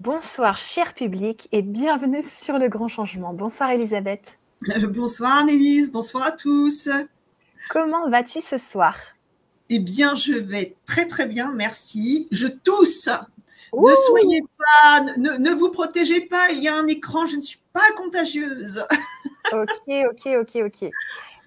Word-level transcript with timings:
Bonsoir, 0.00 0.56
cher 0.56 0.94
public, 0.94 1.48
et 1.50 1.60
bienvenue 1.60 2.22
sur 2.22 2.56
le 2.56 2.68
grand 2.68 2.86
changement. 2.86 3.34
Bonsoir, 3.34 3.70
Elisabeth. 3.70 4.38
bonsoir, 4.90 5.38
Annelise. 5.38 5.90
Bonsoir 5.90 6.24
à 6.24 6.30
tous. 6.30 6.88
Comment 7.70 8.08
vas-tu 8.08 8.40
ce 8.40 8.58
soir? 8.58 8.94
Eh 9.70 9.80
bien, 9.80 10.14
je 10.14 10.34
vais 10.34 10.76
très, 10.86 11.08
très 11.08 11.26
bien, 11.26 11.50
merci. 11.52 12.28
Je 12.30 12.46
tousse. 12.46 13.08
Ne 13.72 13.94
soyez 14.06 14.42
pas, 14.56 15.00
ne, 15.16 15.50
vous 15.50 15.72
protégez 15.72 16.20
pas. 16.20 16.50
Il 16.50 16.62
y 16.62 16.68
a 16.68 16.76
un 16.76 16.86
écran, 16.86 17.26
je 17.26 17.34
ne 17.34 17.40
suis 17.40 17.58
pas 17.72 17.90
contagieuse. 17.96 18.86
ok, 19.52 19.88
ok, 20.12 20.26
ok, 20.42 20.62
ok. 20.66 20.90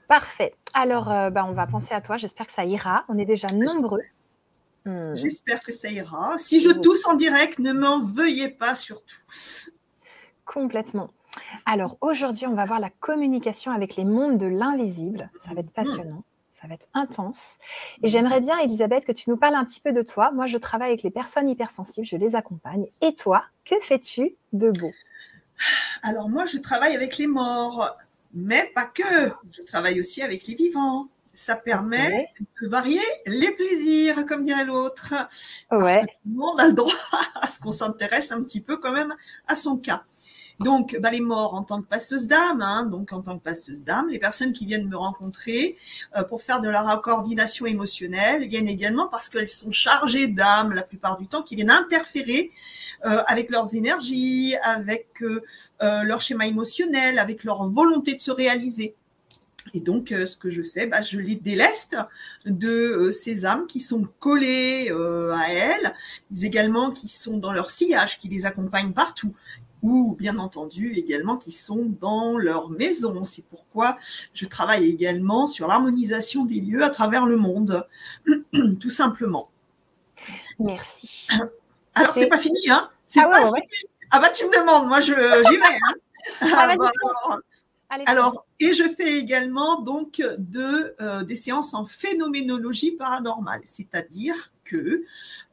Parfait. 0.10 0.56
Alors, 0.74 1.10
euh, 1.10 1.30
bah, 1.30 1.46
on 1.48 1.54
va 1.54 1.68
penser 1.68 1.94
à 1.94 2.02
toi. 2.02 2.18
J'espère 2.18 2.48
que 2.48 2.54
ça 2.54 2.66
ira. 2.66 3.06
On 3.08 3.18
est 3.18 3.24
déjà 3.24 3.48
nombreux. 3.48 4.02
Hmm. 4.86 5.14
J'espère 5.14 5.60
que 5.60 5.72
ça 5.72 5.90
ira. 5.90 6.38
Si 6.38 6.60
je 6.60 6.70
tousse 6.70 7.06
en 7.06 7.14
direct, 7.14 7.60
ne 7.60 7.72
m'en 7.72 8.00
veuillez 8.00 8.50
pas 8.50 8.76
surtout. 8.76 9.16
Complètement. 10.46 11.12
Alors 11.66 11.98
aujourd'hui, 12.02 12.48
on 12.48 12.56
va 12.56 12.66
voir 12.66 12.80
la 12.80 12.90
communication 12.90 13.72
avec 13.72 13.96
les 13.96 14.06
mondes 14.06 14.38
de 14.38 14.48
l'invisible. 14.48 15.30
Ça 15.44 15.54
va 15.54 15.62
être 15.62 15.68
hmm. 15.68 15.84
passionnant, 15.84 16.24
ça 16.60 16.68
va 16.68 16.74
être 16.74 16.88
intense. 16.94 17.58
Et 18.04 18.10
j'aimerais 18.10 18.42
bien, 18.42 18.58
Elisabeth, 18.60 19.06
que 19.06 19.12
tu 19.12 19.30
nous 19.30 19.38
parles 19.38 19.56
un 19.56 19.66
petit 19.66 19.82
peu 19.82 19.94
de 19.94 20.02
toi. 20.02 20.32
Moi, 20.32 20.48
je 20.48 20.58
travaille 20.58 20.90
avec 20.90 21.04
les 21.04 21.12
personnes 21.12 21.48
hypersensibles, 21.48 22.08
je 22.08 22.18
les 22.18 22.36
accompagne. 22.36 22.88
Et 23.02 23.16
toi, 23.16 23.44
que 23.66 23.76
fais-tu 23.82 24.36
de 24.54 24.72
beau? 24.72 24.92
Alors 26.02 26.30
moi, 26.30 26.46
je 26.46 26.58
travaille 26.58 26.96
avec 26.96 27.18
les 27.18 27.28
morts, 27.28 27.96
mais 28.34 28.72
pas 28.74 28.86
que. 28.86 29.32
Je 29.52 29.62
travaille 29.64 30.00
aussi 30.00 30.22
avec 30.22 30.48
les 30.48 30.56
vivants 30.56 31.08
ça 31.34 31.56
permet 31.56 32.28
de 32.62 32.68
varier 32.68 33.02
les 33.26 33.52
plaisirs, 33.52 34.26
comme 34.26 34.44
dirait 34.44 34.66
l'autre. 34.66 35.14
Ouais. 35.72 36.02
tout 36.02 36.30
le 36.30 36.36
monde 36.36 36.60
a 36.60 36.68
le 36.68 36.74
droit 36.74 36.94
à 37.36 37.48
ce 37.48 37.60
qu'on 37.60 37.72
s'intéresse 37.72 38.32
un 38.32 38.42
petit 38.44 38.62
peu 38.62 38.78
quand 38.78 38.92
même 38.92 39.14
à 39.48 39.56
son 39.56 39.78
cas. 39.78 40.04
Donc, 40.62 40.96
bah, 41.00 41.10
les 41.10 41.22
morts 41.22 41.56
en 41.56 41.64
tant 41.64 41.82
que 41.82 41.88
passeuse 41.88 42.28
d'âme, 42.28 42.62
hein, 42.62 42.86
donc 42.86 43.14
en 43.14 43.22
tant 43.22 43.38
que 43.38 43.44
passeuse 43.44 43.84
d'âme, 43.84 44.10
les 44.10 44.20
personnes 44.20 44.54
qui 44.54 44.68
viennent 44.68 44.88
me 44.88 44.96
rencontrer 44.96 45.76
euh, 46.16 46.24
pour 46.24 46.44
faire 46.44 46.62
de 46.62 46.70
la 46.70 47.00
coordination 47.04 47.66
émotionnelle 47.66 48.48
viennent 48.48 48.68
également 48.68 49.08
parce 49.08 49.28
qu'elles 49.28 49.48
sont 49.48 49.72
chargées 49.72 50.28
d'âme 50.28 50.74
la 50.74 50.84
plupart 50.84 51.18
du 51.18 51.26
temps, 51.26 51.42
qui 51.42 51.56
viennent 51.56 51.72
interférer 51.72 52.52
euh, 53.06 53.24
avec 53.26 53.50
leurs 53.50 53.74
énergies, 53.74 54.56
avec 54.64 55.08
euh, 55.24 55.42
leur 55.80 56.22
schéma 56.22 56.46
émotionnel, 56.46 57.18
avec 57.18 57.44
leur 57.44 57.68
volonté 57.68 58.14
de 58.14 58.20
se 58.20 58.32
réaliser. 58.32 58.94
Et 59.74 59.80
donc, 59.80 60.12
euh, 60.12 60.26
ce 60.26 60.38
que 60.38 60.50
je 60.50 60.62
fais, 60.62 60.88
bah, 60.88 61.02
je 61.02 61.20
les 61.20 61.36
déleste 61.36 61.96
de 62.46 62.70
euh, 62.70 63.12
ces 63.12 63.46
âmes 63.46 63.68
qui 63.68 63.80
sont 63.80 64.08
collées 64.20 64.90
euh, 64.92 65.34
à 65.34 65.52
elles, 65.52 65.94
mais 66.32 66.42
également 66.42 66.92
qui 66.92 67.08
sont 67.08 67.38
dans 67.38 67.52
leur 67.52 67.70
sillage, 67.70 68.20
qui 68.20 68.28
les 68.28 68.46
accompagnent 68.46 68.94
partout, 68.94 69.34
ou 69.82 70.16
bien 70.16 70.38
entendu 70.38 70.94
également 70.94 71.38
qui 71.38 71.52
sont 71.52 71.86
dans 72.00 72.38
leur 72.38 72.70
maison. 72.70 73.24
C'est 73.24 73.44
pourquoi 73.44 73.98
je 74.34 74.46
travaille 74.46 74.90
également 74.90 75.46
sur 75.46 75.68
l'harmonisation 75.68 76.46
des 76.46 76.60
lieux 76.60 76.84
à 76.84 76.90
travers 76.90 77.26
le 77.26 77.38
monde, 77.38 77.88
tout 78.80 78.90
simplement. 78.90 79.50
Merci. 80.60 81.28
Alors, 81.96 82.14
c'est 82.14 82.28
pas 82.28 82.40
fini, 82.40 82.70
hein? 82.70 82.90
Ah, 83.18 83.28
pas 83.28 83.52
ah 84.14 84.20
bah 84.20 84.30
tu 84.30 84.46
me 84.46 84.52
demandes, 84.52 84.88
moi 84.88 85.00
je 85.00 85.14
j'y 85.14 85.58
vais. 85.58 85.66
Hein 85.66 85.94
ah, 86.42 86.76
bah, 86.78 86.92
alors, 88.06 88.46
et 88.60 88.74
je 88.74 88.84
fais 88.96 89.18
également 89.18 89.82
donc 89.82 90.24
de, 90.38 90.96
euh, 91.02 91.24
des 91.24 91.36
séances 91.36 91.74
en 91.74 91.86
phénoménologie 91.86 92.92
paranormale, 92.92 93.62
c'est-à-dire 93.66 94.52
que 94.64 95.04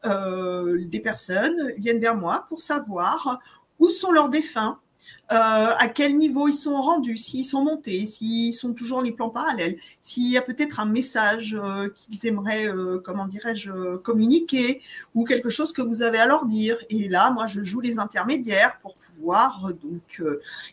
euh, 0.05 0.85
des 0.85 1.01
personnes 1.01 1.73
viennent 1.79 1.99
vers 1.99 2.17
moi 2.17 2.47
pour 2.49 2.61
savoir 2.61 3.41
où 3.81 3.89
sont 3.89 4.13
leurs 4.13 4.29
défunts, 4.29 4.79
euh, 5.31 5.75
à 5.79 5.89
quel 5.89 6.17
niveau 6.17 6.49
ils 6.49 6.55
sont 6.55 6.81
rendus, 6.81 7.19
s'ils 7.19 7.45
sont 7.45 7.63
montés, 7.63 8.07
s'ils 8.07 8.55
sont 8.55 8.73
toujours 8.73 9.03
les 9.03 9.13
plans 9.13 9.29
parallèles, 9.29 9.77
s'il 10.01 10.31
y 10.31 10.39
a 10.39 10.43
peut-être 10.43 10.81
un 10.81 10.87
message 10.87 11.55
euh, 11.55 11.91
qu'ils 11.95 12.27
aimeraient, 12.27 12.67
euh, 12.67 12.99
comment 13.05 13.27
dirais-je, 13.27 13.97
communiquer, 13.97 14.81
ou 15.15 15.27
quelque 15.27 15.51
chose 15.51 15.75
que 15.75 15.83
vous 15.83 16.01
avez 16.03 16.17
à 16.17 16.25
leur 16.25 16.47
dire. 16.47 16.79
Et 16.89 17.11
là, 17.11 17.31
moi, 17.31 17.47
je 17.47 17.63
joue 17.63 17.81
les 17.81 17.99
intermédiaires 17.99 18.79
pour 18.81 18.95
pouvoir 18.95 19.69
donc 19.83 20.23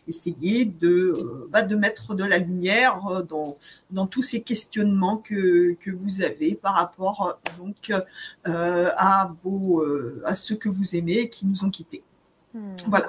essayer 0.08 0.64
de, 0.64 1.12
bah, 1.50 1.60
de 1.60 1.76
mettre 1.76 2.14
de 2.14 2.24
la 2.24 2.38
lumière 2.38 3.24
dans, 3.28 3.54
dans 3.90 4.06
tous 4.06 4.22
ces 4.22 4.40
questionnements 4.40 5.18
que, 5.18 5.74
que 5.80 5.90
vous 5.90 6.22
avez 6.22 6.54
par 6.54 6.74
rapport 6.74 7.38
donc 7.58 7.92
à 8.44 9.30
vos 9.42 9.84
à 10.24 10.34
ceux 10.34 10.56
que 10.56 10.70
vous 10.70 10.96
aimez 10.96 11.18
et 11.18 11.28
qui 11.28 11.44
nous 11.44 11.64
ont 11.64 11.70
quittés. 11.70 12.02
Hmm. 12.54 12.74
Voilà. 12.86 13.08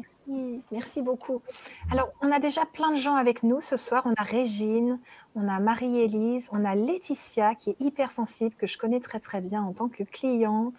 Merci, 0.00 0.62
merci 0.72 1.02
beaucoup. 1.02 1.42
Alors, 1.90 2.08
on 2.22 2.30
a 2.32 2.38
déjà 2.38 2.64
plein 2.64 2.92
de 2.92 2.96
gens 2.96 3.16
avec 3.16 3.42
nous 3.42 3.60
ce 3.60 3.76
soir. 3.76 4.02
On 4.06 4.14
a 4.16 4.22
Régine, 4.22 4.98
on 5.34 5.46
a 5.46 5.58
Marie-Élise, 5.58 6.48
on 6.52 6.64
a 6.64 6.74
Laetitia 6.74 7.54
qui 7.54 7.70
est 7.70 7.80
hypersensible, 7.80 8.54
que 8.56 8.66
je 8.66 8.78
connais 8.78 9.00
très 9.00 9.20
très 9.20 9.40
bien 9.40 9.62
en 9.62 9.72
tant 9.72 9.88
que 9.88 10.04
cliente. 10.04 10.78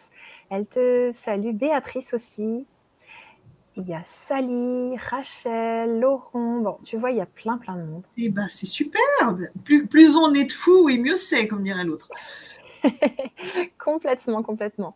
Elle 0.49 0.65
te 0.65 1.11
salue. 1.11 1.51
Béatrice 1.53 2.13
aussi. 2.13 2.67
Il 3.77 3.87
y 3.87 3.93
a 3.93 4.01
Sally, 4.03 4.97
Rachel, 4.97 5.99
Laurent. 5.99 6.59
Bon, 6.59 6.77
tu 6.83 6.97
vois, 6.97 7.11
il 7.11 7.17
y 7.17 7.21
a 7.21 7.25
plein 7.25 7.57
plein 7.57 7.75
de 7.75 7.83
monde. 7.83 8.05
Eh 8.17 8.29
ben, 8.29 8.47
c'est 8.49 8.65
super. 8.65 9.01
Plus, 9.63 9.87
plus 9.87 10.17
on 10.17 10.33
est 10.33 10.45
de 10.45 10.51
fous 10.51 10.89
et 10.89 10.97
mieux 10.97 11.15
c'est, 11.15 11.47
comme 11.47 11.63
dirait 11.63 11.85
l'autre. 11.85 12.09
complètement, 13.77 14.43
complètement. 14.43 14.95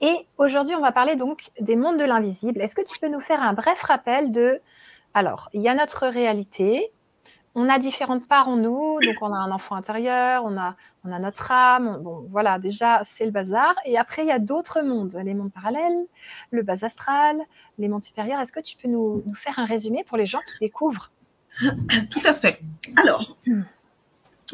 Et 0.00 0.14
aujourd'hui, 0.38 0.74
on 0.74 0.80
va 0.80 0.92
parler 0.92 1.16
donc 1.16 1.50
des 1.60 1.76
mondes 1.76 1.98
de 1.98 2.04
l'invisible. 2.04 2.60
Est-ce 2.60 2.74
que 2.74 2.84
tu 2.84 2.98
peux 2.98 3.08
nous 3.08 3.20
faire 3.20 3.42
un 3.42 3.52
bref 3.52 3.82
rappel 3.82 4.32
de... 4.32 4.60
Alors, 5.14 5.48
il 5.52 5.60
y 5.60 5.68
a 5.68 5.74
notre 5.74 6.06
réalité, 6.06 6.92
on 7.54 7.68
a 7.68 7.78
différentes 7.78 8.28
parts 8.28 8.48
en 8.48 8.56
nous, 8.56 8.98
donc 9.04 9.16
on 9.22 9.32
a 9.32 9.36
un 9.36 9.50
enfant 9.50 9.74
intérieur, 9.74 10.44
on 10.44 10.56
a, 10.56 10.76
on 11.04 11.10
a 11.10 11.18
notre 11.18 11.50
âme, 11.50 11.98
bon 12.00 12.26
voilà, 12.30 12.58
déjà 12.58 13.02
c'est 13.04 13.24
le 13.24 13.32
bazar. 13.32 13.74
Et 13.84 13.98
après, 13.98 14.22
il 14.22 14.28
y 14.28 14.32
a 14.32 14.38
d'autres 14.38 14.82
mondes, 14.82 15.18
les 15.24 15.34
mondes 15.34 15.52
parallèles, 15.52 16.06
le 16.50 16.62
bas 16.62 16.84
astral, 16.84 17.38
les 17.78 17.88
mondes 17.88 18.04
supérieurs. 18.04 18.40
Est-ce 18.40 18.52
que 18.52 18.60
tu 18.60 18.76
peux 18.76 18.88
nous, 18.88 19.22
nous, 19.26 19.34
faire 19.34 19.58
un 19.58 19.64
résumé 19.64 20.04
pour 20.04 20.16
les 20.16 20.26
gens 20.26 20.40
qui 20.46 20.58
découvrent? 20.60 21.10
Tout 22.10 22.22
à 22.24 22.34
fait. 22.34 22.60
Alors, 22.96 23.36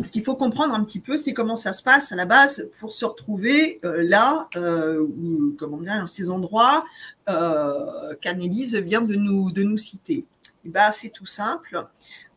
ce 0.04 0.10
qu'il 0.10 0.22
faut 0.22 0.36
comprendre 0.36 0.74
un 0.74 0.84
petit 0.84 1.00
peu, 1.00 1.16
c'est 1.16 1.32
comment 1.32 1.56
ça 1.56 1.72
se 1.72 1.82
passe 1.82 2.12
à 2.12 2.16
la 2.16 2.26
base 2.26 2.68
pour 2.80 2.92
se 2.92 3.04
retrouver 3.04 3.80
euh, 3.84 4.02
là, 4.02 4.48
euh, 4.56 5.06
comment 5.58 5.78
dire, 5.78 5.98
dans 5.98 6.06
ces 6.06 6.28
endroits 6.28 6.82
euh, 7.28 8.14
qu'Annelise 8.20 8.76
vient 8.76 9.00
de 9.00 9.14
nous, 9.14 9.50
de 9.50 9.62
nous 9.62 9.78
citer. 9.78 10.26
Et 10.64 10.68
ben, 10.68 10.90
c'est 10.90 11.10
tout 11.10 11.26
simple. 11.26 11.86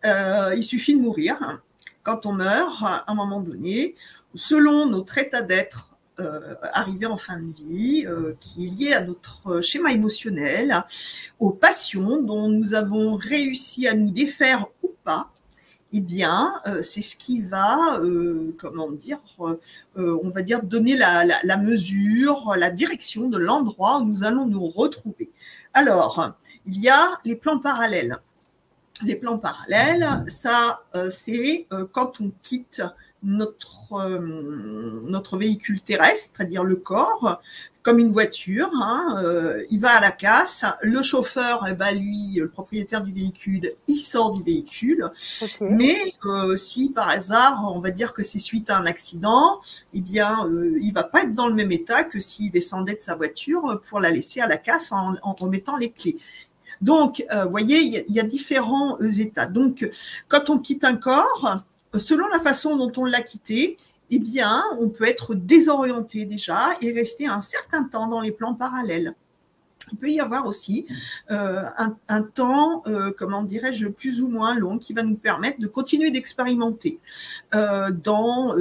Euh, 0.06 0.53
il 0.56 0.64
suffit 0.64 0.96
de 0.96 1.02
mourir. 1.02 1.38
Quand 2.03 2.25
on 2.25 2.31
meurt, 2.31 2.81
à 2.84 3.03
un 3.08 3.16
moment 3.16 3.42
donné, 3.42 3.96
selon 4.34 4.86
notre 4.86 5.18
état 5.18 5.41
d'être 5.41 5.88
arrivé 6.74 7.06
en 7.06 7.16
fin 7.16 7.40
de 7.40 7.53
vie, 7.53 8.06
qui 8.41 8.66
est 8.66 8.70
lié 8.70 8.94
à 8.94 9.02
notre 9.02 9.62
schéma 9.62 9.94
émotionnel, 9.94 10.84
aux 11.40 11.52
passions 11.52 12.22
dont 12.22 12.50
nous 12.50 12.74
avons 12.74 13.16
réussi 13.16 13.88
à 13.88 13.94
nous 13.94 14.12
défaire 14.12 14.68
ou 14.84 14.91
pas, 15.06 15.30
eh 15.92 16.02
bien, 16.02 16.62
euh, 16.68 16.84
c'est 16.84 17.02
ce 17.02 17.16
qui 17.16 17.42
va, 17.42 17.98
euh, 18.00 18.56
comment 18.60 18.92
dire, 18.92 19.20
euh, 19.40 20.20
on 20.24 20.30
va 20.30 20.42
dire 20.44 20.62
donner 20.64 20.96
la, 20.96 21.58
mesure, 21.58 22.54
la 22.56 22.70
direction 22.70 23.28
de 23.28 23.40
l'endroit 23.40 24.00
où 24.00 24.06
nous 24.06 24.24
allons 24.24 24.46
nous 24.46 24.68
retrouver. 24.68 25.30
Alors, 25.74 26.34
il 26.68 26.80
y 26.80 26.90
a 26.90 27.20
les 27.26 27.36
plans 27.36 27.60
parallèles. 27.60 28.18
Les 29.04 29.16
plans 29.16 29.40
parallèles, 29.40 30.26
ça, 30.28 30.82
c'est 31.10 31.68
quand 31.94 32.20
on 32.20 32.32
quitte 32.44 32.84
notre, 33.24 34.20
notre 34.20 35.38
véhicule 35.38 35.80
terrestre, 35.82 36.34
c'est-à-dire 36.36 36.66
le 36.66 36.76
corps, 36.76 37.42
comme 37.90 37.98
une 37.98 38.12
voiture. 38.12 38.70
Hein, 38.76 39.20
euh, 39.24 39.64
il 39.72 39.80
va 39.80 39.90
à 39.94 40.00
la 40.00 40.12
casse. 40.12 40.64
Le 40.84 41.02
chauffeur, 41.02 41.66
eh 41.68 41.74
ben, 41.74 41.91
lui, 41.91 42.36
le 42.36 42.47
propriétaire 42.47 43.02
du 43.02 43.12
véhicule, 43.12 43.74
il 43.88 43.97
sort 43.97 44.34
du 44.34 44.44
véhicule. 44.44 45.09
Mais 45.62 46.14
euh, 46.26 46.56
si 46.56 46.90
par 46.90 47.09
hasard, 47.09 47.74
on 47.76 47.80
va 47.80 47.90
dire 47.90 48.14
que 48.14 48.22
c'est 48.22 48.38
suite 48.38 48.70
à 48.70 48.78
un 48.78 48.86
accident, 48.86 49.59
eh 49.96 50.02
bien, 50.02 50.47
il 50.80 50.91
va 50.94 51.03
pas 51.03 51.24
être 51.24 51.34
dans 51.34 51.47
le 51.47 51.56
même 51.56 51.72
état 51.72 52.03
que 52.03 52.20
s'il 52.20 52.52
descendait 52.52 52.94
de 52.94 53.02
sa 53.02 53.16
voiture 53.16 53.82
pour 53.90 54.00
la 54.00 54.12
laisser 54.12 54.40
à 54.40 54.46
la 54.46 54.58
casse 54.58 54.92
en, 54.92 55.16
en 55.24 55.34
remettant 55.34 55.76
les 55.76 55.90
clés. 55.90 56.20
Donc, 56.82 57.26
vous 57.32 57.50
voyez, 57.50 57.80
il 57.80 57.96
y, 57.96 58.06
il 58.08 58.14
y 58.14 58.20
a 58.20 58.24
différents 58.24 59.00
états. 59.00 59.47
Donc, 59.47 59.90
quand 60.28 60.52
on 60.52 60.59
quitte 60.59 60.84
un 60.84 60.96
corps, 60.96 61.56
selon 61.96 62.28
la 62.28 62.40
façon 62.40 62.76
dont 62.76 62.92
on 62.97 63.06
l'a 63.06 63.24
quitté, 63.24 63.78
eh 64.11 64.20
bien, 64.20 64.64
on 64.79 64.90
peut 64.90 65.08
être 65.08 65.35
désorienté 65.35 66.26
déjà 66.26 66.70
et 66.82 66.91
rester 66.91 67.28
un 67.28 67.41
certain 67.41 67.84
temps 67.84 68.08
dans 68.08 68.22
les 68.22 68.32
plans 68.32 68.56
parallèles. 68.56 69.14
il 69.91 69.97
peut 69.97 70.09
y 70.11 70.20
avoir 70.20 70.46
aussi 70.46 70.85
euh, 71.32 71.64
un, 72.08 72.22
temps, 72.23 72.84
euh, 72.88 73.11
comment 73.17 73.44
dirais-je, 73.44 73.88
plus 73.88 74.22
ou 74.22 74.28
moins 74.28 74.56
long 74.56 74.78
qui 74.78 74.94
va 74.94 75.03
nous 75.03 75.16
permettre 75.16 75.59
de 75.59 75.67
continuer 75.67 76.11
d'expérimenter 76.11 77.00
euh, 77.56 77.90
dans 77.91 78.56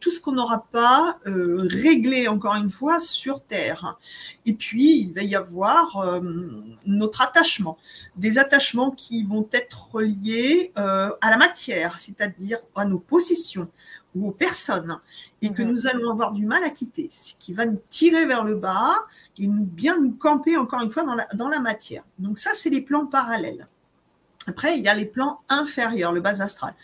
tout 0.00 0.10
ce 0.10 0.20
qu'on 0.20 0.32
n'aura 0.32 0.66
pas 0.72 1.18
réglé 1.24 2.28
encore 2.28 2.54
une 2.54 2.70
fois 2.70 2.98
sur 3.00 3.42
Terre. 3.42 3.98
Et 4.46 4.54
puis 4.54 5.00
il 5.00 5.12
va 5.12 5.22
y 5.22 5.34
avoir 5.34 6.20
notre 6.86 7.22
attachement, 7.22 7.78
des 8.16 8.38
attachements 8.38 8.90
qui 8.90 9.24
vont 9.24 9.48
être 9.52 10.00
liés 10.00 10.72
à 10.76 11.30
la 11.30 11.36
matière, 11.36 11.98
c'est-à-dire 12.00 12.58
à 12.74 12.84
nos 12.84 12.98
possessions, 12.98 13.68
ou 14.14 14.28
aux 14.28 14.32
personnes 14.32 14.98
et 15.42 15.52
que 15.52 15.62
mhm. 15.62 15.70
nous 15.70 15.86
allons 15.86 16.10
avoir 16.10 16.32
du 16.32 16.46
mal 16.46 16.62
à 16.64 16.70
quitter, 16.70 17.08
ce 17.10 17.34
qui 17.38 17.52
va 17.52 17.66
nous 17.66 17.80
tirer 17.90 18.26
vers 18.26 18.44
le 18.44 18.54
bas 18.54 18.94
et 19.38 19.46
nous 19.46 19.64
bien 19.64 20.00
nous 20.00 20.12
camper 20.12 20.56
encore 20.56 20.82
une 20.82 20.90
fois 20.90 21.02
dans 21.02 21.14
la, 21.14 21.26
dans 21.34 21.48
la 21.48 21.60
matière. 21.60 22.04
Donc 22.18 22.38
ça, 22.38 22.50
c'est 22.54 22.70
les 22.70 22.80
plans 22.80 23.06
parallèles. 23.06 23.66
Après, 24.46 24.76
il 24.78 24.84
y 24.84 24.88
a 24.88 24.94
les 24.94 25.06
plans 25.06 25.40
inférieurs, 25.48 26.12
le 26.12 26.20
bas 26.20 26.42
astral. 26.42 26.74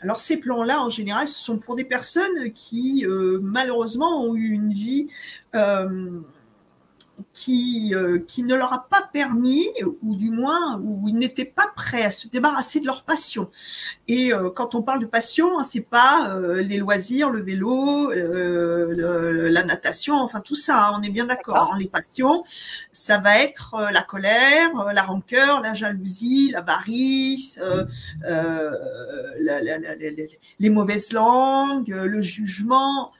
Alors 0.00 0.20
ces 0.20 0.38
plans-là, 0.38 0.82
en 0.82 0.90
général, 0.90 1.28
ce 1.28 1.38
sont 1.38 1.58
pour 1.58 1.76
des 1.76 1.84
personnes 1.84 2.52
qui, 2.54 3.04
euh, 3.04 3.38
malheureusement, 3.42 4.24
ont 4.24 4.34
eu 4.34 4.50
une 4.50 4.72
vie 4.72 5.08
euh, 5.54 6.20
qui, 7.32 7.94
euh, 7.94 8.18
qui 8.26 8.42
ne 8.42 8.54
leur 8.54 8.72
a 8.72 8.86
pas 8.88 9.08
permis, 9.12 9.66
ou 10.02 10.14
du 10.14 10.30
moins 10.30 10.80
où 10.82 11.08
ils 11.08 11.16
n'étaient 11.16 11.44
pas 11.44 11.68
prêts 11.74 12.02
à 12.02 12.10
se 12.10 12.28
débarrasser 12.28 12.80
de 12.80 12.86
leur 12.86 13.04
passion. 13.04 13.50
Et 14.08 14.32
euh, 14.32 14.50
quand 14.50 14.74
on 14.74 14.82
parle 14.82 15.00
de 15.00 15.06
passion, 15.06 15.58
hein, 15.58 15.64
c'est 15.64 15.88
pas 15.88 16.34
euh, 16.34 16.62
les 16.62 16.78
loisirs, 16.78 17.30
le 17.30 17.40
vélo, 17.42 18.10
la 18.12 19.62
natation, 19.64 20.16
enfin 20.16 20.40
tout 20.40 20.54
ça. 20.54 20.88
Hein, 20.88 20.92
on 20.98 21.02
est 21.02 21.10
bien 21.10 21.26
d'accord. 21.26 21.72
Hein, 21.74 21.78
les 21.78 21.88
passions, 21.88 22.44
ça 22.92 23.18
va 23.18 23.38
être 23.38 23.88
la 23.92 24.02
colère, 24.02 24.70
la 24.92 25.02
rancœur, 25.02 25.60
la 25.60 25.74
jalousie, 25.74 26.50
l'avarice, 26.50 27.58
les 30.58 30.70
mauvaises 30.70 31.12
langues, 31.12 31.88
le 31.88 32.22
jugement 32.22 33.12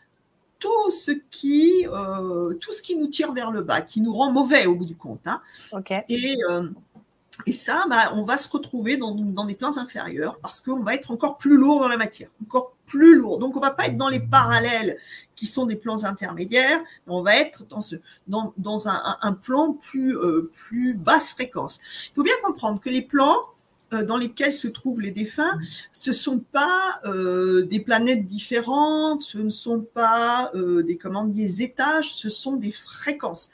tout 0.61 0.91
ce 0.91 1.11
qui, 1.31 1.87
euh, 1.89 2.55
tout 2.55 2.73
ce 2.73 2.83
qui 2.83 2.95
nous 2.95 3.09
tire 3.09 3.33
vers 3.33 3.51
le 3.51 3.63
bas, 3.63 3.81
qui 3.81 4.01
nous 4.01 4.13
rend 4.13 4.31
mauvais 4.31 4.67
au 4.67 4.75
bout 4.77 4.87
du 4.87 4.95
compte. 4.95 5.27
Hein. 5.27 5.41
Et, 6.09 6.37
euh, 6.49 6.69
et 7.47 7.53
ça, 7.53 7.85
bah, 7.89 8.13
on 8.15 8.25
va 8.25 8.39
se 8.39 8.49
retrouver 8.49 8.97
dans, 8.97 9.15
dans 9.15 9.47
des 9.47 9.55
plans 9.55 9.79
inférieurs 9.79 10.39
parce 10.41 10.61
qu'on 10.61 10.83
va 10.83 10.95
être 10.95 11.11
encore 11.11 11.39
plus 11.39 11.57
lourd 11.57 11.81
dans 11.81 11.89
la 11.89 11.97
matière, 11.97 12.29
encore 12.43 12.73
plus 12.87 13.15
lourd. 13.15 13.39
Donc, 13.39 13.57
on 13.57 13.61
va 13.61 13.71
pas 13.71 13.87
être 13.87 13.97
dans 13.97 14.09
les 14.09 14.21
parallèles 14.21 14.99
qui 15.37 15.47
sont 15.47 15.65
des 15.65 15.77
plans 15.77 16.05
intermédiaires, 16.05 16.81
on 17.07 17.23
va 17.23 17.37
être 17.37 17.65
dans, 17.67 17.81
ce, 17.81 17.97
dans, 18.29 18.53
dans 18.59 18.89
un, 18.89 19.17
un, 19.23 19.33
plan 19.33 19.73
plus, 19.73 20.15
euh, 20.15 20.51
plus 20.53 20.93
basse 20.93 21.31
fréquence. 21.31 21.81
Il 22.11 22.15
faut 22.15 22.23
bien 22.23 22.35
comprendre 22.45 22.79
que 22.79 22.91
les 22.91 23.01
plans, 23.01 23.39
dans 23.93 24.17
lesquels 24.17 24.53
se 24.53 24.69
trouvent 24.69 25.01
les 25.01 25.11
défunts, 25.11 25.59
ce 25.93 26.13
sont 26.13 26.39
pas 26.39 27.01
euh, 27.05 27.63
des 27.63 27.81
planètes 27.81 28.25
différentes, 28.25 29.23
ce 29.23 29.39
ne 29.39 29.51
sont 29.51 29.81
pas 29.81 30.51
euh, 30.55 30.83
des 30.83 30.97
commandes, 30.97 31.33
des 31.33 31.63
étages, 31.63 32.15
ce 32.15 32.29
sont 32.29 32.57
des 32.57 32.73
fréquences, 32.73 33.51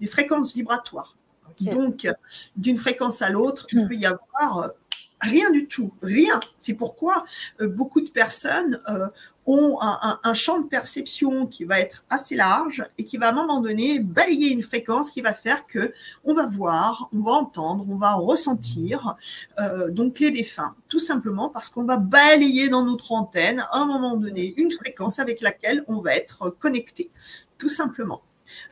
des 0.00 0.06
fréquences 0.06 0.54
vibratoires. 0.54 1.16
Donc, 1.60 2.08
d'une 2.56 2.78
fréquence 2.78 3.20
à 3.20 3.28
l'autre, 3.28 3.66
il 3.72 3.86
peut 3.86 3.94
y 3.94 4.06
avoir 4.06 4.72
Rien 5.20 5.50
du 5.50 5.66
tout, 5.66 5.92
rien. 6.02 6.40
C'est 6.56 6.74
pourquoi 6.74 7.24
euh, 7.60 7.68
beaucoup 7.68 8.00
de 8.00 8.08
personnes 8.08 8.80
euh, 8.88 9.06
ont 9.46 9.78
un, 9.80 10.34
champ 10.34 10.60
de 10.60 10.68
perception 10.68 11.46
qui 11.46 11.64
va 11.64 11.80
être 11.80 12.04
assez 12.08 12.36
large 12.36 12.84
et 12.98 13.04
qui 13.04 13.16
va 13.16 13.26
à 13.26 13.30
un 13.30 13.34
moment 13.34 13.60
donné 13.60 13.98
balayer 13.98 14.48
une 14.48 14.62
fréquence 14.62 15.10
qui 15.10 15.22
va 15.22 15.34
faire 15.34 15.64
que 15.64 15.92
on 16.24 16.34
va 16.34 16.46
voir, 16.46 17.08
on 17.12 17.20
va 17.20 17.32
entendre, 17.32 17.84
on 17.88 17.96
va 17.96 18.14
ressentir 18.14 19.16
euh, 19.58 19.90
donc 19.90 20.20
les 20.20 20.30
défunts, 20.30 20.74
tout 20.88 21.00
simplement 21.00 21.48
parce 21.48 21.68
qu'on 21.68 21.84
va 21.84 21.96
balayer 21.96 22.68
dans 22.68 22.84
notre 22.84 23.12
antenne 23.12 23.66
à 23.72 23.78
un 23.78 23.86
moment 23.86 24.16
donné 24.16 24.54
une 24.56 24.70
fréquence 24.70 25.18
avec 25.18 25.40
laquelle 25.40 25.84
on 25.88 25.98
va 25.98 26.14
être 26.14 26.50
connecté, 26.60 27.10
tout 27.58 27.68
simplement. 27.68 28.22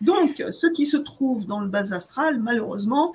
Donc, 0.01 0.43
ceux 0.53 0.71
qui 0.71 0.87
se 0.87 0.97
trouvent 0.97 1.47
dans 1.47 1.61
le 1.61 1.69
bas 1.69 1.93
astral, 1.93 2.41
malheureusement, 2.41 3.15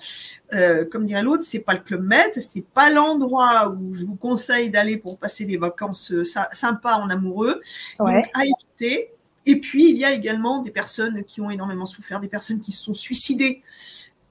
euh, 0.53 0.85
comme 0.85 1.05
dirait 1.05 1.23
l'autre, 1.23 1.43
c'est 1.43 1.59
pas 1.59 1.73
le 1.73 1.79
club 1.79 2.03
med, 2.03 2.31
c'est 2.41 2.67
pas 2.73 2.89
l'endroit 2.89 3.69
où 3.69 3.93
je 3.93 4.05
vous 4.05 4.15
conseille 4.15 4.69
d'aller 4.69 4.97
pour 4.97 5.19
passer 5.19 5.45
des 5.45 5.57
vacances 5.57 6.11
euh, 6.11 6.23
sympas 6.51 6.97
en 6.97 7.09
amoureux. 7.09 7.61
Donc, 7.99 8.25
à 8.33 8.43
éviter. 8.43 9.09
Et 9.45 9.59
puis, 9.59 9.89
il 9.89 9.97
y 9.97 10.05
a 10.05 10.11
également 10.11 10.61
des 10.61 10.71
personnes 10.71 11.23
qui 11.23 11.41
ont 11.41 11.49
énormément 11.49 11.85
souffert, 11.85 12.19
des 12.19 12.27
personnes 12.27 12.59
qui 12.59 12.71
se 12.71 12.83
sont 12.83 12.93
suicidées. 12.93 13.61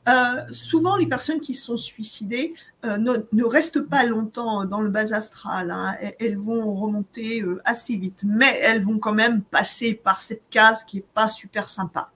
Euh, 0.08 0.42
souvent, 0.50 0.96
les 0.96 1.06
personnes 1.06 1.40
qui 1.40 1.54
se 1.54 1.66
sont 1.66 1.76
suicidées 1.76 2.54
ne, 2.82 3.44
restent 3.44 3.82
pas 3.82 4.04
longtemps 4.04 4.64
dans 4.64 4.80
le 4.80 4.90
bas 4.90 5.14
astral. 5.14 5.70
Hein. 5.70 5.96
Elles, 6.18 6.38
vont 6.38 6.74
remonter 6.74 7.44
assez 7.64 7.96
vite, 7.96 8.20
mais 8.24 8.58
elles 8.62 8.82
vont 8.82 8.98
quand 8.98 9.12
même 9.12 9.42
passer 9.42 9.94
par 9.94 10.20
cette 10.20 10.48
case 10.50 10.84
qui 10.84 10.98
est 10.98 11.08
pas 11.14 11.28
super 11.28 11.68
sympa. 11.68 12.11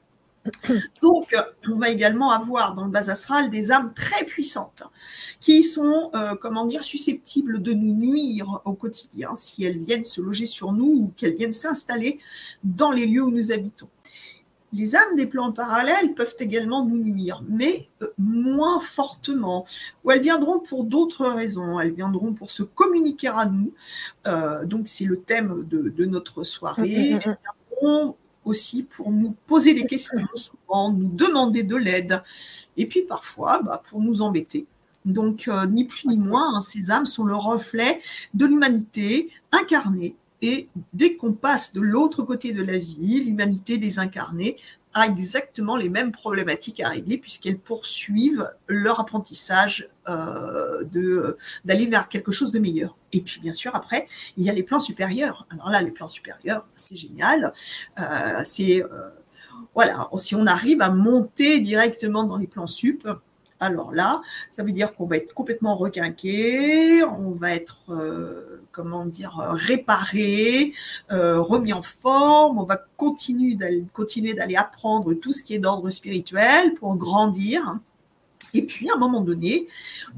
Donc, 1.02 1.34
on 1.68 1.76
va 1.76 1.90
également 1.90 2.30
avoir 2.30 2.74
dans 2.74 2.84
le 2.84 2.90
bas 2.90 3.10
astral 3.10 3.50
des 3.50 3.72
âmes 3.72 3.92
très 3.94 4.24
puissantes 4.24 4.84
qui 5.40 5.62
sont, 5.62 6.10
euh, 6.14 6.34
comment 6.40 6.64
dire, 6.66 6.84
susceptibles 6.84 7.62
de 7.62 7.72
nous 7.72 7.94
nuire 7.94 8.60
au 8.64 8.72
quotidien 8.72 9.36
si 9.36 9.64
elles 9.64 9.78
viennent 9.78 10.04
se 10.04 10.20
loger 10.20 10.46
sur 10.46 10.72
nous 10.72 10.86
ou 10.86 11.12
qu'elles 11.16 11.36
viennent 11.36 11.52
s'installer 11.52 12.18
dans 12.64 12.90
les 12.90 13.06
lieux 13.06 13.22
où 13.22 13.30
nous 13.30 13.52
habitons. 13.52 13.88
Les 14.72 14.96
âmes 14.96 15.14
des 15.16 15.26
plans 15.26 15.52
parallèles 15.52 16.14
peuvent 16.14 16.34
également 16.38 16.84
nous 16.84 16.98
nuire, 16.98 17.42
mais 17.48 17.88
euh, 18.02 18.08
moins 18.18 18.80
fortement, 18.80 19.64
ou 20.04 20.10
elles 20.10 20.20
viendront 20.20 20.58
pour 20.58 20.84
d'autres 20.84 21.26
raisons. 21.26 21.78
Elles 21.78 21.92
viendront 21.92 22.32
pour 22.32 22.50
se 22.50 22.62
communiquer 22.62 23.28
à 23.28 23.46
nous. 23.46 23.72
Euh, 24.26 24.64
donc, 24.64 24.88
c'est 24.88 25.04
le 25.04 25.18
thème 25.20 25.64
de, 25.68 26.04
notre 26.04 26.42
soirée. 26.42 27.14
Mm, 27.14 27.16
mm, 27.16 27.18
mm, 27.18 27.22
elles 27.22 27.36
viendront 27.82 28.16
aussi 28.46 28.84
pour 28.84 29.10
nous 29.10 29.34
poser 29.46 29.74
des 29.74 29.84
questions 29.84 30.18
souvent, 30.34 30.92
nous 30.92 31.10
demander 31.10 31.62
de 31.62 31.76
l'aide, 31.76 32.22
et 32.76 32.86
puis 32.86 33.02
parfois 33.02 33.60
bah, 33.62 33.82
pour 33.90 34.00
nous 34.00 34.22
embêter. 34.22 34.66
Donc, 35.04 35.46
euh, 35.46 35.66
ni 35.66 35.84
plus 35.84 36.06
ni 36.06 36.16
moins, 36.16 36.56
hein, 36.56 36.60
ces 36.60 36.90
âmes 36.90 37.06
sont 37.06 37.24
le 37.24 37.36
reflet 37.36 38.00
de 38.34 38.46
l'humanité 38.46 39.30
incarnée. 39.52 40.16
Et 40.42 40.68
dès 40.92 41.14
qu'on 41.14 41.32
passe 41.32 41.72
de 41.72 41.80
l'autre 41.80 42.22
côté 42.22 42.52
de 42.52 42.62
la 42.62 42.76
vie, 42.76 43.22
l'humanité 43.24 43.78
désincarnée 43.78 44.56
exactement 45.04 45.76
les 45.76 45.88
mêmes 45.88 46.12
problématiques 46.12 46.80
à 46.80 46.88
régler 46.88 47.18
puisqu'elles 47.18 47.58
poursuivent 47.58 48.50
leur 48.66 49.00
apprentissage 49.00 49.88
euh, 50.08 50.84
d'aller 51.64 51.86
vers 51.86 52.08
quelque 52.08 52.32
chose 52.32 52.52
de 52.52 52.58
meilleur. 52.58 52.96
Et 53.12 53.20
puis 53.20 53.40
bien 53.40 53.54
sûr 53.54 53.74
après 53.74 54.06
il 54.36 54.44
y 54.44 54.50
a 54.50 54.52
les 54.52 54.62
plans 54.62 54.80
supérieurs. 54.80 55.46
Alors 55.50 55.70
là 55.70 55.82
les 55.82 55.90
plans 55.90 56.08
supérieurs 56.08 56.66
c'est 56.76 56.96
génial. 56.96 57.52
Euh, 58.00 58.40
c'est 58.44 58.82
euh, 58.82 59.10
voilà 59.74 60.08
si 60.16 60.34
on 60.34 60.46
arrive 60.46 60.80
à 60.80 60.90
monter 60.90 61.60
directement 61.60 62.24
dans 62.24 62.36
les 62.36 62.46
plans 62.46 62.66
sup, 62.66 63.06
alors 63.60 63.92
là, 63.92 64.20
ça 64.50 64.62
veut 64.62 64.72
dire 64.72 64.94
qu'on 64.94 65.06
va 65.06 65.16
être 65.16 65.32
complètement 65.32 65.76
requinqué, 65.76 67.02
on 67.04 67.30
va 67.30 67.54
être, 67.54 67.84
euh, 67.90 68.60
comment 68.72 69.06
dire, 69.06 69.34
réparé, 69.36 70.74
euh, 71.10 71.40
remis 71.40 71.72
en 71.72 71.82
forme, 71.82 72.58
on 72.58 72.64
va 72.64 72.84
continuer 72.96 73.54
d'aller, 73.54 73.84
continuer 73.92 74.34
d'aller 74.34 74.56
apprendre 74.56 75.14
tout 75.14 75.32
ce 75.32 75.42
qui 75.42 75.54
est 75.54 75.58
d'ordre 75.58 75.90
spirituel 75.90 76.74
pour 76.74 76.96
grandir. 76.96 77.78
Et 78.52 78.62
puis, 78.62 78.88
à 78.90 78.94
un 78.94 78.98
moment 78.98 79.20
donné, 79.20 79.68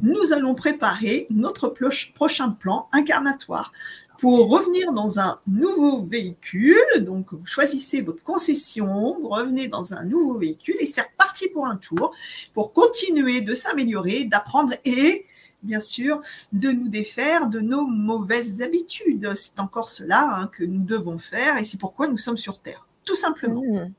nous 0.02 0.32
allons 0.32 0.54
préparer 0.54 1.26
notre 1.30 1.74
prochain 2.14 2.50
plan 2.50 2.88
incarnatoire 2.92 3.72
pour 4.18 4.48
revenir 4.50 4.92
dans 4.92 5.20
un 5.20 5.38
nouveau 5.46 6.02
véhicule. 6.02 6.76
Donc, 7.00 7.32
vous 7.32 7.46
choisissez 7.46 8.02
votre 8.02 8.22
concession, 8.22 9.16
vous 9.20 9.28
revenez 9.28 9.68
dans 9.68 9.94
un 9.94 10.04
nouveau 10.04 10.38
véhicule 10.38 10.76
et 10.80 10.86
c'est 10.86 11.02
reparti 11.02 11.48
pour 11.48 11.66
un 11.66 11.76
tour 11.76 12.12
pour 12.52 12.72
continuer 12.72 13.40
de 13.40 13.54
s'améliorer, 13.54 14.24
d'apprendre 14.24 14.74
et 14.84 15.24
bien 15.62 15.80
sûr, 15.80 16.20
de 16.52 16.70
nous 16.70 16.88
défaire 16.88 17.48
de 17.48 17.60
nos 17.60 17.84
mauvaises 17.84 18.62
habitudes. 18.62 19.32
C'est 19.34 19.58
encore 19.58 19.88
cela 19.88 20.36
hein, 20.36 20.46
que 20.46 20.64
nous 20.64 20.84
devons 20.84 21.18
faire 21.18 21.56
et 21.56 21.64
c'est 21.64 21.78
pourquoi 21.78 22.08
nous 22.08 22.18
sommes 22.18 22.36
sur 22.36 22.60
Terre, 22.60 22.86
tout 23.04 23.16
simplement. 23.16 23.62
Mmh. 23.62 23.92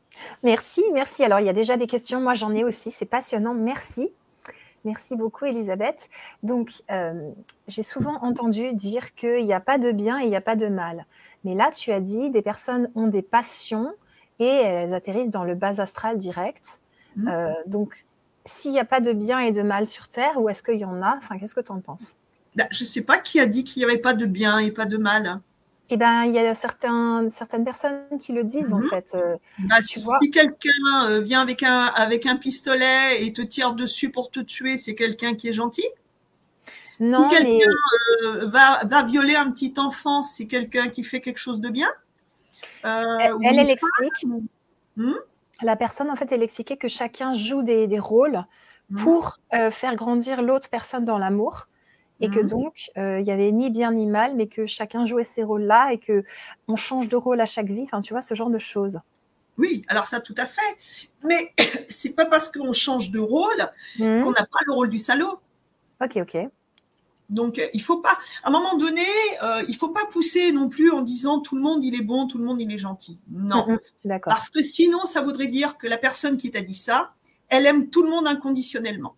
Merci, 0.43 0.83
merci. 0.93 1.23
Alors, 1.23 1.39
il 1.39 1.45
y 1.45 1.49
a 1.49 1.53
déjà 1.53 1.77
des 1.77 1.87
questions. 1.87 2.19
Moi, 2.19 2.33
j'en 2.33 2.53
ai 2.53 2.63
aussi. 2.63 2.91
C'est 2.91 3.05
passionnant. 3.05 3.53
Merci. 3.53 4.11
Merci 4.85 5.15
beaucoup, 5.15 5.45
Elisabeth. 5.45 6.09
Donc, 6.43 6.71
euh, 6.91 7.31
j'ai 7.67 7.83
souvent 7.83 8.15
entendu 8.21 8.73
dire 8.73 9.13
qu'il 9.15 9.45
n'y 9.45 9.53
a 9.53 9.59
pas 9.59 9.77
de 9.77 9.91
bien 9.91 10.19
et 10.19 10.23
il 10.23 10.29
n'y 10.29 10.35
a 10.35 10.41
pas 10.41 10.55
de 10.55 10.67
mal. 10.67 11.05
Mais 11.43 11.55
là, 11.55 11.69
tu 11.75 11.91
as 11.91 11.99
dit 11.99 12.29
des 12.29 12.41
personnes 12.41 12.89
ont 12.95 13.07
des 13.07 13.21
passions 13.21 13.93
et 14.39 14.45
elles 14.45 14.93
atterrissent 14.93 15.31
dans 15.31 15.43
le 15.43 15.55
bas 15.55 15.81
astral 15.81 16.17
direct. 16.17 16.79
Mmh. 17.15 17.27
Euh, 17.27 17.53
donc, 17.65 18.05
s'il 18.45 18.71
n'y 18.71 18.79
a 18.79 18.85
pas 18.85 19.01
de 19.01 19.11
bien 19.11 19.39
et 19.39 19.51
de 19.51 19.61
mal 19.61 19.85
sur 19.85 20.07
Terre, 20.07 20.41
ou 20.41 20.49
est-ce 20.49 20.63
qu'il 20.63 20.79
y 20.79 20.85
en 20.85 21.01
a? 21.01 21.17
Enfin, 21.17 21.37
qu'est-ce 21.37 21.55
que 21.55 21.61
tu 21.61 21.71
en 21.71 21.81
penses? 21.81 22.15
Bah, 22.55 22.65
Je 22.71 22.83
ne 22.83 22.87
sais 22.87 23.01
pas 23.01 23.17
qui 23.17 23.39
a 23.39 23.45
dit 23.45 23.63
qu'il 23.63 23.81
n'y 23.81 23.89
avait 23.89 23.99
pas 23.99 24.13
de 24.13 24.25
bien 24.25 24.59
et 24.59 24.71
pas 24.71 24.85
de 24.85 24.97
mal. 24.97 25.41
Eh 25.89 25.97
ben, 25.97 26.25
il 26.25 26.33
y 26.33 26.39
a 26.39 26.53
certains, 26.55 27.27
certaines 27.29 27.63
personnes 27.65 28.19
qui 28.19 28.31
le 28.31 28.43
disent 28.43 28.73
en 28.73 28.79
Mhm. 28.79 28.89
fait. 28.89 29.11
Euh, 29.15 29.35
Bah, 29.67 29.81
Tu 29.81 29.99
si 29.99 30.05
vois. 30.05 30.19
quelqu'un 30.31 31.09
euh, 31.09 31.19
vient 31.21 31.41
avec 31.41 31.63
un, 31.63 31.85
avec 31.87 32.25
un 32.25 32.37
pistolet 32.37 33.25
et 33.25 33.33
te 33.33 33.41
tire 33.41 33.73
dessus 33.73 34.11
pour 34.11 34.31
te 34.31 34.39
tuer, 34.39 34.77
c'est 34.77 34.95
quelqu'un 34.95 35.35
qui 35.35 35.47
est 35.49 35.53
gentil? 35.53 35.85
non, 36.99 37.27
quelqu'un- 37.29 37.43
mais 37.43 37.59
Euh, 38.25 38.47
va, 38.47 38.81
va 38.85 39.03
violer 39.03 39.35
un 39.35 39.49
petit 39.51 39.73
enfant, 39.77 40.21
c'est 40.21 40.45
quelqu'un 40.45 40.89
qui 40.89 41.03
fait 41.03 41.21
quelque 41.21 41.37
chose 41.37 41.61
de 41.61 41.69
bien? 41.69 41.87
Euh, 42.85 43.37
elle, 43.43 43.59
elle, 43.59 43.69
explique. 43.69 44.25
Hmm? 44.97 45.13
La 45.61 45.77
personne, 45.77 46.09
en 46.11 46.17
fait, 46.17 46.31
elle 46.33 46.43
expliquait 46.43 46.75
que 46.75 46.89
chacun 46.89 47.33
joue 47.33 47.63
des, 47.63 47.87
des 47.87 47.99
rôles 47.99 48.43
Mhm. 48.89 48.97
pour 48.97 49.37
euh, 49.53 49.71
faire 49.71 49.95
grandir 49.95 50.41
l'autre 50.41 50.69
personne 50.69 51.05
dans 51.05 51.17
l'amour. 51.17 51.68
Et 52.21 52.29
que 52.29 52.39
Mhm. 52.39 52.47
donc, 52.47 52.91
euh, 52.97 53.19
il 53.21 53.27
y 53.27 53.31
avait 53.31 53.51
ni 53.51 53.69
bien 53.69 53.91
ni 53.91 54.05
mal, 54.05 54.35
mais 54.35 54.47
que 54.47 54.65
chacun 54.65 55.05
jouait 55.05 55.23
ces 55.23 55.43
rôles-là 55.43 55.93
et 55.93 55.97
que 55.99 56.23
on 56.67 56.75
change 56.75 57.07
de 57.07 57.15
rôle 57.15 57.39
à 57.39 57.45
chaque 57.45 57.67
vie. 57.67 57.83
Enfin, 57.83 58.01
tu 58.01 58.13
vois, 58.13 58.21
ce 58.21 58.33
genre 58.33 58.49
de 58.49 58.57
choses. 58.59 58.99
Oui, 59.57 59.83
alors 59.87 60.07
ça, 60.07 60.19
tout 60.19 60.35
à 60.37 60.45
fait. 60.45 60.77
Mais 61.23 61.51
c'est 61.89 62.11
pas 62.11 62.25
parce 62.25 62.49
qu'on 62.49 62.73
change 62.73 63.09
de 63.11 63.19
rôle 63.19 63.69
Mhm. 63.99 64.23
qu'on 64.23 64.31
n'a 64.31 64.45
pas 64.45 64.59
le 64.65 64.73
rôle 64.73 64.89
du 64.89 64.99
salaud. 64.99 65.39
Ok, 66.01 66.17
ok. 66.17 66.37
Donc, 67.29 67.59
euh, 67.59 67.67
il 67.73 67.81
faut 67.81 67.97
pas, 68.01 68.17
à 68.43 68.47
un 68.47 68.51
moment 68.51 68.75
donné, 68.75 69.05
euh, 69.43 69.63
il 69.67 69.75
faut 69.75 69.89
pas 69.89 70.05
pousser 70.07 70.51
non 70.51 70.67
plus 70.67 70.91
en 70.91 71.01
disant 71.03 71.39
tout 71.39 71.55
le 71.55 71.61
monde 71.61 71.85
il 71.85 71.93
est 71.93 72.03
bon, 72.03 72.25
tout 72.27 72.37
le 72.39 72.43
monde 72.43 72.59
il 72.61 72.71
est 72.71 72.77
gentil. 72.79 73.19
Non, 73.29 73.65
Mhm, 73.67 73.79
D'accord. 74.05 74.33
parce 74.33 74.49
que 74.49 74.61
sinon, 74.61 75.03
ça 75.05 75.21
voudrait 75.21 75.47
dire 75.47 75.77
que 75.77 75.85
la 75.87 75.97
personne 75.97 76.37
qui 76.37 76.49
t'a 76.51 76.61
dit 76.61 76.73
ça, 76.75 77.11
elle 77.49 77.65
aime 77.67 77.89
tout 77.89 78.01
le 78.03 78.09
monde 78.09 78.25
inconditionnellement. 78.27 79.13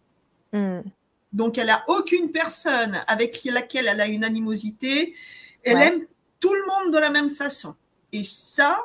Donc, 1.33 1.57
elle 1.57 1.69
a 1.69 1.83
aucune 1.87 2.31
personne 2.31 3.03
avec 3.07 3.41
laquelle 3.45 3.87
elle 3.87 4.01
a 4.01 4.07
une 4.07 4.23
animosité. 4.23 5.15
Elle 5.63 5.75
Ouais. 5.77 5.87
aime 5.87 6.01
tout 6.39 6.53
le 6.53 6.61
monde 6.67 6.93
de 6.93 6.99
la 6.99 7.09
même 7.09 7.29
façon. 7.29 7.75
Et 8.11 8.23
ça, 8.23 8.79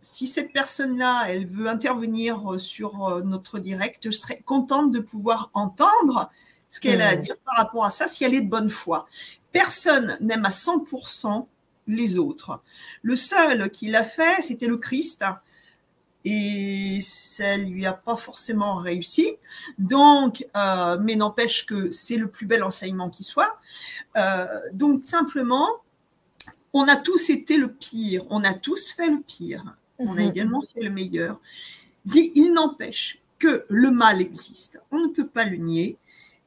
si 0.00 0.26
cette 0.26 0.52
personne-là, 0.52 1.24
elle 1.28 1.46
veut 1.46 1.68
intervenir 1.68 2.54
euh, 2.54 2.58
sur 2.58 3.06
euh, 3.06 3.20
notre 3.22 3.58
direct, 3.60 4.06
je 4.06 4.10
serais 4.10 4.40
contente 4.44 4.90
de 4.90 4.98
pouvoir 4.98 5.50
entendre 5.54 6.30
ce 6.70 6.80
qu'elle 6.80 7.02
a 7.02 7.10
à 7.10 7.16
Mm. 7.16 7.20
dire 7.20 7.36
par 7.44 7.56
rapport 7.56 7.84
à 7.84 7.90
ça, 7.90 8.06
si 8.08 8.24
elle 8.24 8.34
est 8.34 8.40
de 8.40 8.48
bonne 8.48 8.70
foi. 8.70 9.06
Personne 9.52 10.16
n'aime 10.20 10.44
à 10.44 10.50
100% 10.50 11.46
les 11.86 12.18
autres. 12.18 12.60
Le 13.02 13.14
seul 13.14 13.70
qui 13.70 13.88
l'a 13.88 14.04
fait, 14.04 14.42
c'était 14.42 14.66
le 14.66 14.78
Christ. 14.78 15.24
Et 16.24 17.00
ça 17.02 17.56
lui 17.56 17.84
a 17.84 17.92
pas 17.92 18.16
forcément 18.16 18.76
réussi. 18.76 19.36
Donc, 19.78 20.46
euh, 20.56 20.96
mais 21.00 21.16
n'empêche 21.16 21.66
que 21.66 21.90
c'est 21.90 22.16
le 22.16 22.28
plus 22.28 22.46
bel 22.46 22.62
enseignement 22.62 23.10
qui 23.10 23.24
soit. 23.24 23.58
Euh, 24.16 24.46
donc, 24.72 25.04
simplement, 25.04 25.68
on 26.72 26.86
a 26.88 26.96
tous 26.96 27.28
été 27.30 27.56
le 27.56 27.68
pire. 27.72 28.24
On 28.30 28.44
a 28.44 28.54
tous 28.54 28.92
fait 28.92 29.08
le 29.10 29.20
pire. 29.20 29.64
On 29.98 30.16
a 30.16 30.22
Mhm. 30.22 30.30
également 30.30 30.62
fait 30.62 30.82
le 30.82 30.90
meilleur. 30.90 31.40
Il 32.14 32.52
n'empêche 32.52 33.18
que 33.38 33.64
le 33.68 33.90
mal 33.90 34.20
existe. 34.20 34.80
On 34.90 35.00
ne 35.00 35.08
peut 35.08 35.26
pas 35.26 35.44
le 35.44 35.56
nier. 35.56 35.96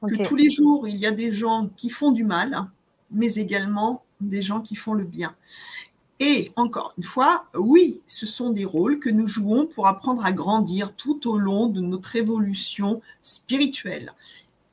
Que 0.01 0.27
tous 0.27 0.35
les 0.35 0.49
jours, 0.51 0.87
il 0.87 0.97
y 0.97 1.05
a 1.07 1.11
des 1.11 1.31
gens 1.33 1.67
qui 1.77 1.89
font 1.89 2.11
du 2.11 2.23
mal, 2.23 2.55
mais 3.11 3.35
également 3.35 4.03
des 4.21 4.41
gens 4.41 4.61
qui 4.61 4.75
font 4.75 4.93
le 4.93 5.03
bien. 5.03 5.35
Et 6.19 6.53
encore 6.55 6.93
une 6.97 7.03
fois, 7.03 7.45
oui, 7.55 8.01
ce 8.07 8.25
sont 8.25 8.51
des 8.51 8.63
rôles 8.63 8.99
que 8.99 9.09
nous 9.09 9.27
jouons 9.27 9.65
pour 9.67 9.87
apprendre 9.87 10.23
à 10.25 10.31
grandir 10.31 10.95
tout 10.95 11.29
au 11.29 11.37
long 11.37 11.67
de 11.67 11.81
notre 11.81 12.15
évolution 12.15 13.01
spirituelle. 13.21 14.13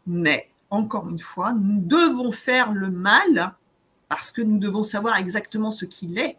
Mais 0.07 0.49
encore 0.71 1.09
une 1.09 1.19
fois, 1.19 1.53
nous 1.53 1.81
devons 1.81 2.31
faire 2.31 2.73
le 2.73 2.91
mal 2.91 3.55
parce 4.09 4.31
que 4.31 4.43
nous 4.43 4.59
devons 4.59 4.83
savoir 4.83 5.17
exactement 5.17 5.71
ce 5.71 5.85
qu'il 5.85 6.19
est 6.19 6.37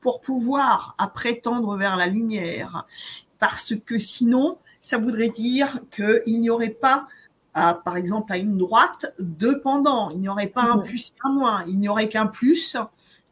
pour 0.00 0.20
pouvoir 0.20 0.94
après 0.98 1.34
tendre 1.36 1.76
vers 1.76 1.96
la 1.96 2.06
lumière. 2.06 2.86
Parce 3.40 3.74
que 3.74 3.98
sinon, 3.98 4.56
ça 4.80 4.98
voudrait 4.98 5.30
dire 5.30 5.80
qu'il 5.90 6.40
n'y 6.40 6.50
aurait 6.50 6.68
pas, 6.68 7.08
à, 7.54 7.74
par 7.74 7.96
exemple, 7.96 8.32
à 8.32 8.38
une 8.38 8.56
droite, 8.56 9.12
deux 9.18 9.60
pendants. 9.60 10.10
Il 10.10 10.20
n'y 10.20 10.28
aurait 10.28 10.46
pas 10.46 10.62
un 10.62 10.78
plus 10.78 11.08
et 11.08 11.14
un 11.24 11.32
moins. 11.32 11.64
Il 11.66 11.78
n'y 11.78 11.88
aurait 11.88 12.08
qu'un 12.08 12.26
plus 12.26 12.76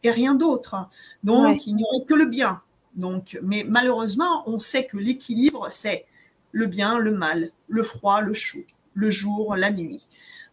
et 0.02 0.10
rien 0.10 0.34
d'autre. 0.34 0.76
Donc, 1.24 1.44
Ouais. 1.46 1.56
il 1.66 1.76
n'y 1.76 1.84
aurait 1.84 2.04
que 2.04 2.14
le 2.14 2.26
bien. 2.26 2.60
Donc, 2.94 3.38
mais 3.42 3.64
malheureusement, 3.68 4.42
on 4.46 4.58
sait 4.58 4.86
que 4.86 4.96
l'équilibre, 4.96 5.68
c'est 5.70 6.06
le 6.52 6.66
bien, 6.66 6.98
le 6.98 7.10
mal, 7.10 7.50
le 7.68 7.82
froid, 7.82 8.20
le 8.20 8.32
chaud, 8.32 8.60
le 8.94 9.10
jour, 9.10 9.56
la 9.56 9.70
nuit. 9.70 10.08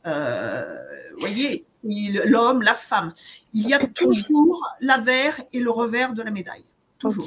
Euh, 0.05 0.77
vous 1.13 1.19
voyez, 1.21 1.65
l'homme, 1.83 2.61
la 2.61 2.73
femme. 2.73 3.13
Il 3.53 3.67
y 3.67 3.73
a 3.73 3.79
toujours 3.87 4.61
l'avers 4.81 5.39
et 5.53 5.59
le 5.61 5.71
revers 5.71 6.13
de 6.13 6.21
la 6.21 6.31
médaille. 6.31 6.65
Toujours. 6.99 7.25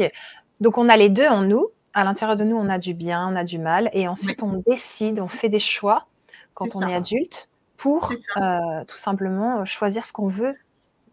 Donc 0.60 0.76
on 0.78 0.88
a 0.88 0.96
les 0.96 1.08
deux 1.08 1.26
en 1.28 1.42
nous. 1.42 1.68
À 1.94 2.04
l'intérieur 2.04 2.36
de 2.36 2.44
nous, 2.44 2.56
on 2.56 2.68
a 2.68 2.76
du 2.78 2.92
bien, 2.92 3.26
on 3.32 3.36
a 3.36 3.44
du 3.44 3.58
mal, 3.58 3.88
et 3.94 4.06
ensuite 4.06 4.42
on 4.42 4.62
décide, 4.66 5.18
on 5.20 5.28
fait 5.28 5.48
des 5.48 5.58
choix 5.58 6.06
quand 6.52 6.66
on 6.74 6.80
ça. 6.80 6.90
est 6.90 6.94
adulte 6.94 7.48
pour 7.78 8.12
euh, 8.36 8.84
tout 8.86 8.98
simplement 8.98 9.64
choisir 9.64 10.04
ce 10.04 10.12
qu'on 10.12 10.28
veut 10.28 10.54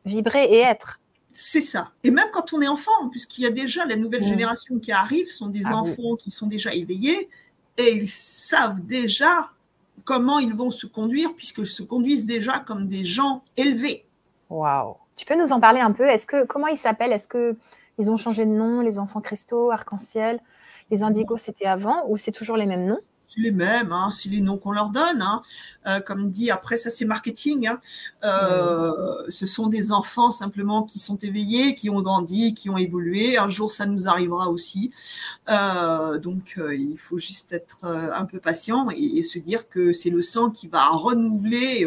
vibrer 0.06 0.44
et 0.46 0.60
être. 0.60 1.00
C'est 1.32 1.62
ça. 1.62 1.90
Et 2.04 2.12
même 2.12 2.28
quand 2.32 2.54
on 2.54 2.62
est 2.62 2.68
enfant, 2.68 3.10
puisqu'il 3.10 3.42
y 3.42 3.48
a 3.48 3.50
déjà 3.50 3.86
la 3.86 3.96
nouvelle 3.96 4.22
Mm. 4.22 4.28
génération 4.28 4.80
qui 4.80 4.92
arrive, 4.92 5.28
sont 5.30 5.48
des 5.48 5.62
Ah 5.66 5.82
oui. 5.82 5.92
enfants 5.92 6.16
qui 6.16 6.30
sont 6.32 6.46
déjà 6.48 6.74
éveillés 6.74 7.28
et 7.78 7.92
ils 7.94 8.08
savent 8.08 8.82
déjà 8.82 9.50
comment 10.06 10.38
ils 10.40 10.54
vont 10.54 10.70
se 10.70 10.86
conduire 10.86 11.34
puisqu'ils 11.36 11.66
se 11.68 11.82
conduisent 11.82 12.26
déjà 12.28 12.60
comme 12.60 12.88
des 12.88 13.04
gens 13.06 13.44
élevés. 13.58 14.06
Waouh. 14.50 14.96
Tu 15.16 15.26
peux 15.26 15.36
nous 15.36 15.52
en 15.52 15.60
parler 15.60 15.80
un 15.80 15.92
peu? 15.92 16.04
Est-ce 16.06 16.28
que 16.28 16.46
comment 16.46 16.68
ils 16.68 16.78
s'appellent? 16.78 17.14
Est-ce 17.14 17.28
que 17.28 17.56
ils 18.00 18.10
ont 18.12 18.18
changé 18.18 18.46
de 18.46 18.52
nom 18.52 18.82
Les 18.82 18.98
enfants 19.00 19.22
cristaux, 19.22 19.72
arc-en-ciel, 19.72 20.40
les 20.92 21.02
indigos, 21.04 21.38
c'était 21.38 21.66
avant 21.66 22.04
ou 22.10 22.18
c'est 22.18 22.32
toujours 22.32 22.58
les 22.58 22.66
mêmes 22.66 22.86
noms? 22.86 23.00
Les 23.38 23.52
mêmes, 23.52 23.92
hein, 23.92 24.10
c'est 24.12 24.30
les 24.30 24.42
noms 24.42 24.58
qu'on 24.58 24.72
leur 24.72 24.90
donne. 24.90 25.22
hein. 25.22 25.42
Euh, 25.86 26.00
comme 26.00 26.30
dit, 26.32 26.50
après 26.52 26.78
ça 26.78 26.90
c'est 26.90 27.06
marketing. 27.06 27.68
hein. 27.68 27.80
Euh, 28.24 29.24
Ce 29.30 29.46
sont 29.46 29.68
des 29.68 29.92
enfants 29.92 30.32
simplement 30.32 30.84
qui 30.84 31.00
sont 31.00 31.18
éveillés, 31.18 31.76
qui 31.76 31.90
ont 31.90 32.02
grandi, 32.02 32.54
qui 32.54 32.70
ont 32.70 32.78
évolué. 32.78 33.38
Un 33.38 33.50
jour 33.50 33.72
ça 33.72 33.86
nous 33.86 34.08
arrivera 34.08 34.50
aussi. 34.50 34.92
Euh, 35.50 36.20
donc 36.20 36.58
il 36.58 36.98
faut 36.98 37.20
juste 37.20 37.54
être 37.54 37.80
un 37.86 38.26
peu 38.26 38.40
patient 38.40 38.90
et, 38.92 39.20
et 39.20 39.24
se 39.24 39.40
dire 39.40 39.68
que 39.70 39.94
c'est 39.94 40.10
le 40.10 40.22
sang 40.22 40.50
qui 40.52 40.68
va 40.68 40.88
renouveler, 40.88 41.86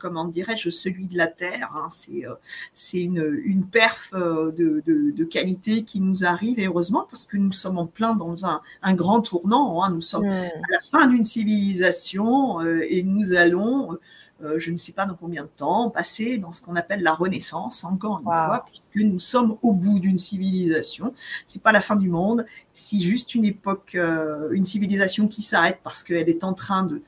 comment 0.00 0.26
dirais-je, 0.26 0.70
celui 0.70 1.06
de 1.08 1.16
la 1.16 1.26
terre. 1.26 1.70
hein. 1.74 1.88
C'est 1.90 2.26
euh, 2.26 2.34
c'est 2.74 3.00
une, 3.00 3.40
une 3.44 3.64
perf 3.66 4.10
euh, 4.14 4.52
de, 4.52 4.82
de, 4.86 5.10
de 5.10 5.24
qualité 5.24 5.82
qui 5.82 6.00
nous 6.00 6.24
arrive 6.24 6.58
et 6.58 6.66
heureusement 6.66 7.06
parce 7.10 7.26
que 7.26 7.36
nous 7.36 7.52
sommes 7.52 7.78
en 7.78 7.86
plein 7.86 8.14
dans 8.14 8.46
un, 8.46 8.60
un 8.82 8.94
grand 8.94 9.20
tournant. 9.22 9.82
hein. 9.82 9.90
Nous 9.92 10.00
sommes 10.02 10.26
à 10.26 10.70
la 10.70 10.80
fin 10.90 11.06
d'une 11.06 11.24
civilisation 11.24 12.60
euh, 12.60 12.84
et 12.88 13.02
nous 13.02 13.32
allons, 13.34 13.96
euh, 14.42 14.58
je 14.58 14.70
ne 14.70 14.76
sais 14.76 14.92
pas 14.92 15.06
dans 15.06 15.14
combien 15.14 15.42
de 15.44 15.48
temps, 15.56 15.90
passer 15.90 16.38
dans 16.38 16.52
ce 16.52 16.62
qu'on 16.62 16.76
appelle 16.76 17.02
la 17.02 17.14
Renaissance, 17.14 17.84
encore 17.84 18.20
une 18.20 18.26
Wow. 18.26 18.32
fois, 18.32 18.64
puisque 18.68 18.96
nous 18.96 19.20
sommes 19.20 19.56
au 19.62 19.72
bout 19.72 19.98
d'une 19.98 20.18
civilisation. 20.18 21.14
C'est 21.46 21.62
pas 21.62 21.72
la 21.72 21.80
fin 21.80 21.96
du 21.96 22.08
monde, 22.08 22.44
c'est 22.74 22.98
juste 23.00 23.34
une 23.34 23.44
époque, 23.44 23.94
euh, 23.94 24.50
une 24.52 24.64
civilisation 24.64 25.28
qui 25.28 25.42
s'arrête 25.42 25.78
parce 25.84 26.02
qu'elle 26.02 26.28
est 26.28 26.44
en 26.44 26.54
train 26.54 26.84
de 26.84 27.02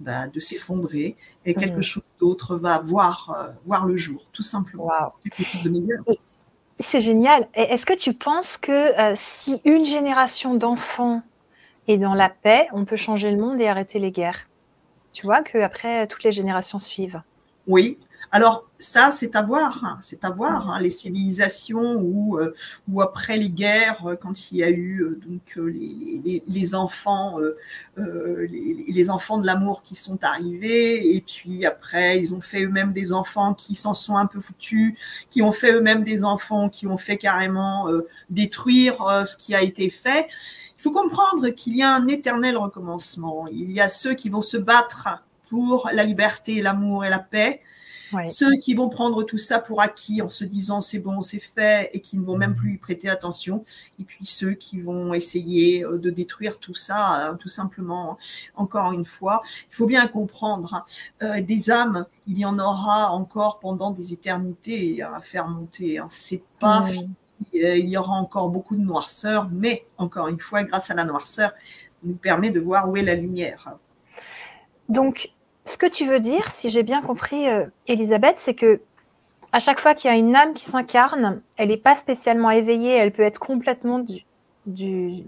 de 0.00 0.40
s'effondrer 0.40 1.16
et 1.44 1.54
quelque 1.54 1.76
Mhm. 1.76 1.82
chose 1.82 2.14
d'autre 2.18 2.56
va 2.56 2.78
voir 2.78 3.34
euh, 3.36 3.52
voir 3.66 3.86
le 3.86 3.96
jour, 3.96 4.24
tout 4.32 4.42
simplement. 4.42 4.84
Waouh. 4.84 5.10
Quelque 5.24 5.44
chose 5.48 5.62
de 5.62 5.68
meilleur. 5.70 6.02
C'est 6.78 7.00
génial. 7.02 7.46
Est-ce 7.52 7.84
que 7.84 7.92
tu 7.96 8.14
penses 8.14 8.56
que 8.56 8.72
euh, 8.98 9.12
si 9.14 9.60
une 9.66 9.84
génération 9.84 10.54
d'enfants 10.54 11.22
est 11.88 11.98
dans 11.98 12.14
la 12.14 12.30
paix, 12.30 12.68
on 12.72 12.84
peut 12.86 12.96
changer 12.96 13.30
le 13.30 13.36
monde 13.36 13.60
et 13.60 13.68
arrêter 13.68 13.98
les 13.98 14.10
guerres? 14.10 14.48
Tu 15.12 15.26
vois 15.26 15.42
que 15.42 15.58
après 15.58 16.06
toutes 16.06 16.24
les 16.24 16.32
générations 16.32 16.78
suivent. 16.78 17.20
Oui. 17.66 17.98
Alors 18.32 18.70
ça, 18.78 19.10
c'est 19.10 19.34
à 19.34 19.42
voir, 19.42 19.84
hein, 19.84 19.98
c'est 20.02 20.24
à 20.24 20.30
voir. 20.30 20.70
hein, 20.70 20.78
les 20.78 20.90
civilisations 20.90 21.96
ou 21.96 22.38
euh, 22.38 22.54
ou 22.88 23.02
après 23.02 23.36
les 23.36 23.50
guerres, 23.50 24.06
euh, 24.06 24.14
quand 24.14 24.52
il 24.52 24.58
y 24.58 24.62
a 24.62 24.70
eu 24.70 25.02
euh, 25.02 25.20
donc 25.26 25.56
les, 25.56 26.74
enfants, 26.76 27.38
les, 27.96 28.84
les 28.86 29.10
enfants 29.10 29.38
de 29.38 29.46
l'amour 29.46 29.82
qui 29.82 29.96
sont 29.96 30.22
arrivés, 30.22 31.16
et 31.16 31.20
puis 31.22 31.66
après 31.66 32.20
ils 32.20 32.32
ont 32.32 32.40
fait 32.40 32.62
eux-mêmes 32.64 32.92
des 32.92 33.12
enfants 33.12 33.52
qui 33.52 33.74
s'en 33.74 33.94
sont 33.94 34.16
un 34.16 34.26
peu 34.26 34.40
foutus, 34.40 34.94
qui 35.28 35.42
ont 35.42 35.52
fait 35.52 35.72
eux-mêmes 35.72 36.04
des 36.04 36.22
enfants 36.24 36.68
qui 36.68 36.86
ont 36.86 36.98
fait 36.98 37.16
carrément 37.16 37.88
détruire 38.30 39.26
ce 39.26 39.36
qui 39.36 39.54
a 39.56 39.62
été 39.62 39.90
fait. 39.90 40.28
Il 40.78 40.82
faut 40.82 40.92
comprendre 40.92 41.48
qu'il 41.50 41.76
y 41.76 41.82
a 41.82 41.92
un 41.94 42.06
éternel 42.06 42.56
recommencement. 42.56 43.46
Il 43.52 43.72
y 43.72 43.80
a 43.80 43.88
ceux 43.88 44.14
qui 44.14 44.28
vont 44.30 44.42
se 44.42 44.56
battre 44.56 45.08
pour 45.48 45.90
la 45.92 46.04
liberté, 46.04 46.62
l'amour 46.62 47.04
et 47.04 47.10
la 47.10 47.18
paix. 47.18 47.60
Ceux 48.26 48.56
qui 48.56 48.74
vont 48.74 48.88
prendre 48.88 49.22
tout 49.22 49.38
ça 49.38 49.58
pour 49.58 49.80
acquis 49.80 50.22
en 50.22 50.30
se 50.30 50.44
disant 50.44 50.80
c'est 50.80 50.98
bon, 50.98 51.22
c'est 51.22 51.40
fait 51.40 51.90
et 51.92 52.00
qui 52.00 52.18
ne 52.18 52.24
vont 52.24 52.36
même 52.36 52.54
plus 52.54 52.74
y 52.74 52.78
prêter 52.78 53.08
attention. 53.08 53.64
Et 54.00 54.04
puis 54.04 54.26
ceux 54.26 54.52
qui 54.52 54.80
vont 54.80 55.14
essayer 55.14 55.84
euh, 55.84 55.98
de 55.98 56.10
détruire 56.10 56.58
tout 56.58 56.74
ça, 56.74 57.28
hein, 57.28 57.36
tout 57.36 57.48
simplement. 57.48 58.18
Encore 58.54 58.92
une 58.92 59.04
fois, 59.04 59.42
il 59.70 59.74
faut 59.74 59.86
bien 59.86 60.06
comprendre, 60.06 60.74
hein, 60.74 60.84
euh, 61.22 61.40
des 61.40 61.70
âmes, 61.70 62.06
il 62.26 62.38
y 62.38 62.44
en 62.44 62.58
aura 62.58 63.10
encore 63.12 63.60
pendant 63.60 63.90
des 63.90 64.12
éternités 64.12 65.02
à 65.02 65.20
faire 65.20 65.48
monter. 65.48 65.98
Hein. 65.98 66.08
C'est 66.10 66.42
pas 66.58 66.86
euh, 67.54 67.76
il 67.76 67.88
y 67.88 67.96
aura 67.96 68.14
encore 68.14 68.50
beaucoup 68.50 68.76
de 68.76 68.82
noirceur, 68.82 69.48
mais 69.50 69.86
encore 69.98 70.28
une 70.28 70.38
fois, 70.38 70.64
grâce 70.64 70.90
à 70.90 70.94
la 70.94 71.04
noirceur, 71.04 71.52
nous 72.02 72.14
permet 72.14 72.50
de 72.50 72.60
voir 72.60 72.88
où 72.88 72.96
est 72.96 73.02
la 73.02 73.14
lumière. 73.14 73.76
Donc, 74.88 75.30
ce 75.64 75.76
que 75.76 75.86
tu 75.86 76.06
veux 76.06 76.20
dire, 76.20 76.50
si 76.50 76.70
j'ai 76.70 76.82
bien 76.82 77.02
compris, 77.02 77.48
euh, 77.48 77.66
Elisabeth, 77.86 78.36
c'est 78.36 78.54
que 78.54 78.80
à 79.52 79.58
chaque 79.58 79.80
fois 79.80 79.94
qu'il 79.94 80.10
y 80.10 80.14
a 80.14 80.16
une 80.16 80.36
âme 80.36 80.54
qui 80.54 80.64
s'incarne, 80.64 81.42
elle 81.56 81.68
n'est 81.68 81.76
pas 81.76 81.96
spécialement 81.96 82.50
éveillée, 82.50 82.94
elle 82.94 83.12
peut 83.12 83.22
être 83.22 83.38
complètement 83.38 84.04
du, 84.66 85.24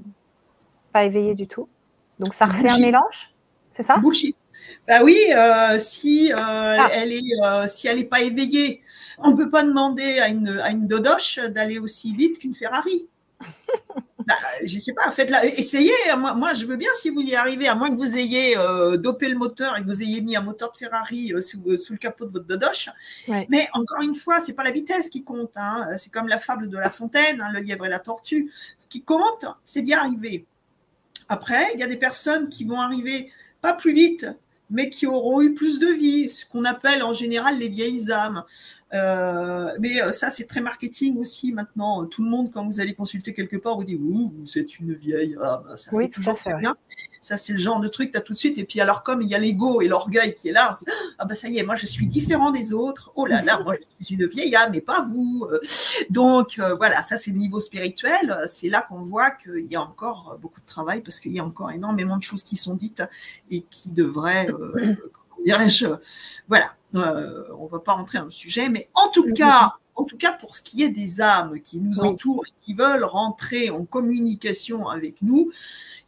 pas 0.93 1.05
éveillée 1.05 1.35
du 1.35 1.47
tout. 1.47 1.69
Donc 2.19 2.35
ça 2.35 2.47
refait 2.47 2.71
un 2.71 2.79
mélange, 2.79 3.35
c'est 3.71 3.83
ça? 3.83 3.97
Bah 4.87 5.03
oui, 5.03 5.19
euh, 5.35 5.79
si 5.81 6.33
euh, 6.33 6.37
ah. 6.39 6.89
elle 6.93 7.13
est 7.13 7.69
si 7.69 7.89
elle 7.89 7.97
n'est 7.97 8.05
pas 8.05 8.23
éveillée, 8.23 8.81
on 9.19 9.33
ne 9.33 9.37
peut 9.37 9.51
pas 9.51 9.65
demander 9.65 10.21
à 10.21 10.29
une, 10.29 10.49
à 10.49 10.71
une 10.71 10.87
dodoche 10.87 11.41
d'aller 11.41 11.81
aussi 11.81 12.15
vite 12.15 12.39
qu'une 12.39 12.55
Ferrari. 12.55 13.07
Bah, 14.27 14.35
je 14.65 14.79
sais 14.79 14.93
pas, 14.93 15.13
faites 15.13 15.31
la, 15.31 15.45
essayez. 15.45 15.93
Moi, 16.17 16.35
moi, 16.35 16.55
je 16.55 16.67
veux 16.67 16.77
bien 16.77 16.91
si 16.97 17.11
vous 17.11 17.21
y 17.21 17.35
arrivez, 17.35 17.69
à 17.69 17.75
moins 17.75 17.91
que 17.91 17.97
vous 17.97 18.17
ayez 18.17 18.57
euh, 18.57 18.97
dopé 18.97 19.29
le 19.29 19.37
moteur 19.37 19.77
et 19.77 19.83
que 19.83 19.87
vous 19.87 20.03
ayez 20.03 20.21
mis 20.21 20.37
un 20.37 20.43
moteur 20.43 20.73
de 20.73 20.77
Ferrari 20.77 21.33
euh, 21.33 21.39
euh, 21.39 21.77
sous, 21.77 21.93
le 21.93 21.99
capot 21.99 22.27
de 22.27 22.33
votre 22.33 22.47
Dodoche. 22.47 22.89
Mais 23.49 23.69
encore 23.73 24.03
une 24.03 24.15
fois, 24.15 24.41
c'est 24.41 24.53
pas 24.53 24.65
la 24.65 24.71
vitesse 24.71 25.09
qui 25.09 25.25
compte. 25.25 25.53
Hein. 25.57 25.89
C'est 25.99 26.11
comme 26.11 26.29
la 26.29 26.39
fable 26.39 26.69
de 26.69 26.79
La 26.79 26.91
Fontaine, 26.91 27.41
hein, 27.41 27.51
le 27.53 27.61
lièvre 27.61 27.87
et 27.87 27.89
la 27.89 27.99
tortue. 27.99 28.53
Ce 28.79 28.87
qui 28.87 29.03
compte, 29.03 29.47
c'est 29.65 29.83
d'y 29.83 29.95
arriver. 29.95 30.47
Après, 31.29 31.73
il 31.75 31.81
y 31.81 31.83
a 31.83 31.87
des 31.87 31.97
personnes 31.97 32.49
qui 32.49 32.65
vont 32.65 32.81
arriver 32.81 33.31
pas 33.61 33.73
plus 33.73 33.93
vite, 33.93 34.27
mais 34.71 34.89
qui 34.89 35.07
auront 35.07 35.41
eu 35.41 35.55
plus 35.55 35.79
de 35.79 35.87
vie, 35.87 36.31
ce 36.31 36.47
qu'on 36.47 36.65
appelle 36.65 37.03
en 37.03 37.13
général 37.13 37.59
les 37.59 37.69
vieilles 37.69 38.11
âmes. 38.11 38.45
Euh, 38.95 39.73
mais 39.79 40.03
euh, 40.03 40.13
ça, 40.13 40.31
c'est 40.31 40.45
très 40.45 40.61
marketing 40.61 41.17
aussi 41.19 41.53
maintenant. 41.53 42.05
Tout 42.07 42.23
le 42.23 42.29
monde, 42.29 42.51
quand 42.53 42.65
vous 42.67 42.81
allez 42.81 42.95
consulter 42.95 43.33
quelque 43.33 43.57
part, 43.57 43.77
vous 43.77 43.85
dit 43.85 43.97
Ouh, 43.97 44.33
c'est 44.47 44.79
une 44.79 44.95
vieille. 44.95 45.37
Ah, 45.41 45.63
bah, 45.65 45.77
ça 45.77 45.91
oui, 45.93 46.11
tout 46.11 46.23
à 46.27 46.35
fait. 46.35 46.55
Bien. 46.59 46.77
Ça, 47.23 47.37
c'est 47.37 47.53
le 47.53 47.59
genre 47.59 47.81
de 47.81 47.87
truc, 47.89 48.11
tu 48.11 48.19
as 48.19 48.21
tout 48.21 48.33
de 48.33 48.39
suite. 48.39 48.59
Et 48.59 48.65
puis, 48.65 48.81
alors, 48.81 49.05
comme 49.05 49.23
il 49.23 49.29
y 49.29 49.35
a 49.35 49.39
l'ego 49.39 49.81
et 49.81 49.87
l'orgueil 49.87 50.35
qui 50.35 50.49
est 50.49 50.53
là, 50.53 50.71
on 50.71 50.73
se 50.75 50.79
dit 50.81 50.85
Ah, 51.19 51.25
bah 51.25 51.35
ça 51.35 51.49
y 51.49 51.59
est, 51.59 51.63
moi, 51.63 51.77
je 51.77 51.87
suis 51.87 52.07
différent 52.07 52.51
des 52.51 52.75
autres. 52.75 53.13
Oh 53.15 53.25
là 53.25 53.41
là, 53.41 53.61
moi, 53.63 53.77
je 53.99 54.05
suis 54.05 54.15
une 54.17 54.27
vieille 54.27 54.55
âme, 54.57 54.73
mais 54.73 54.81
pas 54.81 55.03
vous. 55.03 55.47
Donc, 56.11 56.59
euh, 56.59 56.75
voilà, 56.75 57.01
ça, 57.01 57.17
c'est 57.17 57.31
le 57.31 57.39
niveau 57.39 57.61
spirituel. 57.61 58.37
C'est 58.47 58.69
là 58.69 58.85
qu'on 58.87 59.05
voit 59.05 59.31
qu'il 59.31 59.71
y 59.71 59.77
a 59.77 59.81
encore 59.81 60.37
beaucoup 60.43 60.61
de 60.61 60.67
travail 60.67 61.01
parce 61.01 61.19
qu'il 61.19 61.33
y 61.33 61.39
a 61.39 61.45
encore 61.45 61.71
énormément 61.71 62.19
de 62.19 62.23
choses 62.23 62.43
qui 62.43 62.57
sont 62.57 62.75
dites 62.75 63.03
et 63.51 63.63
qui 63.71 63.91
devraient. 63.91 64.49
dirais-je, 65.45 65.87
voilà, 66.49 66.73
euh, 66.95 67.45
on 67.59 67.65
ne 67.65 67.71
va 67.71 67.79
pas 67.79 67.93
rentrer 67.93 68.19
dans 68.19 68.27
le 68.27 68.31
sujet, 68.31 68.69
mais 68.69 68.89
en 68.95 69.09
tout 69.09 69.33
cas, 69.33 69.73
en 69.95 70.05
tout 70.05 70.17
cas 70.17 70.33
pour 70.33 70.55
ce 70.55 70.63
qui 70.63 70.83
est 70.83 70.91
des 70.91 71.21
âmes 71.21 71.61
qui 71.61 71.79
nous 71.79 72.01
entourent 72.01 72.45
et 72.47 72.53
qui 72.61 72.75
veulent 72.75 73.05
rentrer 73.05 73.71
en 73.71 73.85
communication 73.85 74.89
avec 74.89 75.23
nous, 75.23 75.51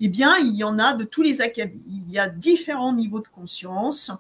eh 0.00 0.09
bien, 0.09 0.37
il 0.38 0.55
y 0.55 0.64
en 0.64 0.79
a 0.79 0.95
de 0.95 1.05
tous 1.05 1.23
les 1.23 1.41
acabits. 1.41 1.83
Il 1.87 2.12
y 2.12 2.19
a 2.19 2.29
différents 2.29 2.93
niveaux 2.93 3.21
de 3.21 3.29
conscience 3.29 4.11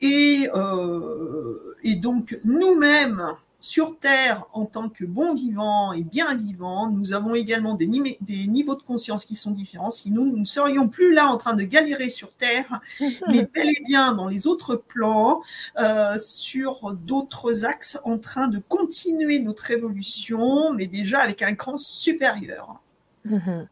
et, 0.00 0.48
euh, 0.54 1.76
et 1.84 1.94
donc 1.94 2.38
nous-mêmes, 2.44 3.24
sur 3.62 3.96
Terre, 3.96 4.44
en 4.52 4.66
tant 4.66 4.88
que 4.88 5.04
bons 5.04 5.34
vivants 5.34 5.92
et 5.92 6.02
bien 6.02 6.34
vivants, 6.34 6.88
nous 6.88 7.14
avons 7.14 7.36
également 7.36 7.74
des, 7.74 7.86
niveaux 7.86 8.74
de 8.74 8.82
conscience 8.82 9.24
qui 9.24 9.36
sont 9.36 9.52
différents. 9.52 9.92
Sinon, 9.92 10.24
nous 10.24 10.36
ne 10.36 10.44
serions 10.44 10.88
plus 10.88 11.14
là 11.14 11.28
en 11.28 11.38
train 11.38 11.54
de 11.54 11.62
galérer 11.62 12.10
sur 12.10 12.34
Terre, 12.34 12.80
mais 13.28 13.48
bel 13.54 13.68
et 13.68 13.82
bien 13.86 14.14
dans 14.14 14.26
les 14.26 14.48
autres 14.48 14.74
plans, 14.74 15.42
euh, 15.78 16.16
sur 16.18 16.92
d'autres 16.92 17.64
axes, 17.64 18.00
en 18.02 18.18
train 18.18 18.48
de 18.48 18.58
continuer 18.58 19.38
notre 19.38 19.70
évolution, 19.70 20.72
mais 20.72 20.88
déjà 20.88 21.20
avec 21.20 21.40
un 21.42 21.54
cran 21.54 21.76
supérieur. 21.76 22.82
Mhm. 23.24 23.68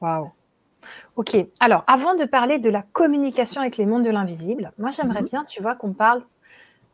Waouh! 0.00 0.30
Ok, 1.16 1.36
alors 1.58 1.82
avant 1.88 2.14
de 2.14 2.24
parler 2.24 2.60
de 2.60 2.70
la 2.70 2.82
communication 2.82 3.60
avec 3.60 3.78
les 3.78 3.86
mondes 3.86 4.04
de 4.04 4.10
l'invisible, 4.10 4.72
moi 4.78 4.92
j'aimerais 4.92 5.22
mhm. 5.22 5.26
bien, 5.26 5.44
tu 5.44 5.60
vois, 5.60 5.74
qu'on 5.74 5.92
parle 5.92 6.22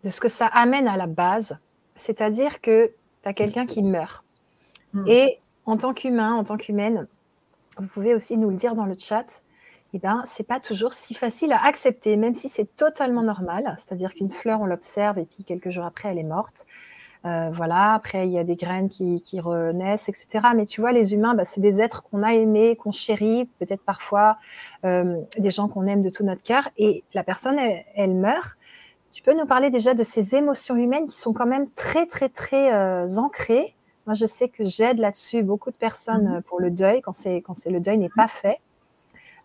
de 0.05 0.09
ce 0.09 0.23
que 0.23 0.31
ça 0.31 0.47
amène 0.47 0.89
à 0.89 0.97
la 0.97 1.07
base 1.07 1.59
c'est-à-dire 2.01 2.61
que 2.61 2.93
tu 3.23 3.29
as 3.29 3.33
quelqu'un 3.33 3.67
qui 3.67 3.83
meurt. 3.83 4.25
Hmm. 4.93 5.07
Et 5.07 5.39
en 5.67 5.77
tant 5.77 5.95
qu'humain, 5.95 6.35
en 6.35 6.45
tant 6.45 6.57
qu'humaine, 6.57 7.07
vous 7.79 7.87
pouvez 7.87 8.15
aussi 8.15 8.37
nous 8.37 8.51
le 8.51 8.57
dire 8.57 8.75
dans 8.75 8.87
le 8.87 8.97
chat, 8.99 9.43
eh 9.93 9.99
ben, 9.99 10.23
c'est 10.25 10.47
pas 10.47 10.61
toujours 10.61 10.93
si 10.93 11.15
facile 11.15 11.53
à 11.53 11.65
accepter, 11.65 12.17
même 12.17 12.35
si 12.35 12.49
c'est 12.49 12.77
totalement 12.77 13.23
normal. 13.23 13.75
C'est-à-dire 13.79 14.15
qu'une 14.15 14.31
fleur, 14.31 14.61
on 14.61 14.67
l'observe 14.67 15.19
et 15.19 15.25
puis 15.25 15.45
quelques 15.45 15.71
jours 15.71 15.85
après, 15.85 16.11
elle 16.11 16.19
est 16.19 16.25
morte. 16.25 16.67
Euh, 17.27 17.51
voilà, 17.53 17.95
après, 17.95 18.27
il 18.27 18.33
y 18.33 18.39
a 18.39 18.45
des 18.45 18.57
graines 18.57 18.89
qui, 18.89 19.41
renaissent, 19.41 20.09
etc. 20.09 20.49
Mais 20.57 20.65
tu 20.65 20.81
vois, 20.81 20.93
les 20.93 21.13
humains, 21.13 21.35
bah, 21.35 21.45
c'est 21.45 21.61
des 21.61 21.83
êtres 21.83 22.03
qu'on 22.05 22.23
a 22.23 22.33
aimés, 22.35 22.77
qu'on 22.77 22.93
chérit, 22.93 23.47
peut-être 23.59 23.83
parfois 23.83 24.39
euh, 24.85 25.21
des 25.37 25.51
gens 25.51 25.69
qu'on 25.69 25.87
aime 25.87 26.03
de 26.03 26.09
tout 26.09 26.25
notre 26.25 26.43
cœur. 26.43 26.69
Et 26.79 27.05
la 27.13 27.25
personne, 27.25 27.59
elle 27.95 28.15
meurt. 28.15 28.57
Tu 29.13 29.23
peux 29.23 29.35
nous 29.35 29.47
parler 29.47 29.71
déjà 29.71 29.95
de 29.95 30.03
ces 30.03 30.37
émotions 30.37 30.77
humaines 30.77 31.07
qui 31.07 31.19
sont 31.19 31.33
quand 31.33 31.47
même 31.47 31.69
très, 31.71 32.07
très, 32.07 32.29
très 32.29 32.73
euh, 32.73 33.07
ancrées? 33.17 33.75
Moi, 34.07 34.15
je 34.15 34.27
sais 34.27 34.49
que 34.49 34.65
j'aide 34.65 34.99
là-dessus 34.99 35.43
beaucoup 35.43 35.71
de 35.71 35.77
personnes 35.77 36.29
mhm. 36.29 36.37
euh, 36.37 36.41
pour 36.41 36.61
le 36.61 36.71
deuil, 36.71 37.01
quand, 37.01 37.13
c'est, 37.13 37.43
quand 37.43 37.55
c'est 37.55 37.71
le 37.71 37.81
deuil 37.81 37.99
n'est 37.99 38.09
pas 38.09 38.29
fait, 38.29 38.59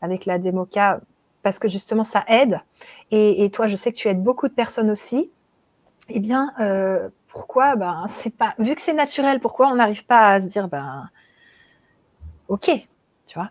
avec 0.02 0.26
la 0.26 0.38
démoca, 0.38 1.02
parce 1.42 1.60
que 1.60 1.68
justement, 1.68 2.04
ça 2.04 2.24
aide. 2.28 2.60
Et, 3.12 3.50
toi, 3.52 3.68
je 3.68 3.76
sais 3.76 3.92
que 3.92 3.98
tu 3.98 4.08
aides 4.08 4.24
beaucoup 4.24 4.48
de 4.48 4.54
personnes 4.54 4.90
aussi. 4.90 5.30
Eh 6.10 6.20
bien, 6.20 6.54
euh, 6.60 7.10
pourquoi 7.28 7.76
ben, 7.76 8.06
c'est 8.08 8.36
pas, 8.36 8.54
Vu 8.60 8.76
que 8.76 8.82
c'est 8.82 8.94
naturel, 8.94 9.40
pourquoi 9.40 9.68
on 9.68 9.76
n'arrive 9.76 10.06
pas 10.06 10.34
à 10.34 10.42
se 10.42 10.48
dire, 10.48 10.68
ben, 10.68 11.10
OK, 12.48 12.72
tu 13.28 13.40
vois? 13.40 13.50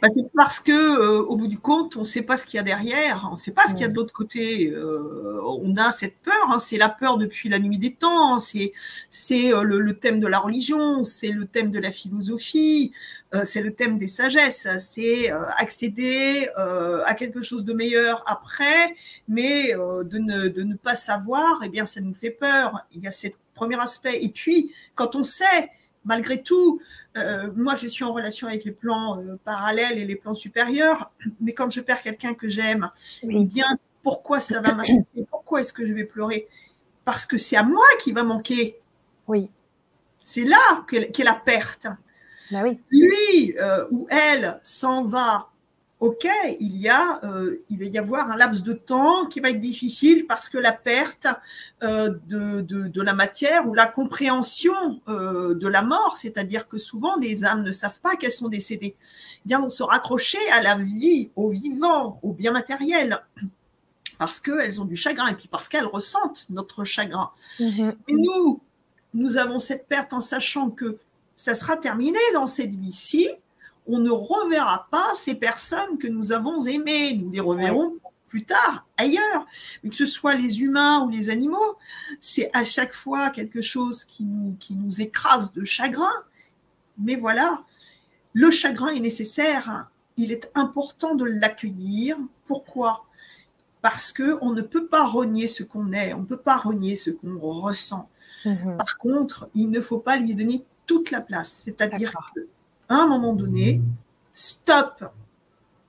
Bah, 0.00 0.08
c'est 0.14 0.30
parce 0.34 0.60
que 0.60 0.72
euh, 0.72 1.22
au 1.22 1.36
bout 1.36 1.48
du 1.48 1.58
compte, 1.58 1.96
on 1.96 2.00
ne 2.00 2.04
sait 2.04 2.22
pas 2.22 2.36
ce 2.36 2.46
qu'il 2.46 2.58
y 2.58 2.60
a 2.60 2.62
derrière, 2.62 3.26
on 3.30 3.34
ne 3.34 3.38
sait 3.38 3.50
pas 3.50 3.66
ce 3.66 3.72
qu'il 3.72 3.80
y 3.80 3.84
a 3.84 3.88
de 3.88 3.94
l'autre 3.94 4.12
côté. 4.12 4.70
Euh, 4.70 5.40
on 5.44 5.76
a 5.76 5.90
cette 5.90 6.18
peur, 6.20 6.50
hein, 6.50 6.58
c'est 6.58 6.76
la 6.76 6.88
peur 6.88 7.18
depuis 7.18 7.48
la 7.48 7.58
nuit 7.58 7.78
des 7.78 7.92
temps, 7.92 8.34
hein, 8.34 8.38
c'est 8.38 8.72
c'est 9.10 9.52
euh, 9.52 9.62
le, 9.62 9.98
thème 9.98 10.20
de 10.20 10.28
la 10.28 10.38
religion, 10.38 11.02
c'est 11.02 11.30
le 11.30 11.46
thème 11.46 11.70
de 11.70 11.80
la 11.80 11.90
philosophie, 11.90 12.92
c'est 13.44 13.60
le 13.60 13.74
thème 13.74 13.98
des 13.98 14.06
sagesses, 14.06 14.68
c'est 14.78 15.30
accéder 15.58 16.48
à 16.56 17.14
quelque 17.14 17.42
chose 17.42 17.64
de 17.64 17.72
meilleur 17.72 18.22
après, 18.26 18.94
mais 19.26 19.72
de 19.72 20.18
ne, 20.18 20.48
de 20.48 20.62
ne 20.62 20.76
pas 20.76 20.94
savoir, 20.94 21.60
eh 21.64 21.68
bien 21.68 21.84
ça 21.84 22.00
nous 22.00 22.14
fait 22.14 22.30
peur. 22.30 22.86
Il 22.92 23.02
y 23.02 23.08
a 23.08 23.10
ce 23.10 23.28
premier 23.54 23.78
aspect. 23.80 24.22
Et 24.22 24.28
puis 24.28 24.72
quand 24.94 25.16
on 25.16 25.24
sait 25.24 25.68
malgré 26.08 26.42
tout, 26.42 26.80
euh, 27.16 27.52
moi, 27.54 27.76
je 27.76 27.86
suis 27.86 28.02
en 28.02 28.12
relation 28.12 28.48
avec 28.48 28.64
les 28.64 28.72
plans 28.72 29.20
euh, 29.20 29.36
parallèles 29.44 29.98
et 29.98 30.06
les 30.06 30.16
plans 30.16 30.34
supérieurs, 30.34 31.12
mais 31.40 31.52
quand 31.52 31.70
je 31.70 31.80
perds 31.80 32.02
quelqu'un 32.02 32.34
que 32.34 32.48
j'aime, 32.48 32.90
eh 33.22 33.44
bien, 33.44 33.78
pourquoi 34.02 34.40
ça 34.40 34.60
va 34.60 34.72
m'affecter 34.72 35.26
Pourquoi 35.30 35.60
est-ce 35.60 35.72
que 35.72 35.86
je 35.86 35.92
vais 35.92 36.04
pleurer? 36.04 36.48
Parce 37.04 37.24
que 37.24 37.36
c'est 37.36 37.56
à 37.56 37.62
moi 37.62 37.84
qui 38.02 38.12
va 38.12 38.24
manquer. 38.24 38.76
Oui. 39.28 39.50
C'est 40.22 40.44
là 40.44 40.84
qu'est 40.88 41.24
la 41.24 41.34
perte. 41.34 41.86
Bah 42.50 42.60
oui. 42.64 42.78
Lui 42.90 43.56
euh, 43.58 43.86
ou 43.90 44.06
elle 44.10 44.58
s'en 44.62 45.04
va 45.04 45.48
ok, 46.00 46.28
il 46.60 46.76
y 46.76 46.88
a, 46.88 47.20
euh, 47.24 47.56
il 47.70 47.78
va 47.78 47.84
y 47.86 47.98
avoir 47.98 48.30
un 48.30 48.36
laps 48.36 48.62
de 48.62 48.72
temps 48.72 49.26
qui 49.26 49.40
va 49.40 49.50
être 49.50 49.58
difficile 49.58 50.26
parce 50.26 50.48
que 50.48 50.56
la 50.56 50.72
perte 50.72 51.26
euh, 51.82 52.14
de, 52.28 52.60
de, 52.60 53.02
la 53.02 53.14
matière 53.14 53.66
ou 53.66 53.74
la 53.74 53.86
compréhension 53.86 55.00
euh, 55.08 55.54
de 55.54 55.66
la 55.66 55.82
mort, 55.82 56.16
c'est-à-dire 56.16 56.68
que 56.68 56.78
souvent 56.78 57.16
les 57.16 57.44
âmes 57.44 57.64
ne 57.64 57.72
savent 57.72 58.00
pas 58.00 58.14
qu'elles 58.16 58.32
sont 58.32 58.48
décédées, 58.48 58.96
eh 58.96 59.48
bien 59.48 59.58
vont 59.60 59.70
se 59.70 59.82
raccrocher 59.82 60.38
à 60.52 60.62
la 60.62 60.76
vie, 60.76 61.30
au 61.34 61.50
vivant, 61.50 62.20
au 62.22 62.32
bien 62.32 62.52
matériel 62.52 63.20
parce 64.18 64.40
qu'elles 64.40 64.80
ont 64.80 64.84
du 64.84 64.96
chagrin 64.96 65.28
et 65.28 65.34
puis 65.34 65.48
parce 65.48 65.68
qu'elles 65.68 65.86
ressentent 65.86 66.46
notre 66.50 66.84
chagrin. 66.84 67.30
Mm-hmm. 67.60 67.94
Et 68.08 68.12
nous, 68.12 68.60
nous 69.14 69.36
avons 69.36 69.58
cette 69.58 69.86
perte 69.86 70.12
en 70.12 70.20
sachant 70.20 70.70
que 70.70 70.98
ça 71.36 71.54
sera 71.54 71.76
terminé 71.76 72.18
dans 72.34 72.48
cette 72.48 72.72
vie-ci, 72.74 73.28
on 73.88 73.98
ne 73.98 74.10
reverra 74.10 74.86
pas 74.90 75.12
ces 75.14 75.34
personnes 75.34 75.98
que 75.98 76.06
nous 76.06 76.32
avons 76.32 76.60
aimées. 76.66 77.14
Nous 77.14 77.30
les 77.30 77.40
reverrons 77.40 77.94
plus 78.28 78.44
tard, 78.44 78.86
ailleurs. 78.98 79.46
Que 79.82 79.94
ce 79.94 80.06
soit 80.06 80.34
les 80.34 80.60
humains 80.60 81.00
ou 81.00 81.08
les 81.08 81.30
animaux, 81.30 81.76
c'est 82.20 82.50
à 82.52 82.64
chaque 82.64 82.92
fois 82.92 83.30
quelque 83.30 83.62
chose 83.62 84.04
qui 84.04 84.24
nous, 84.24 84.54
qui 84.60 84.74
nous 84.74 85.00
écrase 85.00 85.52
de 85.54 85.64
chagrin. 85.64 86.12
Mais 86.98 87.16
voilà, 87.16 87.62
le 88.34 88.50
chagrin 88.50 88.88
est 88.88 89.00
nécessaire. 89.00 89.90
Il 90.16 90.30
est 90.30 90.50
important 90.54 91.14
de 91.14 91.24
l'accueillir. 91.24 92.18
Pourquoi? 92.46 93.06
Parce 93.80 94.12
qu'on 94.12 94.50
ne 94.50 94.62
peut 94.62 94.86
pas 94.86 95.06
renier 95.06 95.48
ce 95.48 95.62
qu'on 95.62 95.92
est, 95.92 96.12
on 96.12 96.20
ne 96.20 96.26
peut 96.26 96.36
pas 96.36 96.56
renier 96.56 96.96
ce 96.96 97.10
qu'on 97.10 97.38
ressent. 97.38 98.08
Mhm. 98.44 98.76
Par 98.76 98.98
contre, 98.98 99.48
il 99.54 99.70
ne 99.70 99.80
faut 99.80 99.98
pas 100.00 100.16
lui 100.16 100.34
donner 100.34 100.64
toute 100.86 101.10
la 101.10 101.20
place. 101.20 101.62
C'est-à-dire 101.64 102.12
qu'à 102.88 102.94
un 102.94 103.06
moment 103.06 103.34
donné, 103.34 103.80
stop, 104.32 105.04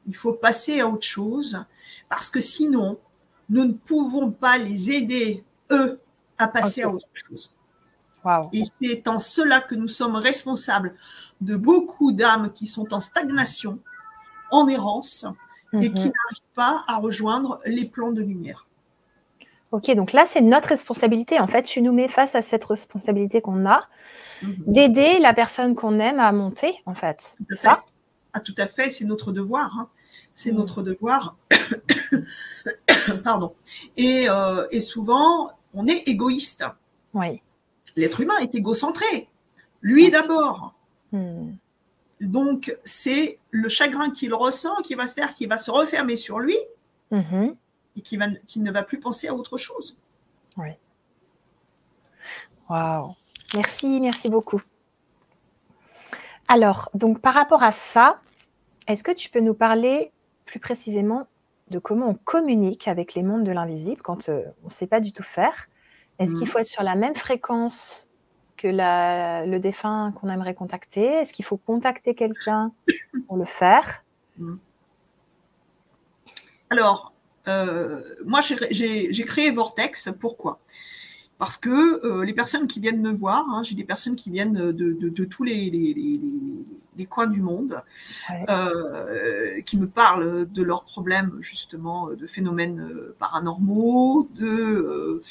il 0.08 0.16
faut 0.16 0.34
passer 0.34 0.80
à 0.80 0.88
autre 0.88 1.06
chose, 1.06 1.64
parce 2.10 2.30
que 2.30 2.40
sinon, 2.40 3.00
nous 3.50 3.66
ne 3.66 3.74
pouvons 3.74 4.32
pas 4.32 4.58
les 4.58 4.92
aider, 4.92 5.44
eux, 5.72 6.00
à 6.38 6.48
passer 6.48 6.84
à 6.84 6.90
autre 6.90 7.08
chose. 7.14 7.52
Et 8.52 8.64
c'est 8.80 9.08
en 9.08 9.20
cela 9.20 9.62
que 9.62 9.76
nous 9.76 9.88
sommes 9.88 10.16
responsables 10.16 10.96
de 11.42 11.56
beaucoup 11.56 12.12
d'âmes 12.12 12.52
qui 12.52 12.68
sont 12.68 12.94
en 12.94 13.00
stagnation, 13.00 13.80
en 14.52 14.68
errance, 14.68 15.26
et 15.74 15.94
qui 15.94 16.08
mhm. 16.08 16.14
n'arrivent 16.14 16.54
pas 16.56 16.84
à 16.88 16.98
rejoindre 16.98 17.62
les 17.66 17.86
plans 17.86 18.12
de 18.12 18.22
lumière. 18.22 18.66
Ok, 19.72 19.94
donc 19.96 20.14
là, 20.14 20.26
c'est 20.26 20.42
notre 20.42 20.70
responsabilité. 20.70 21.40
En 21.40 21.48
fait, 21.48 21.64
tu 21.64 21.82
nous 21.82 21.94
mets 21.94 22.08
face 22.08 22.34
à 22.34 22.42
cette 22.42 22.66
responsabilité 22.66 23.42
qu'on 23.42 23.68
a 23.68 23.82
mhm. 24.42 24.56
d'aider 24.68 25.20
la 25.20 25.34
personne 25.34 25.76
qu'on 25.76 26.00
aime 26.00 26.20
à 26.20 26.32
monter, 26.32 26.74
en 26.86 26.96
fait. 26.96 27.36
C'est 27.50 27.56
ça? 27.56 27.84
Ah, 28.34 28.40
tout 28.40 28.56
à 28.58 28.68
fait, 28.68 28.90
c'est 28.90 29.06
notre 29.06 29.32
devoir. 29.32 29.72
Hein. 29.78 29.88
C'est 30.34 30.52
mhm. 30.52 30.58
notre 30.58 30.82
devoir. 30.82 31.38
Pardon. 33.24 33.54
Et, 33.96 34.28
euh, 34.28 34.66
et, 34.72 34.80
souvent, 34.80 35.52
on 35.74 35.86
est 35.86 36.08
égoïste. 36.08 36.66
Oui. 37.14 37.42
L'être 37.96 38.22
humain 38.22 38.38
est 38.40 38.56
égocentré. 38.56 39.28
Lui 39.82 40.10
d'abord. 40.10 40.74
Hmm. 41.12 41.54
Donc, 42.22 42.76
c'est 42.84 43.40
le 43.52 43.70
chagrin 43.70 44.10
qu'il 44.12 44.34
ressent 44.34 44.76
qui 44.84 44.96
va 44.96 45.08
faire 45.08 45.34
qu'il 45.34 45.48
va 45.48 45.58
se 45.58 45.72
refermer 45.72 46.16
sur 46.16 46.40
lui 46.40 46.58
mhm. 47.12 47.56
Et 48.00 48.02
qui, 48.02 48.16
va, 48.16 48.28
qui 48.48 48.62
ne 48.62 48.72
va 48.72 48.82
plus 48.82 49.00
penser 49.00 49.28
à 49.28 49.36
autre 49.36 49.58
chose. 49.58 49.98
Oui. 50.56 50.70
Waouh. 52.70 53.14
Merci, 53.54 54.00
merci 54.00 54.30
beaucoup. 54.30 54.62
Alors, 56.48 56.90
donc 56.94 57.20
par 57.20 57.34
rapport 57.34 57.62
à 57.62 57.74
ça, 57.74 58.16
est-ce 58.88 59.04
que 59.04 59.12
tu 59.12 59.30
peux 59.30 59.42
nous 59.42 59.54
parler 59.54 60.14
plus 60.46 60.62
précisément 60.62 61.28
de 61.70 61.78
comment 61.78 62.08
on 62.08 62.14
communique 62.16 62.88
avec 62.88 63.16
les 63.16 63.22
mondes 63.22 63.44
de 63.44 63.52
l'invisible 63.52 64.02
quand 64.02 64.30
euh, 64.30 64.44
on 64.64 64.68
ne 64.68 64.72
sait 64.72 64.88
pas 64.88 65.02
du 65.02 65.12
tout 65.12 65.24
faire? 65.24 65.68
Est-ce 66.20 66.36
qu'il 66.36 66.44
hmm. 66.44 66.52
faut 66.52 66.60
être 66.60 66.68
sur 66.68 66.84
la 66.84 66.96
même 66.96 67.16
fréquence 67.16 68.10
que 68.56 68.68
le 68.68 69.58
défunt 69.58 70.14
qu'on 70.14 70.30
aimerait 70.30 70.54
contacter? 70.54 71.06
Est-ce 71.06 71.34
qu'il 71.34 71.46
faut 71.46 71.58
contacter 71.58 72.16
quelqu'un 72.16 72.72
pour 73.28 73.38
le 73.38 73.46
faire? 73.46 74.04
Mm. 74.38 74.56
Alors, 76.70 77.14
euh, 77.48 78.02
moi, 78.26 78.42
j'ai 78.42 79.26
créé 79.26 79.52
Vortex. 79.52 80.10
Pourquoi? 80.20 80.60
Parce 81.38 81.56
que 81.56 82.06
euh, 82.06 82.26
les 82.26 82.34
personnes 82.34 82.68
qui 82.68 82.82
viennent 82.82 83.02
me 83.02 83.14
voir, 83.14 83.46
hein, 83.50 83.64
j'ai 83.64 83.76
des 83.76 83.86
personnes 83.86 84.18
qui 84.18 84.30
viennent 84.30 84.72
de, 84.72 85.24
tous 85.24 85.44
les, 85.46 85.70
les, 86.98 87.06
coins 87.06 87.28
du 87.28 87.42
monde, 87.42 87.82
euh, 88.50 89.62
qui 89.62 89.78
me 89.78 89.88
parlent 89.88 90.52
de 90.52 90.64
leurs 90.64 90.84
problèmes, 90.84 91.38
justement, 91.40 92.10
de 92.10 92.28
phénomènes 92.28 92.86
paranormaux, 93.20 94.28
de, 94.36 95.22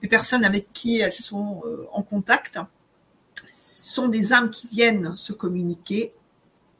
des 0.00 0.08
personnes 0.08 0.44
avec 0.44 0.72
qui 0.72 1.00
elles 1.00 1.12
sont 1.12 1.62
en 1.92 2.02
contact 2.02 2.58
sont 3.52 4.08
des 4.08 4.32
âmes 4.32 4.50
qui 4.50 4.68
viennent 4.68 5.16
se 5.16 5.32
communiquer 5.32 6.12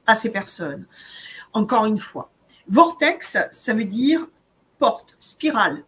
à 0.07 0.15
ces 0.15 0.31
personnes. 0.31 0.87
Encore 1.53 1.85
une 1.85 1.99
fois, 1.99 2.31
vortex, 2.69 3.37
ça 3.51 3.75
veut 3.75 3.85
dire 3.85 4.27
porte, 4.79 5.17
spirale, 5.19 5.85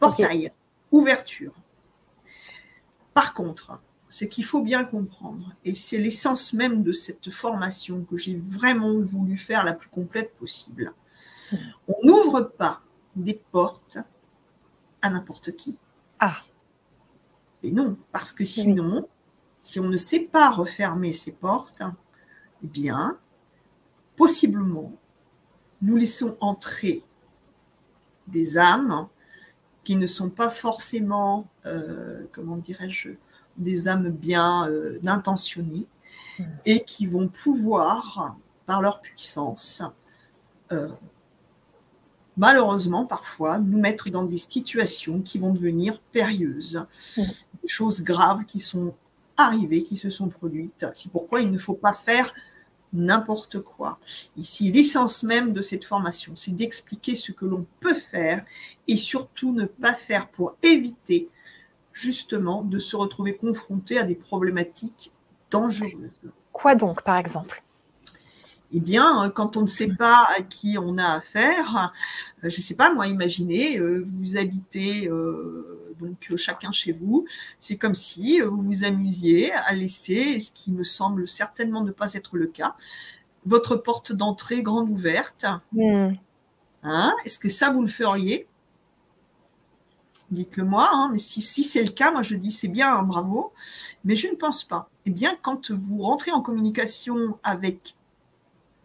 portail, 0.00 0.50
ouverture. 0.90 1.54
Par 3.14 3.34
contre, 3.34 3.80
ce 4.08 4.24
qu'il 4.24 4.44
faut 4.44 4.62
bien 4.62 4.84
comprendre, 4.84 5.54
et 5.64 5.74
c'est 5.74 5.98
l'essence 5.98 6.52
même 6.52 6.82
de 6.82 6.92
cette 6.92 7.30
formation 7.30 8.04
que 8.04 8.16
j'ai 8.16 8.36
vraiment 8.36 9.00
voulu 9.00 9.36
faire 9.36 9.64
la 9.64 9.72
plus 9.72 9.88
complète 9.88 10.34
possible, 10.34 10.92
on 11.88 11.94
n'ouvre 12.02 12.42
pas 12.42 12.80
des 13.16 13.34
portes 13.34 13.98
à 15.00 15.10
n'importe 15.10 15.56
qui. 15.56 15.78
Ah. 16.20 16.42
Et 17.62 17.70
non, 17.70 17.96
parce 18.12 18.32
que 18.32 18.44
sinon, 18.44 19.08
si 19.60 19.78
on 19.78 19.88
ne 19.88 19.96
sait 19.96 20.20
pas 20.20 20.50
refermer 20.50 21.14
ces 21.14 21.32
portes, 21.32 21.82
eh 22.62 22.66
bien, 22.66 23.18
possiblement, 24.16 24.92
nous 25.80 25.96
laissons 25.96 26.36
entrer 26.40 27.02
des 28.32 28.58
âmes 28.58 29.06
qui 29.84 29.96
ne 29.96 30.06
sont 30.06 30.30
pas 30.30 30.50
forcément, 30.50 31.46
euh, 31.66 32.24
comment 32.32 32.56
dirais-je, 32.56 33.10
des 33.56 33.88
âmes 33.88 34.10
bien 34.10 34.68
euh, 34.68 34.98
intentionnées 35.06 35.86
hmm. 36.38 36.44
et 36.64 36.84
qui 36.84 37.06
vont 37.06 37.28
pouvoir, 37.28 38.36
par 38.66 38.80
leur 38.80 39.00
puissance, 39.00 39.82
euh, 40.70 40.88
malheureusement 42.36 43.04
parfois, 43.04 43.58
nous 43.58 43.78
mettre 43.78 44.10
dans 44.10 44.24
des 44.24 44.38
situations 44.38 45.20
qui 45.20 45.38
vont 45.38 45.52
devenir 45.52 46.00
périlleuses, 46.12 46.84
hmm. 47.16 47.22
des 47.62 47.68
choses 47.68 48.02
graves 48.02 48.44
qui 48.44 48.60
sont 48.60 48.94
arrivées, 49.36 49.82
qui 49.82 49.96
se 49.96 50.10
sont 50.10 50.28
produites. 50.28 50.86
C'est 50.94 51.10
pourquoi 51.10 51.40
il 51.40 51.50
ne 51.50 51.58
faut 51.58 51.74
pas 51.74 51.92
faire 51.92 52.32
n'importe 52.92 53.60
quoi. 53.60 53.98
Ici, 54.36 54.70
l'essence 54.70 55.22
même 55.22 55.52
de 55.52 55.60
cette 55.60 55.84
formation, 55.84 56.34
c'est 56.36 56.54
d'expliquer 56.54 57.14
ce 57.14 57.32
que 57.32 57.44
l'on 57.44 57.66
peut 57.80 57.94
faire 57.94 58.44
et 58.88 58.96
surtout 58.96 59.52
ne 59.52 59.66
pas 59.66 59.94
faire 59.94 60.28
pour 60.28 60.56
éviter 60.62 61.28
justement 61.92 62.62
de 62.62 62.78
se 62.78 62.96
retrouver 62.96 63.36
confronté 63.36 63.98
à 63.98 64.04
des 64.04 64.14
problématiques 64.14 65.12
dangereuses. 65.50 66.10
Quoi 66.52 66.74
donc, 66.74 67.02
par 67.02 67.16
exemple? 67.16 67.62
Eh 68.72 68.80
bien, 68.80 69.30
quand 69.34 69.56
on 69.56 69.62
ne 69.62 69.66
sait 69.66 69.88
pas 69.88 70.26
à 70.36 70.42
qui 70.42 70.76
on 70.78 70.96
a 70.98 71.12
affaire, 71.12 71.92
je 72.42 72.46
ne 72.46 72.50
sais 72.50 72.74
pas, 72.74 72.92
moi, 72.92 73.06
imaginez, 73.06 73.78
euh, 73.78 74.02
vous 74.06 74.36
habitez 74.36 75.08
euh, 75.08 75.94
donc 76.00 76.28
euh, 76.30 76.36
chacun 76.36 76.72
chez 76.72 76.92
vous. 76.92 77.26
C'est 77.60 77.76
comme 77.76 77.94
si 77.94 78.40
euh, 78.40 78.48
vous 78.48 78.62
vous 78.62 78.84
amusiez 78.84 79.52
à 79.52 79.72
laisser, 79.74 80.40
ce 80.40 80.50
qui 80.52 80.72
me 80.72 80.84
semble 80.84 81.28
certainement 81.28 81.82
ne 81.82 81.92
pas 81.92 82.14
être 82.14 82.36
le 82.36 82.46
cas, 82.46 82.74
votre 83.46 83.76
porte 83.76 84.12
d'entrée 84.12 84.62
grande 84.62 84.90
ouverte. 84.90 85.46
Hmm. 85.72 86.12
Hein? 86.82 87.14
Est-ce 87.24 87.38
que 87.38 87.48
ça, 87.48 87.70
vous 87.70 87.82
le 87.82 87.88
feriez? 87.88 88.46
Dites-le 90.30 90.64
moi, 90.64 90.88
hein, 90.92 91.10
mais 91.12 91.18
si, 91.18 91.42
si 91.42 91.62
c'est 91.62 91.82
le 91.82 91.90
cas, 91.90 92.10
moi 92.10 92.22
je 92.22 92.36
dis 92.36 92.50
c'est 92.50 92.68
bien, 92.68 92.94
hein, 92.94 93.02
bravo, 93.02 93.52
mais 94.04 94.16
je 94.16 94.28
ne 94.28 94.34
pense 94.34 94.64
pas. 94.64 94.88
Eh 95.04 95.10
bien, 95.10 95.36
quand 95.42 95.70
vous 95.70 96.00
rentrez 96.02 96.30
en 96.30 96.40
communication 96.40 97.38
avec 97.42 97.94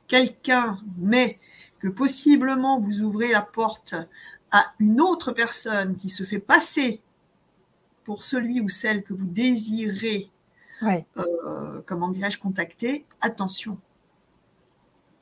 quelqu'un, 0.08 0.80
mais 0.98 1.39
que 1.80 1.88
possiblement 1.88 2.80
vous 2.80 3.02
ouvrez 3.02 3.30
la 3.30 3.41
porte 3.41 3.96
à 4.52 4.72
une 4.80 5.02
autre 5.02 5.32
personne 5.32 5.96
qui 5.96 6.10
se 6.10 6.24
fait 6.24 6.39
passer 6.39 7.02
pour 8.06 8.24
celui 8.24 8.62
ou 8.62 8.70
celle 8.70 9.04
que 9.04 9.13
vous 9.13 9.26
désirez, 9.26 10.30
euh, 10.84 11.82
comment 11.86 12.08
dirais-je, 12.08 12.39
contacter, 12.39 13.06
attention. 13.22 13.78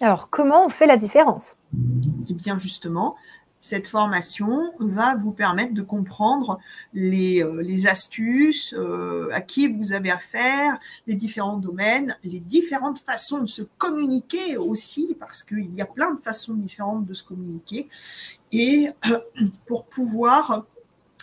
Alors, 0.02 0.30
comment 0.30 0.66
on 0.66 0.70
fait 0.70 0.86
la 0.86 0.98
différence? 0.98 1.58
Eh 2.30 2.34
bien, 2.34 2.58
justement, 2.58 3.16
cette 3.66 3.88
formation 3.88 4.72
va 4.80 5.16
vous 5.16 5.32
permettre 5.32 5.74
de 5.74 5.82
comprendre 5.82 6.60
les, 6.94 7.42
euh, 7.44 7.90
astuces, 7.90 8.76
euh, 8.78 9.32
à 9.34 9.42
qui 9.42 9.68
vous 9.68 9.92
avez 9.92 10.12
affaire, 10.12 10.78
les 11.08 11.16
différents 11.16 11.58
domaines, 11.58 12.16
les 12.24 12.40
différentes 12.40 13.00
façons 13.00 13.40
de 13.40 13.48
se 13.48 13.64
communiquer 13.64 14.56
aussi, 14.58 15.18
parce 15.20 15.44
qu'il 15.44 15.74
y 15.74 15.82
a 15.82 15.88
plein 15.88 16.14
de 16.14 16.20
façons 16.22 16.54
différentes 16.54 17.08
de 17.08 17.16
se 17.16 17.24
communiquer, 17.24 17.90
et 18.52 18.90
pour 19.66 19.86
pouvoir 19.86 20.68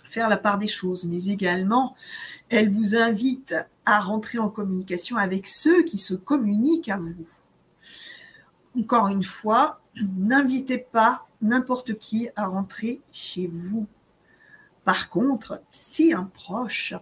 faire 0.09 0.29
la 0.29 0.37
part 0.37 0.59
des 0.59 0.67
choses, 0.67 1.05
mais 1.05 1.27
également, 1.27 1.95
elle 2.49 2.71
vous 2.71 2.97
invite 2.97 3.55
à 3.87 4.01
rentrer 4.01 4.41
en 4.41 4.49
communication 4.49 5.17
avec 5.17 5.47
ceux 5.47 5.85
qui 5.85 5.99
se 5.99 6.15
communiquent 6.15 6.89
à 6.89 6.97
vous. 6.97 7.29
Encore 8.77 9.07
une 9.07 9.23
fois, 9.23 9.81
n'invitez 10.19 10.79
pas 10.79 11.29
n'importe 11.43 11.99
qui 11.99 12.29
à 12.37 12.47
rentrer 12.47 13.01
chez 13.13 13.51
vous. 13.53 13.87
Par 14.85 15.11
contre, 15.11 15.61
si 15.71 16.13
un 16.13 16.25
proche, 16.25 16.95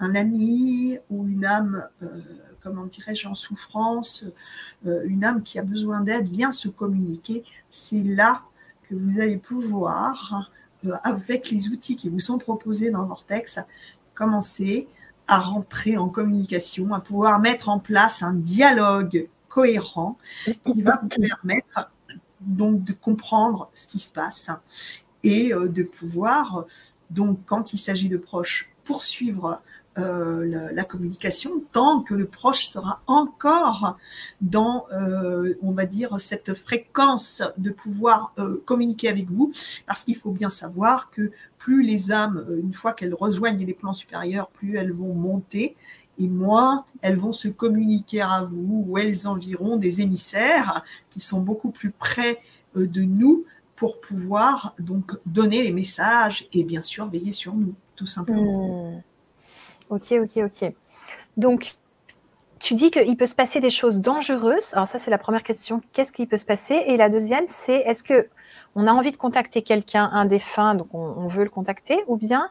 un 0.00 0.14
ami 0.14 0.98
ou 1.10 1.26
une 1.26 1.44
âme, 1.44 1.88
euh, 2.02 2.20
comment 2.62 2.86
dirais-je, 2.86 3.28
en 3.28 3.34
souffrance, 3.34 4.24
euh, 4.86 5.02
une 5.04 5.24
âme 5.24 5.42
qui 5.42 5.58
a 5.58 5.62
besoin 5.62 6.00
d'aide 6.00 6.28
vient 6.28 6.52
se 6.52 6.68
communiquer, 6.68 7.44
c'est 7.70 8.02
là 8.02 8.42
que 8.88 8.94
vous 8.94 9.20
allez 9.20 9.38
pouvoir 9.38 10.50
euh, 10.84 10.92
avec 11.04 11.50
les 11.50 11.68
outils 11.68 11.96
qui 11.96 12.08
vous 12.08 12.18
sont 12.18 12.38
proposés 12.38 12.90
dans 12.90 13.04
Vortex, 13.04 13.60
commencer 14.14 14.88
à 15.28 15.38
rentrer 15.38 15.96
en 15.96 16.08
communication, 16.08 16.92
à 16.92 17.00
pouvoir 17.00 17.38
mettre 17.38 17.68
en 17.68 17.78
place 17.78 18.22
un 18.22 18.34
dialogue 18.34 19.28
cohérent 19.48 20.18
qui 20.64 20.82
va 20.82 20.98
vous 21.00 21.08
permettre 21.08 21.90
donc 22.46 22.84
de 22.84 22.92
comprendre 22.92 23.70
ce 23.74 23.86
qui 23.86 23.98
se 23.98 24.12
passe 24.12 24.50
et 25.24 25.50
de 25.50 25.82
pouvoir, 25.82 26.64
donc 27.10 27.38
quand 27.46 27.72
il 27.72 27.78
s'agit 27.78 28.08
de 28.08 28.16
proches, 28.16 28.68
poursuivre 28.84 29.60
euh, 29.98 30.70
la, 30.72 30.84
communication 30.84 31.62
tant 31.70 32.00
que 32.00 32.14
le 32.14 32.26
proche 32.26 32.68
sera 32.68 33.02
encore 33.06 33.98
dans, 34.40 34.86
euh, 34.90 35.52
on 35.60 35.72
va 35.72 35.84
dire, 35.84 36.18
cette 36.18 36.54
fréquence 36.54 37.42
de 37.58 37.70
pouvoir 37.70 38.32
euh, 38.38 38.62
communiquer 38.64 39.08
avec 39.10 39.30
vous, 39.30 39.52
parce 39.86 40.04
qu'il 40.04 40.16
faut 40.16 40.30
bien 40.30 40.48
savoir 40.48 41.10
que 41.10 41.30
plus 41.58 41.82
les 41.82 42.10
âmes, 42.10 42.42
une 42.62 42.72
fois 42.72 42.94
qu'elles 42.94 43.12
rejoignent 43.12 43.66
les 43.66 43.74
plans 43.74 43.92
supérieurs, 43.92 44.48
plus 44.48 44.76
elles 44.76 44.92
vont 44.92 45.12
monter 45.12 45.76
et 46.18 46.28
moins 46.28 46.84
elles 47.00 47.16
vont 47.16 47.32
se 47.32 47.48
communiquer 47.48 48.20
à 48.20 48.46
vous, 48.48 48.84
ou 48.86 48.98
elles 48.98 49.26
environt 49.26 49.76
des 49.76 50.00
émissaires 50.00 50.84
qui 51.10 51.20
sont 51.20 51.40
beaucoup 51.40 51.70
plus 51.70 51.90
près 51.90 52.40
de 52.74 53.02
nous 53.02 53.44
pour 53.76 54.00
pouvoir 54.00 54.74
donc 54.78 55.12
donner 55.26 55.62
les 55.62 55.72
messages 55.72 56.46
et 56.52 56.64
bien 56.64 56.82
sûr 56.82 57.06
veiller 57.06 57.32
sur 57.32 57.54
nous, 57.54 57.74
tout 57.96 58.06
simplement. 58.06 58.92
Mmh. 58.92 59.02
Ok, 59.90 60.12
ok, 60.12 60.44
ok. 60.44 60.72
Donc, 61.36 61.74
tu 62.60 62.74
dis 62.74 62.92
qu'il 62.92 63.16
peut 63.16 63.26
se 63.26 63.34
passer 63.34 63.60
des 63.60 63.70
choses 63.70 64.00
dangereuses. 64.00 64.72
Alors 64.72 64.86
ça, 64.86 65.00
c'est 65.00 65.10
la 65.10 65.18
première 65.18 65.42
question. 65.42 65.80
Qu'est-ce 65.92 66.12
qui 66.12 66.26
peut 66.26 66.36
se 66.36 66.44
passer? 66.44 66.80
Et 66.86 66.96
la 66.96 67.08
deuxième, 67.08 67.44
c'est 67.48 67.78
est-ce 67.78 68.04
que 68.04 68.28
on 68.76 68.86
a 68.86 68.92
envie 68.92 69.10
de 69.12 69.16
contacter 69.16 69.62
quelqu'un, 69.62 70.08
un 70.12 70.26
défunt, 70.26 70.74
donc 70.76 70.94
on, 70.94 71.26
veut 71.26 71.44
le 71.44 71.50
contacter, 71.50 72.04
ou 72.06 72.16
bien 72.16 72.48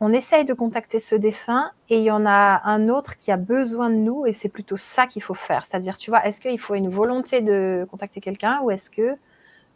on 0.00 0.12
essaye 0.12 0.44
de 0.44 0.54
contacter 0.54 0.98
ce 0.98 1.14
défunt 1.14 1.70
et 1.90 1.98
il 1.98 2.04
y 2.04 2.10
en 2.10 2.24
a 2.26 2.62
un 2.64 2.88
autre 2.88 3.16
qui 3.16 3.30
a 3.30 3.36
besoin 3.36 3.90
de 3.90 3.96
nous 3.96 4.26
et 4.26 4.32
c'est 4.32 4.48
plutôt 4.48 4.78
ça 4.78 5.06
qu'il 5.06 5.22
faut 5.22 5.34
faire. 5.34 5.64
C'est-à-dire, 5.64 5.98
tu 5.98 6.10
vois, 6.10 6.26
est-ce 6.26 6.40
qu'il 6.40 6.58
faut 6.58 6.74
une 6.74 6.88
volonté 6.88 7.42
de 7.42 7.86
contacter 7.90 8.20
quelqu'un 8.20 8.60
ou 8.62 8.70
est-ce 8.70 8.90
que 8.90 9.16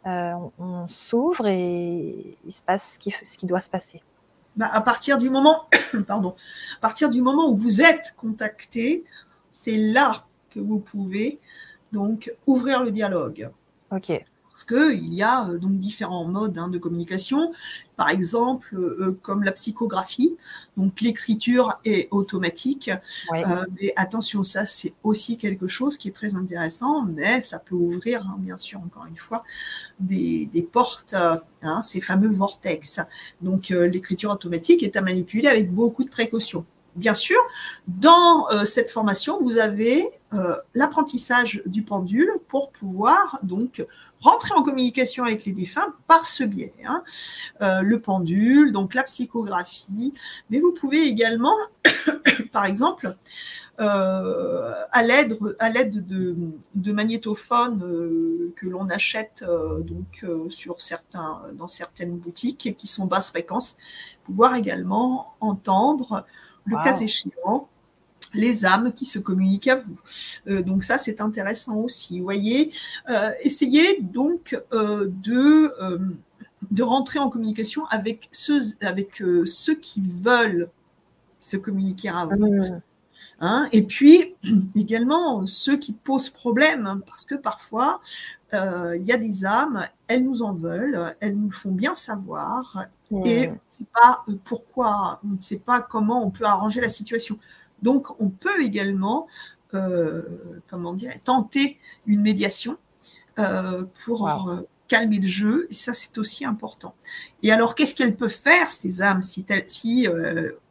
euh, 0.07 0.33
on, 0.59 0.87
s'ouvre 0.87 1.47
et 1.47 2.37
il 2.45 2.51
se 2.51 2.61
passe 2.61 2.99
ce 2.99 3.37
qui 3.37 3.45
doit 3.45 3.61
se 3.61 3.69
passer? 3.69 4.01
Bah, 4.55 4.69
à 4.71 4.81
partir 4.81 5.17
du 5.17 5.29
moment, 5.29 5.67
pardon, 6.07 6.35
à 6.77 6.81
partir 6.81 7.09
du 7.09 7.21
moment 7.21 7.49
où 7.49 7.55
vous 7.55 7.81
êtes 7.81 8.13
contacté, 8.17 9.03
c'est 9.51 9.77
là 9.77 10.25
que 10.49 10.59
vous 10.59 10.79
pouvez 10.79 11.39
donc 11.91 12.33
ouvrir 12.47 12.83
le 12.83 12.91
dialogue. 12.91 13.49
Ok. 13.91 14.11
Parce 14.55 14.63
qu'il 14.63 15.13
y 15.13 15.21
a 15.21 15.49
euh, 15.49 15.57
donc 15.57 15.73
différents 15.73 16.23
modes 16.23 16.57
hein, 16.57 16.69
de 16.69 16.77
communication, 16.77 17.51
par 17.97 18.07
exemple 18.07 18.73
euh, 18.73 18.97
euh, 19.01 19.19
comme 19.21 19.43
la 19.43 19.51
psychographie, 19.51 20.37
donc 20.77 21.01
l'écriture 21.01 21.75
est 21.83 22.07
automatique. 22.11 22.89
mais 23.33 23.91
attention, 23.97 24.43
ça 24.43 24.65
c'est 24.65 24.93
aussi 25.03 25.37
quelque 25.37 25.67
chose 25.67 25.97
qui 25.97 26.07
est 26.07 26.13
très 26.13 26.35
intéressant, 26.35 27.03
mais 27.03 27.41
ça 27.41 27.59
peut 27.59 27.75
ouvrir, 27.75 28.21
hein, 28.21 28.37
bien 28.39 28.57
sûr, 28.57 28.79
encore 28.79 29.05
une 29.07 29.17
fois, 29.17 29.43
des, 29.99 30.69
portes, 30.71 31.15
hein, 31.61 31.81
ces 31.81 31.99
fameux 31.99 32.31
vortex. 32.31 33.01
Donc 33.41 33.69
l'écriture 33.69 34.31
automatique 34.31 34.83
est 34.83 34.95
à 34.95 35.01
manipuler 35.01 35.49
avec 35.49 35.69
beaucoup 35.69 36.05
de 36.05 36.09
précautions 36.09 36.65
bien 36.95 37.13
sûr, 37.13 37.39
dans 37.87 38.47
cette 38.65 38.89
formation, 38.89 39.39
vous 39.41 39.57
avez 39.57 40.09
l'apprentissage 40.73 41.61
du 41.65 41.81
pendule 41.81 42.29
pour 42.47 42.71
pouvoir 42.71 43.39
donc 43.43 43.85
rentrer 44.25 44.53
en 44.55 44.63
communication 44.63 45.23
avec 45.23 45.45
les 45.45 45.51
défunts 45.51 45.93
par 46.07 46.25
ce 46.25 46.43
biais. 46.43 46.73
Hein. 46.85 47.03
Euh, 47.61 47.81
le 47.81 47.99
pendule, 47.99 48.71
donc 48.71 48.93
la 48.93 49.03
psychographie, 49.03 50.13
mais 50.49 50.59
vous 50.59 50.71
pouvez 50.71 51.03
également, 51.03 51.55
par 52.51 52.65
exemple, 52.65 53.15
euh, 53.79 54.73
à 54.91 55.03
l'aide 55.03 55.37
à 55.59 55.69
l'aide 55.69 56.07
de, 56.07 56.91
magnétophones 56.91 57.83
euh, 57.83 58.53
que 58.55 58.67
l'on 58.67 58.89
achète 58.89 59.43
donc 59.81 60.25
sur 60.49 60.79
certains 60.79 61.41
dans 61.53 61.67
certaines 61.67 62.17
boutiques 62.17 62.73
qui 62.77 62.87
sont 62.87 63.05
basse 63.05 63.29
fréquence, 63.29 63.77
pouvoir 64.23 64.55
également 64.55 65.33
entendre 65.41 66.25
le 66.65 66.83
cas 66.83 66.99
échéant 66.99 67.67
les 68.35 68.65
âmes 68.65 68.91
qui 68.93 69.05
se 69.05 69.17
communiquent 69.17 69.69
à 69.69 69.77
vous. 69.77 69.97
Euh, 70.47 70.61
donc 70.61 70.83
ça, 70.83 70.97
c'est 70.97 71.21
intéressant 71.21 71.77
aussi. 71.77 72.19
Vous 72.19 72.25
voyez, 72.25 72.71
euh, 73.09 73.31
essayez 73.41 74.01
donc 74.01 74.59
euh, 74.73 75.09
de, 75.23 75.73
de 76.69 76.83
rentrer 76.83 77.19
en 77.19 77.29
communication 77.29 77.85
avec 77.87 78.27
ceux, 78.31 78.59
avec, 78.81 79.23
ceux 79.45 79.75
qui 79.75 80.01
veulent 80.01 80.69
se 81.39 81.57
communiquer 81.57 82.09
à 82.09 82.25
vous. 82.25 82.53
Mmh. 82.53 82.81
Hein, 83.41 83.67
et 83.73 83.81
puis 83.81 84.35
également 84.75 85.45
ceux 85.45 85.77
qui 85.77 85.91
posent 85.91 86.29
problème, 86.29 86.85
hein, 86.85 87.01
parce 87.07 87.25
que 87.25 87.35
parfois 87.35 88.01
il 88.53 89.03
y 89.03 89.11
a 89.11 89.17
des 89.17 89.45
âmes, 89.45 89.85
elles 90.07 90.23
nous 90.23 90.41
en 90.41 90.53
veulent, 90.53 91.13
elles 91.19 91.35
nous 91.35 91.51
font 91.51 91.73
bien 91.73 91.93
savoir, 91.93 92.85
et 93.11 93.49
on 93.49 93.51
ne 93.51 93.57
sait 93.67 93.85
pas 93.93 94.25
pourquoi, 94.45 95.19
on 95.23 95.35
ne 95.35 95.41
sait 95.41 95.59
pas 95.59 95.81
comment 95.81 96.25
on 96.25 96.31
peut 96.31 96.45
arranger 96.45 96.81
la 96.81 96.89
situation. 96.89 97.37
Donc, 97.81 98.19
on 98.19 98.29
peut 98.29 98.61
également, 98.61 99.27
euh, 99.73 100.23
comment 100.69 100.93
dire, 100.93 101.13
tenter 101.23 101.77
une 102.07 102.21
médiation 102.21 102.77
euh, 103.37 103.83
pour 104.05 104.27
euh, 104.27 104.67
calmer 104.87 105.19
le 105.19 105.27
jeu. 105.27 105.67
Et 105.69 105.73
ça, 105.73 105.93
c'est 105.93 106.17
aussi 106.17 106.45
important. 106.45 106.95
Et 107.43 107.51
alors, 107.51 107.75
qu'est-ce 107.75 107.93
qu'elles 107.93 108.15
peuvent 108.15 108.29
faire, 108.29 108.71
ces 108.71 109.01
âmes, 109.01 109.21
si, 109.21 109.45
si 109.67 110.07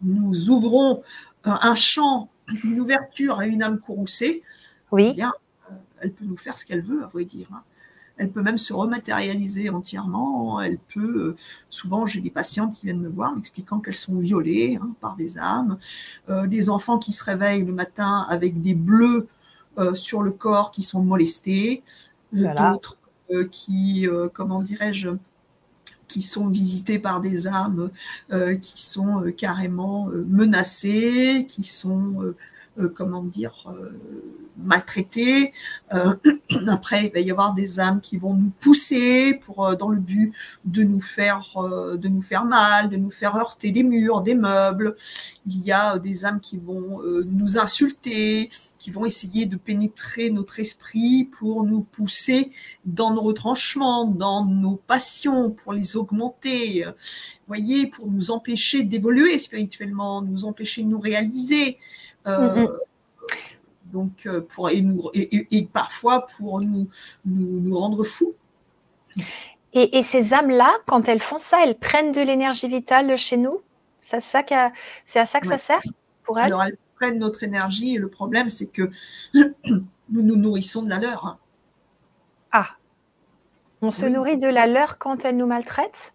nous 0.02 0.50
ouvrons 0.50 1.02
un 1.44 1.74
champ, 1.74 2.30
une 2.64 2.80
ouverture 2.80 3.38
à 3.38 3.46
une 3.46 3.62
âme 3.62 3.78
courroucée? 3.78 4.42
Oui. 4.90 5.08
Eh 5.10 5.14
bien, 5.14 5.32
elle 6.00 6.12
peut 6.12 6.24
nous 6.24 6.36
faire 6.36 6.56
ce 6.58 6.64
qu'elle 6.64 6.82
veut, 6.82 7.04
à 7.04 7.06
vrai 7.06 7.24
dire. 7.24 7.48
Hein. 7.52 7.62
Elle 8.16 8.30
peut 8.30 8.42
même 8.42 8.58
se 8.58 8.72
rematérialiser 8.72 9.70
entièrement. 9.70 10.60
Elle 10.60 10.78
peut, 10.78 11.00
euh, 11.00 11.36
souvent, 11.68 12.06
j'ai 12.06 12.20
des 12.20 12.30
patientes 12.30 12.74
qui 12.74 12.86
viennent 12.86 13.00
me 13.00 13.08
voir 13.08 13.34
m'expliquant 13.34 13.80
qu'elles 13.80 13.94
sont 13.94 14.18
violées 14.18 14.78
hein, 14.80 14.90
par 15.00 15.16
des 15.16 15.38
âmes, 15.38 15.78
euh, 16.28 16.46
des 16.46 16.70
enfants 16.70 16.98
qui 16.98 17.12
se 17.12 17.24
réveillent 17.24 17.64
le 17.64 17.72
matin 17.72 18.26
avec 18.28 18.62
des 18.62 18.74
bleus 18.74 19.26
euh, 19.78 19.94
sur 19.94 20.22
le 20.22 20.30
corps 20.30 20.70
qui 20.70 20.84
sont 20.84 21.02
molestés, 21.02 21.82
d'autres 22.32 22.98
qui, 23.50 24.06
comment 24.34 24.62
dirais-je, 24.62 25.08
qui 26.08 26.20
sont 26.22 26.46
visités 26.46 26.98
par 26.98 27.20
des 27.20 27.46
âmes 27.48 27.90
qui 28.60 28.82
sont 28.82 29.32
carrément 29.36 30.08
menacées, 30.26 31.46
qui 31.48 31.64
sont 31.64 32.22
euh, 32.22 32.36
comment 32.94 33.22
dire, 33.22 33.54
euh, 33.68 33.90
maltraités. 34.56 35.52
Euh, 35.92 36.14
après, 36.68 37.06
il 37.06 37.12
va 37.12 37.20
y 37.20 37.30
avoir 37.30 37.54
des 37.54 37.80
âmes 37.80 38.00
qui 38.00 38.16
vont 38.16 38.34
nous 38.34 38.52
pousser 38.60 39.40
pour, 39.44 39.76
dans 39.76 39.88
le 39.88 40.00
but 40.00 40.32
de 40.64 40.82
nous 40.82 41.00
faire, 41.00 41.54
de 41.96 42.08
nous 42.08 42.22
faire 42.22 42.44
mal, 42.44 42.88
de 42.88 42.96
nous 42.96 43.10
faire 43.10 43.36
heurter 43.36 43.70
des 43.70 43.82
murs, 43.82 44.22
des 44.22 44.34
meubles. 44.34 44.96
Il 45.46 45.60
y 45.62 45.72
a 45.72 45.98
des 45.98 46.24
âmes 46.24 46.40
qui 46.40 46.56
vont 46.56 47.00
nous 47.26 47.58
insulter, 47.58 48.50
qui 48.78 48.90
vont 48.90 49.04
essayer 49.04 49.46
de 49.46 49.56
pénétrer 49.56 50.30
notre 50.30 50.60
esprit 50.60 51.24
pour 51.24 51.64
nous 51.64 51.80
pousser 51.82 52.52
dans 52.84 53.12
nos 53.12 53.22
retranchements, 53.22 54.06
dans 54.06 54.44
nos 54.44 54.76
passions, 54.76 55.50
pour 55.50 55.72
les 55.72 55.96
augmenter, 55.96 56.84
voyez, 57.46 57.86
pour 57.86 58.10
nous 58.10 58.30
empêcher 58.30 58.82
d'évoluer 58.82 59.38
spirituellement, 59.38 60.22
nous 60.22 60.44
empêcher 60.44 60.82
de 60.82 60.88
nous 60.88 61.00
réaliser. 61.00 61.78
Euh, 62.26 62.66
donc, 63.86 64.26
euh, 64.26 64.40
pour, 64.40 64.70
et, 64.70 64.84
et, 65.14 65.68
parfois 65.72 66.26
pour 66.26 66.60
nous, 66.60 66.88
nous, 67.24 67.78
rendre 67.78 68.02
fous. 68.04 68.34
Et, 69.72 70.02
ces 70.02 70.34
âmes-là, 70.34 70.72
quand 70.86 71.08
elles 71.08 71.22
font 71.22 71.38
ça, 71.38 71.58
elles 71.64 71.76
prennent 71.76 72.12
de 72.12 72.20
l'énergie 72.20 72.68
vitale 72.68 73.16
chez 73.16 73.36
nous? 73.36 73.60
C'est 74.00 74.16
à 74.16 74.20
ça, 74.20 74.40
à 75.14 75.26
ça 75.26 75.40
que 75.40 75.46
ça 75.46 75.58
sert 75.58 75.80
pour 76.22 76.38
elles? 76.38 76.46
Alors, 76.46 76.64
elles 76.64 76.76
prennent 76.96 77.18
notre 77.18 77.42
énergie 77.42 77.94
et 77.94 77.98
le 77.98 78.08
problème, 78.08 78.48
c'est 78.48 78.66
que 78.66 78.90
nous 79.34 80.22
nous 80.22 80.36
nourrissons 80.36 80.82
de 80.82 80.90
la 80.90 80.98
leur. 80.98 81.38
Ah. 82.52 82.68
On 83.80 83.90
se 83.90 84.06
nourrit 84.06 84.38
de 84.38 84.48
la 84.48 84.66
leur 84.66 84.98
quand 84.98 85.24
elles 85.24 85.36
nous 85.36 85.46
maltraitent? 85.46 86.14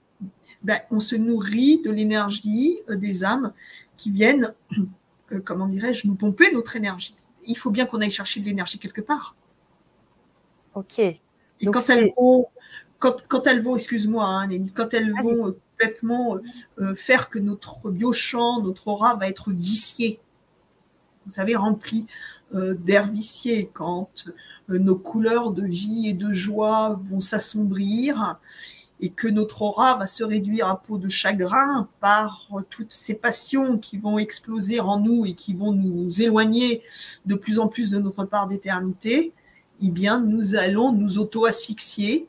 Ben, 0.64 0.82
On 0.92 1.00
se 1.00 1.16
nourrit 1.16 1.82
de 1.82 1.92
l'énergie 1.92 2.80
euh, 2.90 2.96
des 2.96 3.24
âmes 3.24 3.54
qui 3.96 4.12
viennent 4.12 4.54
euh, 5.32 5.42
comment 5.42 5.68
dirais-je, 5.68 6.08
nous 6.08 6.16
pomper 6.16 6.52
notre 6.52 6.76
énergie. 6.76 7.16
Il 7.46 7.58
faut 7.58 7.72
bien 7.72 7.86
qu'on 7.86 8.02
aille 8.02 8.12
chercher 8.12 8.40
de 8.40 8.46
l'énergie 8.46 8.80
quelque 8.80 9.02
part. 9.02 9.36
Ok. 10.76 11.00
Et 11.00 11.20
quand, 11.66 11.90
elles 11.90 12.12
vont, 12.18 12.48
quand, 13.00 13.48
elles 13.48 13.62
vont, 13.62 13.76
excuse-moi, 13.76 14.26
hein, 14.26 14.50
quand 14.74 14.94
elles 14.94 15.12
vont 15.12 15.48
euh, 15.48 15.60
complètement 15.72 16.38
euh, 16.80 16.96
faire 16.96 17.30
que 17.30 17.40
notre 17.40 17.90
biochamp, 17.90 18.62
notre 18.62 18.88
aura 18.88 19.16
va 19.16 19.28
être 19.28 19.52
vicié, 19.52 20.20
vous 21.26 21.32
savez, 21.32 21.56
rempli 21.56 22.08
d'air 22.52 23.06
vicié, 23.06 23.70
quand 23.72 24.26
nos 24.68 24.96
couleurs 24.96 25.52
de 25.52 25.64
vie 25.64 26.08
et 26.10 26.14
de 26.14 26.34
joie 26.34 27.00
vont 27.00 27.22
s'assombrir, 27.22 28.40
et 29.02 29.10
que 29.10 29.28
notre 29.28 29.62
aura 29.62 29.96
va 29.96 30.08
se 30.08 30.24
réduire 30.24 30.68
à 30.68 30.82
peau 30.82 30.98
de 30.98 31.08
chagrin 31.08 31.88
par 32.02 32.50
toutes 32.70 32.92
ces 32.94 33.14
passions 33.14 33.78
qui 33.78 33.98
vont 33.98 34.20
exploser 34.20 34.80
en 34.80 35.00
nous 35.00 35.26
et 35.26 35.34
qui 35.34 35.54
vont 35.54 35.72
nous 35.72 36.22
éloigner 36.22 36.82
de 37.26 37.36
plus 37.36 37.60
en 37.60 37.68
plus 37.68 37.92
de 37.92 38.00
notre 38.00 38.26
part 38.26 38.48
d'éternité, 38.48 39.32
eh 39.82 39.90
bien, 39.90 40.20
nous 40.20 40.56
allons 40.56 40.92
nous 40.92 41.20
auto-asphyxier 41.20 42.28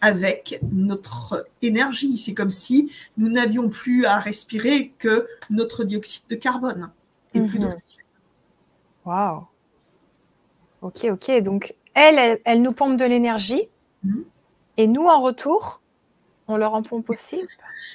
avec 0.00 0.58
notre 0.72 1.46
énergie. 1.62 2.18
C'est 2.18 2.34
comme 2.34 2.50
si 2.50 2.90
nous 3.16 3.28
n'avions 3.28 3.68
plus 3.68 4.04
à 4.04 4.18
respirer 4.18 4.92
que 4.98 5.26
notre 5.50 5.84
dioxyde 5.84 6.24
de 6.28 6.34
carbone 6.34 6.90
et 7.34 7.40
plus 7.40 7.58
mhm. 7.58 7.64
d'oxygène. 7.64 8.04
Waouh. 9.04 9.46
Ok, 10.82 11.06
ok. 11.10 11.42
Donc, 11.42 11.74
elle, 11.94 12.40
elle, 12.44 12.62
nous 12.62 12.72
pompe 12.72 12.96
de 12.96 13.04
l'énergie. 13.04 13.68
Mhm. 14.02 14.24
Et 14.76 14.86
nous, 14.86 15.06
en 15.06 15.20
retour, 15.20 15.82
on 16.48 16.56
leur 16.56 16.74
en 16.74 16.82
pompe 16.82 17.10
aussi 17.10 17.42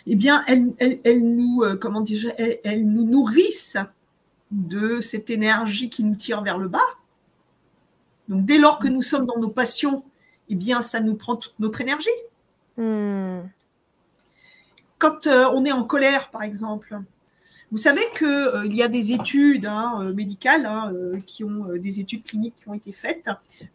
Eh 0.06 0.16
bien, 0.16 0.46
elle, 0.48 1.36
nous, 1.36 1.64
euh, 1.64 1.76
comment 1.76 2.02
nous 2.02 3.04
nourrissent 3.04 3.78
de 4.52 5.02
cette 5.02 5.32
énergie 5.32 5.90
qui 5.90 6.04
nous 6.04 6.16
tire 6.16 6.44
vers 6.44 6.60
le 6.60 6.68
bas. 6.68 6.80
Donc, 8.30 8.46
dès 8.46 8.60
lors 8.60 8.80
que 8.80 8.88
nous 8.88 9.02
sommes 9.02 9.26
dans 9.26 9.40
nos 9.40 9.50
passions, 9.50 10.04
eh 10.50 10.56
bien, 10.56 10.82
ça 10.82 11.00
nous 11.00 11.16
prend 11.16 11.36
toute 11.36 11.56
notre 11.60 11.82
énergie. 11.82 12.10
Hmm. 12.78 13.42
Quand 15.00 15.28
euh, 15.28 15.50
on 15.54 15.66
est 15.66 15.72
en 15.72 15.84
colère, 15.84 16.30
par 16.30 16.44
exemple, 16.44 16.98
vous 17.72 17.78
savez 17.78 18.04
qu'il 18.18 18.28
euh, 18.28 18.68
y 18.68 18.84
a 18.84 18.88
des 18.88 19.12
études 19.12 19.66
hein, 19.66 20.12
médicales, 20.14 20.68
hein, 20.68 20.94
qui 21.26 21.44
ont 21.44 21.76
des 21.76 22.00
études 22.00 22.24
cliniques 22.24 22.56
qui 22.62 22.70
ont 22.70 22.76
été 22.76 22.92
faites, 22.92 23.28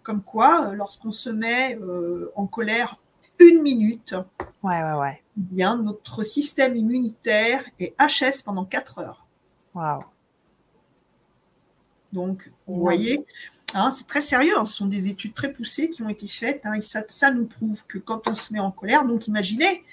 comme 0.05 0.23
quoi, 0.23 0.73
lorsqu'on 0.75 1.11
se 1.11 1.31
met 1.31 1.77
en 2.37 2.47
colère 2.47 2.97
une 3.41 3.63
minute, 3.63 4.15
ouais, 4.63 4.83
ouais, 4.83 4.99
ouais. 4.99 5.23
Bien, 5.37 5.77
notre 5.77 6.23
système 6.23 6.77
immunitaire 6.77 7.65
est 7.79 7.95
HS 7.99 8.43
pendant 8.45 8.65
4 8.65 8.99
heures. 8.99 9.27
Wow. 9.75 10.05
Donc, 12.13 12.51
vous 12.67 12.81
voyez, 12.81 13.25
Hein, 13.75 13.91
c'est 13.91 14.07
très 14.07 14.23
sérieux, 14.23 14.59
hein. 14.59 14.65
ce 14.65 14.75
sont 14.75 14.87
des 14.87 15.11
études 15.11 15.35
très 15.35 15.53
poussées 15.53 15.91
qui 15.91 16.03
ont 16.03 16.09
été 16.09 16.27
faites, 16.27 16.63
hein, 16.65 16.73
et 16.75 16.81
ça, 16.83 17.31
nous 17.31 17.45
prouve 17.45 17.85
que 17.87 17.99
quand 17.99 18.27
on 18.27 18.35
se 18.35 18.51
met 18.51 18.61
en 18.61 18.71
colère, 18.71 19.05
donc 19.05 19.29
imaginez, 19.29 19.85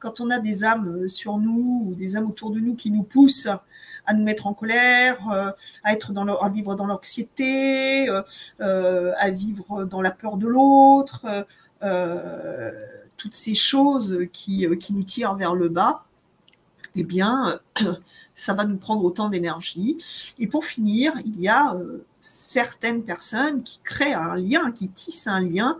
quand 0.00 0.20
on 0.20 0.30
a 0.30 0.40
des 0.40 0.64
âmes 0.64 0.88
euh, 0.88 1.08
sur 1.08 1.38
nous 1.38 1.86
ou 1.86 1.94
des 1.94 2.16
âmes 2.16 2.26
autour 2.28 2.50
de 2.50 2.58
nous 2.58 2.74
qui 2.74 2.90
nous 2.90 3.04
poussent 3.04 3.48
à 4.04 4.14
nous 4.14 4.24
mettre 4.24 4.48
en 4.48 4.54
colère, 4.54 5.18
euh, 5.30 5.52
à 5.84 5.92
être 5.92 6.12
dans 6.12 6.26
à 6.26 6.48
vivre 6.48 6.74
dans 6.74 6.86
l'anxiété, 6.86 8.08
euh, 8.08 9.12
à 9.16 9.30
vivre 9.30 9.84
dans 9.84 10.02
la 10.02 10.10
peur 10.10 10.36
de 10.36 10.48
l'autre, 10.48 11.24
toutes 13.20 13.34
ces 13.34 13.54
choses 13.54 14.18
qui, 14.32 14.66
qui 14.78 14.94
nous 14.94 15.02
tirent 15.02 15.34
vers 15.34 15.54
le 15.54 15.68
bas, 15.68 16.04
eh 16.94 17.04
bien, 17.04 17.60
ça 18.34 18.54
va 18.54 18.64
nous 18.64 18.78
prendre 18.78 19.04
autant 19.04 19.28
d'énergie. 19.28 19.98
Et 20.38 20.46
pour 20.46 20.64
finir, 20.64 21.12
il 21.26 21.38
y 21.38 21.48
a 21.48 21.76
certaines 22.22 23.02
personnes 23.02 23.62
qui 23.62 23.80
créent 23.84 24.14
un 24.14 24.36
lien, 24.36 24.72
qui 24.72 24.88
tissent 24.88 25.26
un 25.26 25.40
lien 25.40 25.76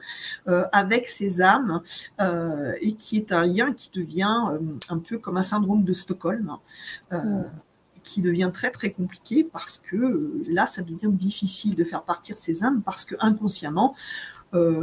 euh, 0.49 0.65
avec 0.73 1.09
ces 1.09 1.41
âmes 1.41 1.81
euh, 2.21 2.75
et 2.83 2.93
qui 2.93 3.17
est 3.17 3.33
un 3.33 3.47
lien 3.47 3.73
qui 3.73 3.91
devient 3.95 4.37
euh, 4.51 4.59
un 4.91 4.99
peu 4.99 5.19
comme 5.19 5.39
un 5.39 5.43
syndrome 5.43 5.83
de 5.83 5.93
Stockholm. 5.93 6.57
qui 8.03 8.23
devient 8.23 8.51
très 8.53 8.71
très 8.71 8.91
compliqué 8.91 9.45
parce 9.45 9.79
que 9.79 10.33
là 10.49 10.65
ça 10.67 10.83
devient 10.83 11.13
difficile 11.13 11.75
de 11.77 11.85
faire 11.85 12.03
partir 12.03 12.39
ces 12.39 12.65
âmes 12.65 12.83
parce 12.83 13.05
que 13.05 13.15
inconsciemment 13.21 13.95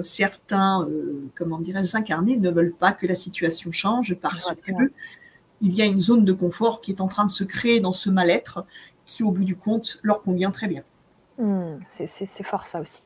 certains 0.03 0.88
comment 1.36 1.60
dirais-je 1.60 1.97
incarnés 1.97 2.38
ne 2.38 2.49
veulent 2.49 2.73
pas 2.73 2.93
que 2.93 3.06
la 3.06 3.15
situation 3.15 3.71
change 3.71 4.15
parce 4.15 4.53
que 4.56 4.71
il 5.62 5.75
y 5.75 5.82
a 5.82 5.86
une 5.86 5.99
zone 5.99 6.23
de 6.23 6.34
confort 6.34 6.82
qui 6.82 6.91
est 6.91 7.01
en 7.01 7.08
train 7.08 7.25
de 7.25 7.32
se 7.32 7.43
créer 7.43 7.80
dans 7.80 7.93
ce 7.93 8.10
mal-être 8.10 8.65
qui 9.06 9.23
au 9.23 9.32
bout 9.32 9.43
du 9.43 9.56
compte 9.56 9.99
leur 10.03 10.21
convient 10.21 10.51
très 10.51 10.67
bien. 10.67 10.84
Hmm, 11.38 11.77
c'est 11.88 12.43
fort 12.43 12.67
ça 12.67 12.82
aussi. 12.82 13.03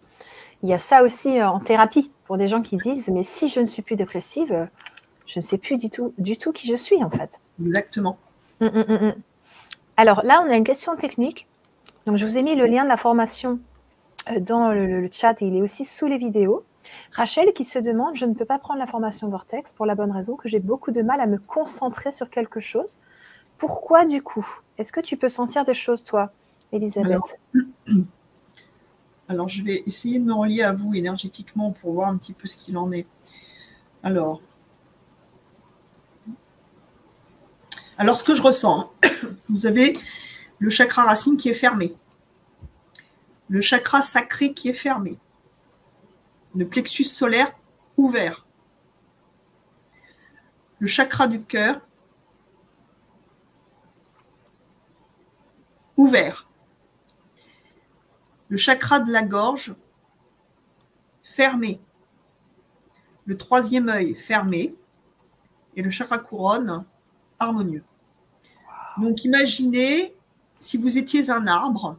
Il 0.64 0.70
y 0.70 0.74
a 0.74 0.80
ça 0.80 1.04
aussi 1.04 1.40
euh, 1.40 1.50
en 1.50 1.60
thérapie 1.60 2.12
pour 2.26 2.38
des 2.38 2.48
gens 2.48 2.62
qui 2.62 2.78
disent 2.78 3.10
mais 3.10 3.24
si 3.24 3.48
je 3.48 3.60
ne 3.60 3.66
suis 3.66 3.82
plus 3.82 3.96
dépressive, 3.96 4.52
euh, 4.52 4.66
je 5.26 5.40
ne 5.40 5.44
sais 5.44 5.58
plus 5.58 5.78
du 5.78 5.90
tout, 5.90 6.14
du 6.18 6.38
tout 6.38 6.52
qui 6.52 6.68
je 6.68 6.76
suis 6.76 7.04
en 7.04 7.10
fait. 7.10 7.40
Exactement. 7.64 8.18
Hmm, 8.60 8.68
hmm, 8.68 9.14
Alors 9.98 10.24
là, 10.24 10.44
on 10.46 10.52
a 10.52 10.56
une 10.56 10.64
question 10.64 10.96
technique. 10.96 11.48
Donc 12.06 12.18
je 12.18 12.26
vous 12.26 12.38
ai 12.38 12.44
mis 12.44 12.56
le 12.56 12.66
lien 12.66 12.84
de 12.84 12.90
la 12.90 12.98
formation 12.98 13.52
euh, 13.52 13.56
dans 14.40 14.72
le, 14.72 15.08
chat 15.12 15.42
et 15.42 15.46
il 15.46 15.56
est 15.56 15.62
aussi 15.62 15.86
sous 15.86 16.08
les 16.08 16.18
vidéos. 16.18 16.64
Rachel 17.14 17.54
qui 17.54 17.64
se 17.64 17.80
demande 17.80 18.16
Je 18.16 18.26
ne 18.26 18.34
peux 18.34 18.46
pas 18.46 18.60
prendre 18.60 18.80
la 18.80 18.88
formation 18.88 19.30
Vortex 19.30 19.74
pour 19.74 19.86
la 19.86 19.96
bonne 19.96 20.12
raison 20.12 20.36
que 20.36 20.48
j'ai 20.48 20.60
beaucoup 20.60 20.92
de 20.92 21.02
mal 21.02 21.20
à 21.20 21.28
me 21.28 21.38
concentrer 21.38 22.12
sur 22.12 22.30
quelque 22.30 22.60
chose. 22.60 22.98
Pourquoi 23.58 24.06
du 24.06 24.22
coup? 24.22 24.48
Est-ce 24.78 24.92
que 24.92 25.02
tu 25.02 25.18
peux 25.18 25.30
sentir 25.30 25.66
des 25.66 25.74
choses, 25.74 26.04
toi, 26.04 26.32
Elisabeth? 26.72 27.40
Alors, 29.28 29.48
je 29.48 29.64
vais 29.64 29.84
essayer 29.86 30.20
de 30.20 30.26
me 30.26 30.34
relier 30.34 30.64
à 30.64 30.74
vous 30.74 30.94
énergétiquement 30.94 31.72
pour 31.72 31.94
voir 31.94 32.10
un 32.10 32.18
petit 32.18 32.34
peu 32.34 32.48
ce 32.48 32.58
qu'il 32.58 32.78
en 32.78 32.92
est. 32.92 33.06
Alors, 34.04 34.42
alors 37.98 38.18
ce 38.18 38.24
que 38.24 38.34
je 38.34 38.42
ressens, 38.42 38.92
vous 39.50 39.68
avez 39.68 39.98
le 40.60 40.70
chakra 40.70 41.04
racine 41.04 41.38
qui 41.38 41.50
est 41.50 41.54
fermé, 41.54 41.94
le 43.52 43.62
chakra 43.62 44.02
sacré 44.02 44.54
qui 44.54 44.70
est 44.70 44.74
fermé, 44.74 45.20
le 46.56 46.66
plexus 46.68 47.04
solaire 47.04 47.54
ouvert, 47.98 48.46
le 50.80 50.88
chakra 50.88 51.28
du 51.28 51.44
cœur 51.44 51.80
ouvert. 55.98 56.48
Le 58.48 58.58
chakra 58.58 59.00
de 59.00 59.12
la 59.12 59.22
gorge 59.22 59.76
fermé, 61.24 61.80
le 63.26 63.38
troisième 63.38 63.88
œil 63.90 64.16
fermé. 64.16 64.76
Et 65.78 65.82
le 65.82 65.92
chakra 65.92 66.18
couronne 66.18 66.84
harmonieux. 67.40 67.84
Donc 68.98 69.24
imaginez 69.24 70.14
si 70.60 70.76
vous 70.76 70.98
étiez 70.98 71.30
un 71.30 71.48
arbre, 71.48 71.98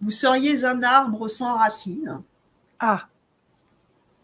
vous 0.00 0.10
seriez 0.10 0.64
un 0.64 0.82
arbre 0.82 1.28
sans 1.28 1.54
racines, 1.54 2.20
ah. 2.80 3.06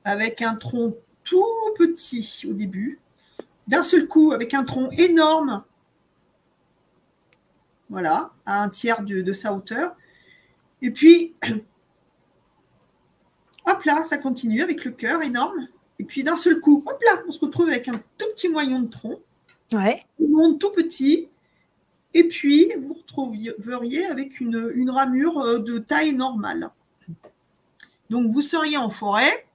avec 0.05 0.43
un 0.43 0.55
tronc 0.55 0.95
tout 1.25 1.45
petit 1.77 2.47
au 2.49 2.53
début, 2.53 2.99
d'un 3.67 3.83
seul 3.83 4.07
coup 4.07 4.33
avec 4.33 4.55
un 4.55 4.65
tronc 4.65 4.91
énorme 4.93 5.65
voilà, 7.95 8.31
à 8.45 8.63
un 8.63 8.69
tiers 8.69 9.03
de, 9.03 9.33
sa 9.33 9.53
hauteur. 9.53 9.95
Et 10.83 10.91
puis, 10.91 11.35
hop 13.67 13.85
là, 13.85 14.05
ça 14.05 14.19
continue 14.19 14.63
avec 14.63 14.85
le 14.85 14.91
cœur 14.91 15.23
énorme. 15.23 15.69
Et 16.01 16.05
puis 16.05 16.25
d'un 16.25 16.37
seul 16.37 16.61
coup, 16.61 16.83
hop 16.85 17.03
là, 17.05 17.23
on 17.29 17.31
se 17.31 17.39
retrouve 17.39 17.69
avec 17.69 17.89
un 17.89 17.95
tout 18.19 18.27
petit 18.35 18.49
moyen 18.49 18.81
de 18.81 18.89
tronc. 18.89 19.21
Ouais. 19.73 20.05
monde 20.19 20.59
tout 20.59 20.71
petit. 20.71 21.29
Et 22.15 22.29
puis, 22.29 22.73
vous 22.79 22.95
retrouveriez 22.95 24.07
avec 24.07 24.41
une, 24.41 24.71
une 24.75 24.91
ramure 24.91 25.41
euh, 25.41 25.59
de 25.59 25.79
taille 25.79 26.15
normale. 26.15 26.71
Donc, 28.11 28.31
vous 28.31 28.43
seriez 28.43 28.77
en 28.77 28.89
forêt 28.89 29.47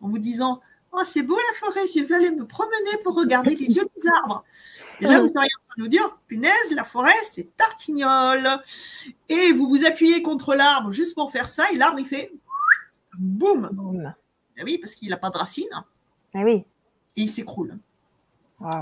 en 0.00 0.08
vous 0.08 0.18
disant 0.18 0.60
Oh, 0.96 1.02
c'est 1.04 1.22
beau 1.22 1.36
la 1.36 1.58
forêt, 1.58 1.86
je 1.92 2.00
vais 2.00 2.14
aller 2.14 2.30
me 2.30 2.44
promener 2.44 2.96
pour 3.02 3.16
regarder 3.16 3.56
les 3.56 3.66
jolis 3.66 3.88
arbres. 4.22 4.44
Et 5.00 5.04
là, 5.04 5.20
vous 5.20 5.28
seriez 5.28 5.38
en 5.38 5.66
train 5.66 5.74
de 5.76 5.82
nous 5.82 5.88
dire 5.88 6.16
Punaise, 6.28 6.70
la 6.72 6.84
forêt, 6.84 7.18
c'est 7.24 7.56
tartignole. 7.56 8.48
Et 9.28 9.52
vous 9.52 9.68
vous 9.68 9.84
appuyez 9.84 10.22
contre 10.22 10.54
l'arbre 10.54 10.92
juste 10.92 11.16
pour 11.16 11.32
faire 11.32 11.48
ça, 11.48 11.70
et 11.72 11.76
l'arbre, 11.76 11.98
il 11.98 12.06
fait 12.06 12.30
boum. 13.18 13.70
Eh 14.56 14.62
oui, 14.62 14.78
parce 14.78 14.94
qu'il 14.94 15.08
n'a 15.08 15.16
pas 15.16 15.30
de 15.30 15.38
racines. 15.38 15.82
Eh 16.34 16.44
oui. 16.44 16.64
Et 17.16 17.22
il 17.22 17.28
s'écroule. 17.28 17.76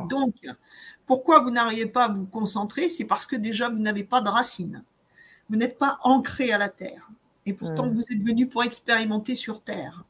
Donc, 0.08 0.34
pourquoi 1.06 1.40
vous 1.40 1.50
n'arrivez 1.50 1.86
pas 1.86 2.04
à 2.04 2.08
vous 2.08 2.26
concentrer? 2.26 2.88
C'est 2.88 3.04
parce 3.04 3.26
que 3.26 3.36
déjà, 3.36 3.68
vous 3.68 3.78
n'avez 3.78 4.04
pas 4.04 4.20
de 4.20 4.28
racines. 4.28 4.82
Vous 5.48 5.56
n'êtes 5.56 5.78
pas 5.78 5.98
ancré 6.02 6.52
à 6.52 6.58
la 6.58 6.68
terre. 6.68 7.08
Et 7.46 7.52
pourtant, 7.52 7.86
hmm. 7.86 7.92
vous 7.92 8.02
êtes 8.02 8.22
venu 8.22 8.46
pour 8.46 8.62
expérimenter 8.62 9.34
sur 9.34 9.60
terre. 9.62 10.04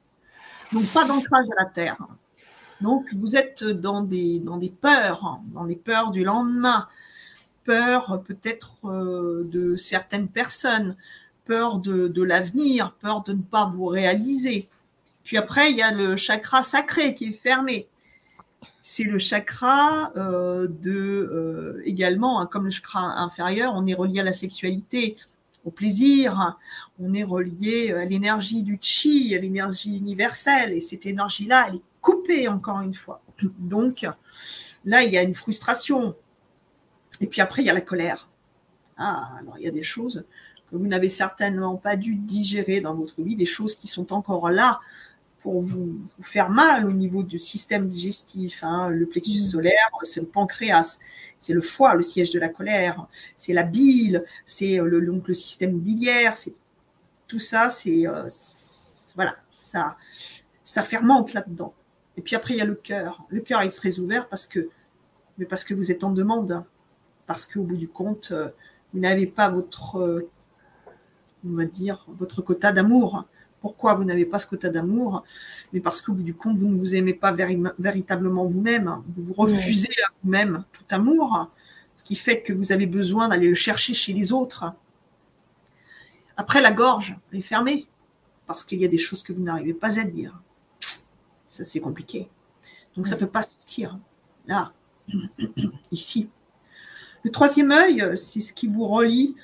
Donc, 0.72 0.86
pas 0.92 1.04
d'ancrage 1.04 1.46
à 1.56 1.64
la 1.64 1.68
terre. 1.68 1.96
Donc, 2.80 3.06
vous 3.14 3.36
êtes 3.36 3.64
dans 3.64 4.02
des, 4.02 4.40
dans 4.40 4.56
des 4.56 4.70
peurs, 4.70 5.40
dans 5.54 5.64
des 5.64 5.76
peurs 5.76 6.10
du 6.10 6.24
lendemain, 6.24 6.88
peur 7.64 8.22
peut-être 8.26 8.76
euh, 8.84 9.44
de 9.50 9.76
certaines 9.76 10.28
personnes, 10.28 10.96
peur 11.44 11.78
de, 11.78 12.22
l'avenir, 12.22 12.94
peur 13.00 13.22
de 13.22 13.32
ne 13.32 13.42
pas 13.42 13.66
vous 13.66 13.86
réaliser. 13.86 14.68
Puis 15.24 15.36
après, 15.36 15.70
il 15.70 15.78
y 15.78 15.82
a 15.82 15.92
le 15.92 16.16
chakra 16.16 16.62
sacré 16.62 17.14
qui 17.14 17.26
est 17.26 17.32
fermé. 17.32 17.88
C'est 18.82 19.04
le 19.04 19.18
chakra 19.18 20.12
euh, 20.16 20.66
de 20.66 20.90
euh, 20.90 21.82
également, 21.84 22.40
hein, 22.40 22.46
comme 22.46 22.64
le 22.64 22.70
chakra 22.70 23.00
inférieur, 23.20 23.74
on 23.76 23.86
est 23.86 23.94
relié 23.94 24.20
à 24.20 24.24
la 24.24 24.32
sexualité, 24.32 25.16
au 25.64 25.70
plaisir, 25.70 26.56
on 26.98 27.14
est 27.14 27.22
relié 27.22 27.92
à 27.92 28.04
l'énergie 28.04 28.62
du 28.64 28.78
chi, 28.80 29.34
à 29.34 29.38
l'énergie 29.38 29.96
universelle, 29.96 30.72
et 30.72 30.80
cette 30.80 31.06
énergie-là, 31.06 31.66
elle 31.68 31.76
est 31.76 31.82
coupée 32.00 32.48
encore 32.48 32.80
une 32.80 32.94
fois. 32.94 33.22
Donc 33.58 34.06
là, 34.84 35.04
il 35.04 35.12
y 35.12 35.18
a 35.18 35.22
une 35.22 35.34
frustration. 35.34 36.16
Et 37.20 37.28
puis 37.28 37.40
après, 37.40 37.62
il 37.62 37.66
y 37.66 37.70
a 37.70 37.74
la 37.74 37.80
colère. 37.80 38.28
Ah, 38.96 39.28
alors 39.40 39.56
il 39.58 39.64
y 39.64 39.68
a 39.68 39.70
des 39.70 39.84
choses 39.84 40.24
que 40.70 40.76
vous 40.76 40.86
n'avez 40.86 41.08
certainement 41.08 41.76
pas 41.76 41.96
dû 41.96 42.16
digérer 42.16 42.80
dans 42.80 42.94
votre 42.94 43.22
vie, 43.22 43.36
des 43.36 43.46
choses 43.46 43.76
qui 43.76 43.88
sont 43.88 44.12
encore 44.12 44.50
là 44.50 44.80
pour 45.42 45.60
vous, 45.60 46.00
faire 46.22 46.50
mal 46.50 46.86
au 46.86 46.92
niveau 46.92 47.22
du 47.22 47.38
système 47.38 47.86
digestif. 47.86 48.62
Hein. 48.62 48.88
Le 48.90 49.06
plexus 49.06 49.40
mmh. 49.40 49.50
solaire, 49.50 49.90
c'est 50.04 50.20
le 50.20 50.26
pancréas, 50.26 50.98
c'est 51.38 51.52
le 51.52 51.60
foie, 51.60 51.94
le 51.94 52.02
siège 52.02 52.30
de 52.30 52.38
la 52.38 52.48
colère, 52.48 53.06
c'est 53.36 53.52
la 53.52 53.64
bile, 53.64 54.24
c'est 54.46 54.76
le, 54.76 55.04
donc 55.04 55.26
le 55.28 55.34
système 55.34 55.78
biliaire, 55.78 56.36
c'est 56.36 56.54
tout 57.26 57.40
ça, 57.40 57.70
c'est 57.70 58.06
euh, 58.06 58.28
voilà, 59.14 59.34
ça, 59.50 59.96
ça 60.64 60.82
fermente 60.82 61.32
là-dedans. 61.32 61.74
Et 62.16 62.22
puis 62.22 62.36
après, 62.36 62.54
il 62.54 62.58
y 62.58 62.60
a 62.60 62.66
le 62.66 62.74
cœur. 62.74 63.24
Le 63.28 63.40
cœur 63.40 63.62
est 63.62 63.70
très 63.70 63.98
ouvert 63.98 64.28
parce 64.28 64.46
que, 64.46 64.68
mais 65.38 65.46
parce 65.46 65.64
que 65.64 65.74
vous 65.74 65.90
êtes 65.90 66.04
en 66.04 66.10
demande, 66.10 66.62
parce 67.26 67.46
qu'au 67.46 67.62
bout 67.62 67.76
du 67.76 67.88
compte, 67.88 68.30
euh, 68.32 68.50
vous 68.92 69.00
n'avez 69.00 69.26
pas 69.26 69.48
votre, 69.48 69.96
euh, 69.98 70.28
on 71.46 71.56
va 71.56 71.64
dire, 71.64 72.04
votre 72.08 72.42
quota 72.42 72.72
d'amour. 72.72 73.24
Pourquoi 73.62 73.94
vous 73.94 74.04
n'avez 74.04 74.26
pas 74.26 74.38
ce 74.38 74.46
quota 74.46 74.68
d'amour 74.68 75.24
Mais 75.72 75.80
parce 75.80 76.02
qu'au 76.02 76.12
bout 76.12 76.22
du 76.22 76.34
compte, 76.34 76.58
vous 76.58 76.68
ne 76.68 76.76
vous 76.76 76.94
aimez 76.94 77.14
pas 77.14 77.32
véritablement 77.32 78.44
vous-même. 78.44 78.98
Vous 79.16 79.22
vous 79.22 79.34
refusez 79.34 79.94
à 80.06 80.10
vous-même 80.22 80.64
tout 80.72 80.84
amour, 80.90 81.48
ce 81.96 82.04
qui 82.04 82.16
fait 82.16 82.42
que 82.42 82.52
vous 82.52 82.72
avez 82.72 82.86
besoin 82.86 83.28
d'aller 83.28 83.48
le 83.48 83.54
chercher 83.54 83.94
chez 83.94 84.12
les 84.12 84.32
autres. 84.32 84.64
Après, 86.36 86.60
la 86.60 86.72
gorge 86.72 87.16
est 87.32 87.40
fermée 87.40 87.86
parce 88.46 88.64
qu'il 88.64 88.80
y 88.80 88.84
a 88.84 88.88
des 88.88 88.98
choses 88.98 89.22
que 89.22 89.32
vous 89.32 89.42
n'arrivez 89.42 89.74
pas 89.74 89.98
à 89.98 90.04
dire. 90.04 90.42
Ça, 91.48 91.62
c'est 91.62 91.80
compliqué. 91.80 92.28
Donc, 92.96 93.06
ça 93.06 93.14
ne 93.14 93.20
peut 93.20 93.28
pas 93.28 93.42
sortir 93.42 93.96
là, 94.46 94.72
ici. 95.92 96.30
Le 97.22 97.30
troisième 97.30 97.70
œil, 97.70 98.10
c'est 98.16 98.40
ce 98.40 98.52
qui 98.52 98.66
vous 98.66 98.86
relie 98.88 99.36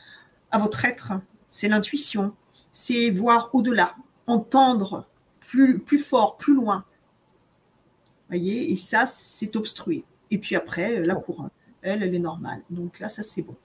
à 0.50 0.58
votre 0.58 0.84
être. 0.84 1.12
C'est 1.50 1.68
l'intuition. 1.68 2.34
C'est 2.72 3.10
voir 3.10 3.50
au-delà, 3.52 3.94
entendre 4.28 5.06
plus, 5.40 5.78
plus 5.80 5.98
fort, 5.98 6.36
plus 6.36 6.54
loin. 6.54 6.84
voyez 8.28 8.70
Et 8.72 8.76
ça, 8.76 9.06
c'est 9.06 9.56
obstrué. 9.56 10.04
Et 10.30 10.38
puis 10.38 10.54
après, 10.54 11.00
la 11.00 11.16
couronne, 11.16 11.50
elle, 11.82 12.02
elle 12.02 12.14
est 12.14 12.20
normale. 12.20 12.62
Donc 12.70 13.00
là, 13.00 13.08
ça, 13.08 13.22
c'est 13.22 13.42
bon. 13.42 13.56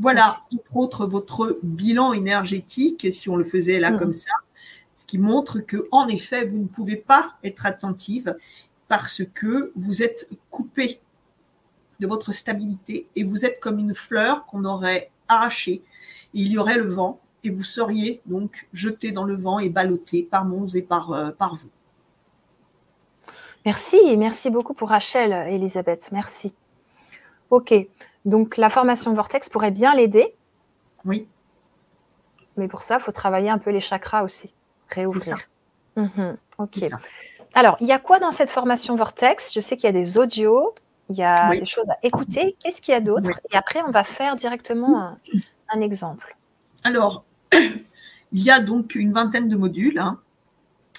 Voilà, 0.00 0.40
entre 0.52 0.76
autres, 0.76 1.06
votre 1.06 1.58
bilan 1.62 2.12
énergétique, 2.12 3.06
si 3.12 3.28
on 3.28 3.36
le 3.36 3.44
faisait 3.44 3.80
là 3.80 3.90
mmh. 3.90 3.98
comme 3.98 4.12
ça, 4.12 4.30
ce 4.94 5.04
qui 5.04 5.18
montre 5.18 5.60
que, 5.60 5.88
en 5.90 6.06
effet, 6.08 6.44
vous 6.44 6.58
ne 6.58 6.66
pouvez 6.66 6.96
pas 6.96 7.34
être 7.42 7.66
attentive 7.66 8.36
parce 8.88 9.22
que 9.34 9.72
vous 9.74 10.02
êtes 10.02 10.28
coupé 10.50 11.00
de 12.00 12.06
votre 12.06 12.32
stabilité 12.32 13.08
et 13.16 13.24
vous 13.24 13.44
êtes 13.44 13.60
comme 13.60 13.78
une 13.78 13.94
fleur 13.94 14.46
qu'on 14.46 14.64
aurait 14.64 15.10
arrachée. 15.26 15.82
Il 16.32 16.48
y 16.48 16.58
aurait 16.58 16.78
le 16.78 16.88
vent 16.88 17.20
et 17.44 17.50
vous 17.50 17.62
seriez 17.62 18.20
donc 18.26 18.68
jeté 18.72 19.12
dans 19.12 19.24
le 19.24 19.34
vent 19.34 19.58
et 19.58 19.68
ballotté 19.68 20.22
par 20.22 20.44
Mons 20.44 20.74
et 20.74 20.82
par, 20.82 21.12
euh, 21.12 21.30
par 21.30 21.54
vous. 21.54 21.70
Merci, 23.64 24.16
merci 24.16 24.50
beaucoup 24.50 24.74
pour 24.74 24.88
Rachel, 24.88 25.32
Elisabeth. 25.32 26.10
Merci. 26.12 26.54
Ok, 27.50 27.74
donc 28.24 28.56
la 28.56 28.70
formation 28.70 29.12
Vortex 29.14 29.48
pourrait 29.48 29.70
bien 29.70 29.94
l'aider. 29.94 30.34
Oui. 31.04 31.26
Mais 32.56 32.68
pour 32.68 32.82
ça, 32.82 32.98
il 32.98 33.02
faut 33.02 33.12
travailler 33.12 33.50
un 33.50 33.58
peu 33.58 33.70
les 33.70 33.80
chakras 33.80 34.22
aussi, 34.22 34.52
réouvrir. 34.90 35.38
Mhm, 35.96 36.36
ok. 36.58 36.78
Alors, 37.54 37.76
il 37.80 37.86
y 37.86 37.92
a 37.92 37.98
quoi 37.98 38.18
dans 38.18 38.30
cette 38.30 38.50
formation 38.50 38.96
Vortex? 38.96 39.52
Je 39.54 39.60
sais 39.60 39.76
qu'il 39.76 39.86
y 39.86 39.88
a 39.88 39.92
des 39.92 40.18
audios, 40.18 40.74
il 41.08 41.16
y 41.16 41.22
a 41.22 41.50
des 41.50 41.66
choses 41.66 41.88
à 41.88 41.96
écouter. 42.02 42.56
Qu'est-ce 42.62 42.80
qu'il 42.80 42.92
y 42.92 42.96
a 42.96 43.00
d'autre? 43.00 43.40
Et 43.50 43.56
après, 43.56 43.80
on 43.86 43.90
va 43.90 44.04
faire 44.04 44.36
directement 44.36 45.16
un, 45.70 45.80
exemple. 45.80 46.36
Alors, 46.84 47.24
il 48.32 48.42
y 48.42 48.50
a 48.50 48.60
donc 48.60 48.94
une 48.94 49.12
vingtaine 49.12 49.48
de 49.48 49.56
modules. 49.56 49.98
Hein. 49.98 50.18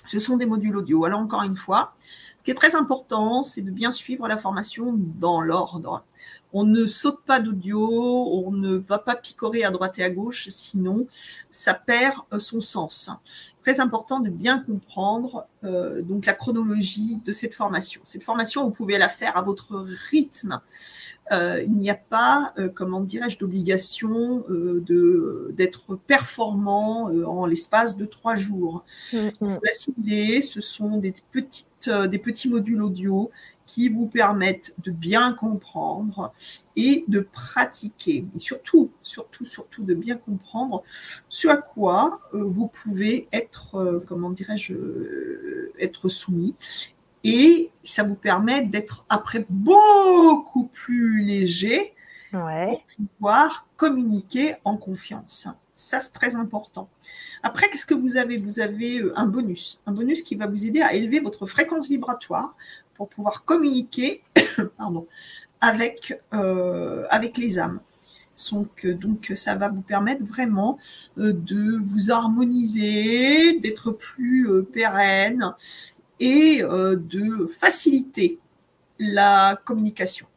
Ce 0.08 0.20
sont 0.20 0.38
des 0.38 0.45
modules 0.45 0.78
audio. 0.78 1.06
Alors, 1.06 1.20
encore 1.20 1.43
une 1.43 1.58
fois, 1.58 1.93
ce 2.39 2.43
qui 2.43 2.52
est 2.52 2.56
très 2.56 2.76
important, 2.76 3.43
c'est 3.43 3.62
de 3.62 3.72
bien 3.72 3.91
suivre 3.91 4.28
la 4.28 4.38
formation 4.38 4.93
dans 4.95 5.41
l'ordre. 5.41 6.04
On 6.52 6.64
ne 6.64 6.86
saute 6.86 7.20
pas 7.26 7.39
d'audio, 7.39 7.80
on 7.80 8.52
ne 8.52 8.76
va 8.76 8.97
pas 8.97 9.16
picorer 9.16 9.64
à 9.64 9.72
droite 9.72 10.00
et 10.00 10.04
à 10.04 10.10
gauche, 10.10 10.50
sinon 10.50 11.06
ça 11.52 11.74
perd 11.74 12.16
euh, 12.34 12.39
son 12.39 12.60
sens. 12.60 13.12
Très 13.62 13.80
important 13.80 14.20
de 14.20 14.30
bien 14.30 14.60
comprendre 14.60 15.45
euh, 15.64 16.02
donc 16.02 16.26
la 16.26 16.34
chronologie 16.34 17.20
de 17.24 17.32
cette 17.32 17.54
formation. 17.54 18.02
Cette 18.04 18.24
formation, 18.24 18.64
vous 18.64 18.72
pouvez 18.72 18.97
la 18.97 19.10
faire 19.10 19.38
à 19.38 19.43
votre 19.43 19.86
rythme. 20.10 20.60
Euh, 21.32 21.62
il 21.64 21.74
n'y 21.74 21.91
a 21.91 21.95
pas, 21.95 22.56
comment 22.74 23.02
dirais-je, 23.02 23.38
d'obligation 23.38 24.43
d'être 25.52 25.95
performant 25.95 27.12
en 27.12 27.45
l'espace 27.45 27.95
de 27.95 28.06
trois 28.06 28.36
jours. 28.36 28.86
Mm 29.14 29.30
ce 30.41 30.62
sont 30.62 30.97
des 30.97 31.14
petites, 31.32 31.89
des 31.89 32.18
petits 32.18 32.50
modules 32.50 32.82
audio 32.82 33.30
qui 33.70 33.88
vous 33.88 34.08
permettent 34.08 34.74
de 34.84 34.92
bien 34.92 35.32
comprendre 35.34 36.34
et 36.76 37.06
de 37.08 37.20
pratiquer. 37.20 38.26
Et 38.36 38.40
surtout, 38.40 38.90
surtout, 39.04 39.46
surtout 39.46 39.84
de 39.84 39.94
bien 39.94 40.18
comprendre 40.18 40.84
ce 41.30 41.48
à 41.50 41.58
quoi 41.58 42.20
euh, 42.34 42.44
vous 42.44 42.68
pouvez 42.68 43.28
être, 43.32 43.76
euh, 43.76 44.04
comment 44.08 44.32
dirais-je, 44.32 44.74
euh, 44.74 45.72
être 45.80 46.10
soumis. 46.10 46.56
Et 47.24 47.70
ça 47.84 48.02
vous 48.02 48.16
permet 48.16 48.64
d'être 48.64 49.06
après 49.08 49.46
beaucoup 49.50 50.68
plus 50.74 51.22
léger 51.22 51.94
pour 52.32 52.82
pouvoir 52.98 53.68
communiquer 53.78 54.56
en 54.66 54.78
confiance. 54.78 55.48
Ça, 55.76 56.00
c'est 56.02 56.12
très 56.12 56.36
important. 56.36 56.90
Après, 57.44 57.70
qu'est-ce 57.70 57.86
que 57.86 57.94
vous 57.94 58.18
avez? 58.18 58.36
Vous 58.38 58.60
avez 58.60 59.02
un 59.16 59.28
bonus, 59.28 59.80
un 59.86 59.92
bonus 59.92 60.22
qui 60.24 60.36
va 60.36 60.48
vous 60.48 60.66
aider 60.66 60.82
à 60.82 60.94
élever 60.94 61.20
votre 61.20 61.46
fréquence 61.46 61.88
vibratoire 61.88 62.56
pour 63.00 63.08
pouvoir 63.08 63.45
communiquer 63.45 64.22
pardon, 64.78 65.06
avec, 65.62 66.20
euh, 66.34 67.06
avec 67.10 67.38
les 67.38 67.58
âmes. 67.58 67.80
Donc, 68.52 68.86
donc, 68.86 69.32
ça 69.38 69.56
va 69.56 69.70
vous 69.70 69.82
permettre 69.82 70.26
vraiment 70.26 70.78
euh, 71.18 71.32
de 71.32 71.78
vous 71.78 72.12
harmoniser, 72.12 73.58
d'être 73.60 73.91
plus 73.91 74.50
euh, 74.50 74.64
pérenne 74.64 75.54
et 76.20 76.62
de 76.62 77.45
faciliter 77.47 78.39
la 79.00 79.58
communication. 79.64 80.28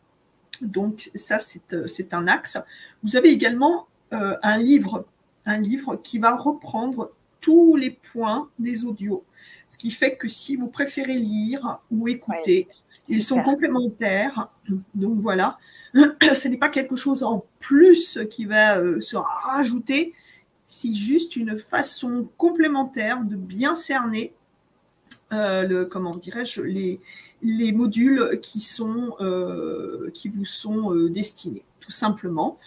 Donc 0.61 1.11
ça, 1.17 1.41
c'est 1.41 2.15
un 2.15 2.29
axe. 2.29 2.57
Vous 3.03 3.17
avez 3.17 3.31
également 3.31 3.89
un 4.13 4.57
livre, 4.59 5.05
un 5.45 5.59
livre 5.59 5.97
qui 5.97 6.21
va 6.21 6.37
reprendre 6.37 7.11
tous 7.41 7.75
les 7.75 7.91
points 7.91 8.49
des 8.61 8.85
audios 8.85 9.25
ce 9.69 9.79
qui 9.79 9.91
fait 9.91 10.17
que 10.17 10.29
si 10.29 10.57
vous 10.57 10.69
préférez 10.69 11.19
lire 11.19 11.79
ou 11.91 12.09
écouter, 12.09 12.69
ils 13.09 13.23
sont 13.23 13.43
complémentaires. 13.43 14.49
Donc 14.95 15.19
voilà, 15.19 15.59
ce 15.95 16.49
n'est 16.49 16.57
pas 16.57 16.69
quelque 16.69 16.97
chose 16.97 17.23
en 17.23 17.45
plus 17.61 18.19
qui 18.31 18.45
va 18.45 18.79
euh, 18.79 19.01
se 19.01 19.17
rajouter, 19.17 20.15
c'est 20.67 20.93
juste 20.93 21.37
une 21.37 21.59
façon 21.59 22.29
complémentaire 22.37 23.25
de 23.25 23.37
bien 23.37 23.77
cerner 23.77 24.33
euh, 25.33 25.63
le, 25.63 25.85
comment 25.85 26.11
dirais-je, 26.11 26.61
les, 26.63 27.01
les 27.43 27.73
modules 27.73 28.39
qui, 28.41 28.61
sont, 28.61 29.15
euh, 29.21 30.11
qui 30.13 30.29
vous 30.29 30.45
sont 30.45 30.95
destinés, 31.07 31.65
tout 31.81 31.91
simplement. 31.91 32.59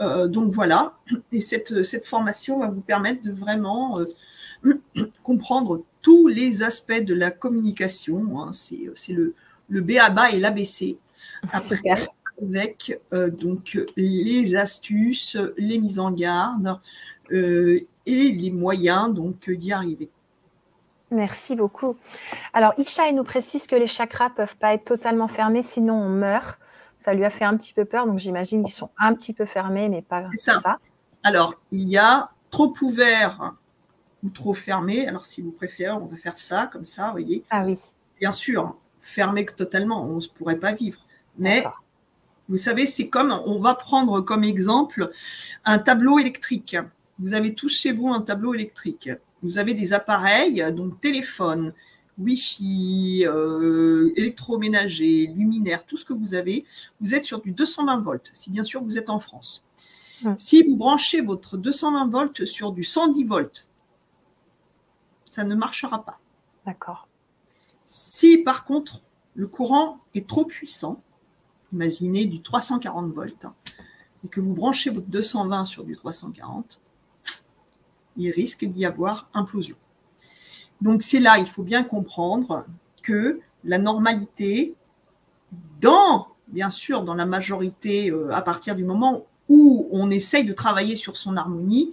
donc 0.00 0.52
voilà, 0.52 0.94
et 1.30 1.40
cette, 1.40 1.82
cette, 1.84 2.06
formation 2.06 2.58
va 2.58 2.68
vous 2.68 2.80
permettre 2.80 3.22
de 3.22 3.30
vraiment 3.30 3.98
comprendre 5.22 5.84
tous 6.04 6.28
les 6.28 6.62
aspects 6.62 7.02
de 7.02 7.14
la 7.14 7.30
communication. 7.30 8.38
Hein. 8.38 8.52
C'est 8.52 9.12
le, 9.12 9.34
le 9.68 9.80
BABA 9.80 10.32
et 10.32 10.38
l'ABC. 10.38 10.98
Avec 12.42 13.00
euh, 13.12 13.30
donc 13.30 13.78
les 13.96 14.54
astuces, 14.54 15.38
les 15.56 15.78
mises 15.78 15.98
en 15.98 16.10
garde 16.10 16.78
euh, 17.32 17.78
et 18.06 18.32
les 18.32 18.50
moyens 18.50 19.14
donc 19.14 19.48
d'y 19.48 19.72
arriver. 19.72 20.10
Merci 21.10 21.56
beaucoup. 21.56 21.96
Alors, 22.52 22.74
Isha 22.76 23.10
nous 23.12 23.24
précise 23.24 23.66
que 23.66 23.76
les 23.76 23.86
chakras 23.86 24.30
ne 24.30 24.34
peuvent 24.34 24.56
pas 24.56 24.74
être 24.74 24.84
totalement 24.84 25.28
fermés, 25.28 25.62
sinon 25.62 25.94
on 25.94 26.08
meurt. 26.08 26.58
Ça 26.96 27.14
lui 27.14 27.24
a 27.24 27.30
fait 27.30 27.44
un 27.44 27.56
petit 27.56 27.72
peu 27.72 27.84
peur, 27.84 28.06
donc 28.06 28.18
j'imagine 28.18 28.64
qu'ils 28.64 28.74
sont 28.74 28.90
un 28.98 29.14
petit 29.14 29.32
peu 29.32 29.46
fermés, 29.46 29.88
mais 29.88 30.02
pas 30.02 30.24
ça. 30.36 30.60
ça. 30.60 30.78
Alors, 31.22 31.54
il 31.70 31.88
y 31.88 31.96
a 31.96 32.30
trop 32.50 32.74
ouvert 32.82 33.54
ou 34.24 34.30
trop 34.30 34.54
fermé. 34.54 35.06
Alors, 35.06 35.26
si 35.26 35.42
vous 35.42 35.52
préférez, 35.52 35.92
on 35.92 36.06
va 36.06 36.16
faire 36.16 36.38
ça, 36.38 36.68
comme 36.72 36.84
ça, 36.84 37.06
vous 37.06 37.12
voyez. 37.12 37.44
Ah 37.50 37.64
oui. 37.64 37.78
Bien 38.18 38.32
sûr, 38.32 38.76
fermé 39.00 39.44
totalement, 39.44 40.04
on 40.04 40.16
ne 40.16 40.26
pourrait 40.34 40.58
pas 40.58 40.72
vivre. 40.72 40.98
Mais 41.38 41.64
vous 42.48 42.56
savez, 42.56 42.86
c'est 42.86 43.08
comme, 43.08 43.38
on 43.46 43.58
va 43.60 43.74
prendre 43.74 44.20
comme 44.20 44.44
exemple 44.44 45.10
un 45.64 45.78
tableau 45.78 46.18
électrique. 46.18 46.76
Vous 47.18 47.34
avez 47.34 47.54
tous 47.54 47.68
chez 47.68 47.92
vous 47.92 48.08
un 48.08 48.22
tableau 48.22 48.54
électrique. 48.54 49.10
Vous 49.42 49.58
avez 49.58 49.74
des 49.74 49.92
appareils, 49.92 50.64
donc 50.72 51.00
téléphone, 51.00 51.74
Wi-Fi, 52.18 53.24
euh, 53.26 54.12
électroménager, 54.16 55.26
luminaire, 55.34 55.84
tout 55.84 55.96
ce 55.96 56.04
que 56.04 56.12
vous 56.12 56.34
avez. 56.34 56.64
Vous 57.00 57.14
êtes 57.14 57.24
sur 57.24 57.40
du 57.40 57.50
220 57.50 57.98
volts, 57.98 58.30
si 58.32 58.50
bien 58.50 58.64
sûr 58.64 58.82
vous 58.82 58.96
êtes 58.98 59.10
en 59.10 59.18
France. 59.18 59.64
Si 60.38 60.62
vous 60.62 60.76
branchez 60.76 61.20
votre 61.20 61.58
220 61.58 62.08
volts 62.08 62.44
sur 62.46 62.72
du 62.72 62.82
110 62.82 63.24
volts, 63.24 63.68
ça 65.34 65.42
ne 65.42 65.56
marchera 65.56 66.04
pas. 66.04 66.20
D'accord. 66.64 67.08
Si 67.88 68.38
par 68.38 68.64
contre 68.64 69.00
le 69.34 69.48
courant 69.48 69.98
est 70.14 70.28
trop 70.28 70.44
puissant, 70.44 71.02
imaginez 71.72 72.26
du 72.26 72.40
340 72.40 73.12
volts, 73.12 73.46
et 74.24 74.28
que 74.28 74.40
vous 74.40 74.54
branchez 74.54 74.90
votre 74.90 75.08
220 75.08 75.64
sur 75.64 75.82
du 75.82 75.96
340, 75.96 76.78
il 78.16 78.30
risque 78.30 78.64
d'y 78.64 78.86
avoir 78.86 79.28
implosion. 79.34 79.76
Donc 80.80 81.02
c'est 81.02 81.18
là, 81.18 81.38
il 81.38 81.46
faut 81.46 81.64
bien 81.64 81.82
comprendre 81.82 82.64
que 83.02 83.40
la 83.64 83.78
normalité, 83.78 84.76
dans, 85.80 86.28
bien 86.46 86.70
sûr, 86.70 87.02
dans 87.02 87.14
la 87.14 87.26
majorité, 87.26 88.12
euh, 88.12 88.32
à 88.32 88.40
partir 88.40 88.76
du 88.76 88.84
moment 88.84 89.26
où 89.48 89.88
on 89.90 90.10
essaye 90.10 90.44
de 90.44 90.52
travailler 90.52 90.94
sur 90.94 91.16
son 91.16 91.36
harmonie, 91.36 91.92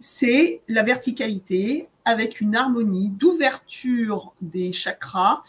c'est 0.00 0.62
la 0.66 0.82
verticalité 0.82 1.88
avec 2.04 2.40
une 2.40 2.56
harmonie 2.56 3.10
d'ouverture 3.10 4.32
des 4.40 4.72
chakras 4.72 5.42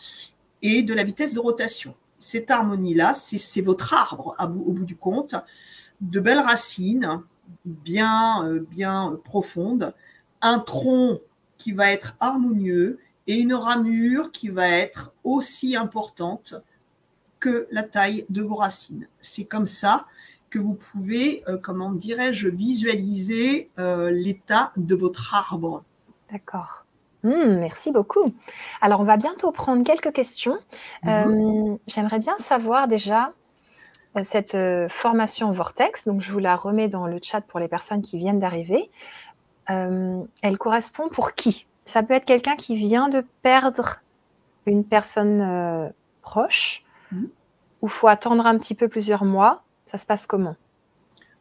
et 0.62 0.84
de 0.84 0.94
la 0.94 1.04
vitesse 1.04 1.34
de 1.34 1.40
rotation. 1.40 1.96
Cette 2.20 2.52
harmonie-là, 2.52 3.14
c'est 3.14 3.62
votre 3.62 3.94
arbre 3.94 4.36
au 4.40 4.74
bout 4.74 4.86
du 4.86 4.96
compte, 4.96 5.36
de 6.02 6.20
belles 6.20 6.40
racines, 6.40 7.24
bien, 7.66 8.46
euh, 8.46 8.60
bien 8.70 9.18
profondes, 9.24 9.94
un 10.42 10.60
tronc 10.60 11.20
qui 11.58 11.72
va 11.72 11.92
être 11.92 12.16
harmonieux 12.20 13.00
et 13.28 13.38
une 13.38 13.54
ramure 13.54 14.32
qui 14.32 14.50
va 14.50 14.68
être 14.68 15.14
aussi 15.24 15.76
importante 15.76 16.56
que 17.40 17.68
la 17.72 17.84
taille 17.84 18.26
de 18.30 18.42
vos 18.42 18.56
racines. 18.56 19.08
C'est 19.22 19.46
comme 19.46 19.68
ça 19.68 20.06
que 20.52 20.60
vous 20.60 20.76
pouvez, 20.76 21.44
euh, 21.48 21.58
comment 21.58 21.92
dirais-je, 21.92 22.50
visualiser 22.50 23.72
euh, 23.80 24.12
l'état 24.12 24.72
de 24.78 24.94
votre 24.94 25.34
arbre. 25.34 25.84
D'accord. 26.32 26.86
Hmm, 27.24 27.58
merci 27.60 27.92
beaucoup. 27.92 28.34
Alors, 28.82 29.02
on 29.02 29.06
va 29.06 29.18
bientôt 29.18 29.52
prendre 29.52 29.84
quelques 29.84 30.14
questions. 30.14 30.58
Mhm. 31.04 31.80
J'aimerais 31.88 32.20
bien 32.20 32.38
savoir 32.38 32.88
déjà 32.88 33.34
cette 34.24 34.58
formation 34.90 35.52
Vortex. 35.52 36.06
Donc, 36.06 36.22
je 36.22 36.32
vous 36.32 36.40
la 36.40 36.56
remets 36.56 36.88
dans 36.88 37.08
le 37.08 37.20
chat 37.22 37.42
pour 37.42 37.60
les 37.60 37.68
personnes 37.68 38.02
qui 38.02 38.18
viennent 38.18 38.40
d'arriver. 38.40 38.90
Euh, 39.70 40.24
elle 40.42 40.58
correspond 40.58 41.10
pour 41.10 41.34
qui? 41.34 41.68
Ça 41.86 42.04
peut 42.04 42.14
être 42.14 42.26
quelqu'un 42.26 42.56
qui 42.56 42.76
vient 42.76 43.10
de 43.10 43.26
perdre 43.42 44.02
une 44.66 44.84
personne 44.84 45.42
euh, 45.42 45.90
proche, 46.22 46.84
mmh. 47.12 47.26
ou 47.82 47.88
faut 47.88 48.08
attendre 48.08 48.46
un 48.46 48.58
petit 48.58 48.76
peu 48.76 48.88
plusieurs 48.88 49.26
mois. 49.26 49.64
Ça 49.92 49.98
se 49.98 50.06
passe 50.06 50.26
comment? 50.26 50.56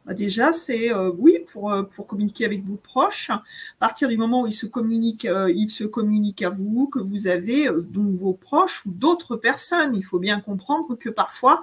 Déjà, 0.07 0.53
c'est 0.53 0.93
euh, 0.93 1.11
oui 1.17 1.39
pour, 1.53 1.73
euh, 1.73 1.83
pour 1.83 2.07
communiquer 2.07 2.45
avec 2.45 2.65
vos 2.65 2.77
proches. 2.77 3.31
À 3.31 3.43
partir 3.79 4.09
du 4.09 4.17
moment 4.17 4.43
où 4.43 4.47
ils 4.47 4.55
se 4.55 4.67
communiquent, 4.67 5.27
euh, 5.27 5.53
ils 5.55 5.71
se 5.71 5.85
communiquent 5.85 6.43
à 6.43 6.51
vous, 6.51 6.89
que 6.89 6.99
vous 6.99 7.27
avez 7.27 7.69
donc 7.91 8.15
vos 8.15 8.33
proches 8.33 8.85
ou 8.87 8.91
d'autres 8.91 9.37
personnes. 9.37 9.95
Il 9.95 10.05
faut 10.05 10.19
bien 10.19 10.41
comprendre 10.41 10.97
que 10.97 11.09
parfois 11.09 11.63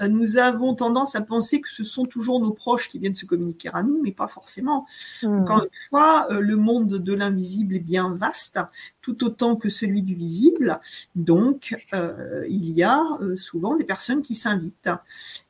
nous 0.00 0.38
avons 0.38 0.74
tendance 0.74 1.16
à 1.16 1.20
penser 1.20 1.60
que 1.60 1.70
ce 1.70 1.84
sont 1.84 2.04
toujours 2.04 2.40
nos 2.40 2.52
proches 2.52 2.88
qui 2.88 2.98
viennent 2.98 3.14
se 3.14 3.26
communiquer 3.26 3.70
à 3.72 3.82
nous, 3.82 4.00
mais 4.02 4.12
pas 4.12 4.28
forcément. 4.28 4.86
Hmm. 5.22 5.40
Encore 5.40 5.62
une 5.64 5.88
fois, 5.90 6.26
le 6.30 6.56
monde 6.56 6.88
de 6.88 7.12
l'invisible 7.12 7.76
est 7.76 7.80
bien 7.80 8.14
vaste 8.14 8.58
tout 9.04 9.22
autant 9.22 9.54
que 9.54 9.68
celui 9.68 10.00
du 10.00 10.14
visible. 10.14 10.80
Donc, 11.14 11.76
euh, 11.92 12.46
il 12.48 12.70
y 12.70 12.82
a 12.82 13.02
euh, 13.20 13.36
souvent 13.36 13.76
des 13.76 13.84
personnes 13.84 14.22
qui 14.22 14.34
s'invitent 14.34 14.88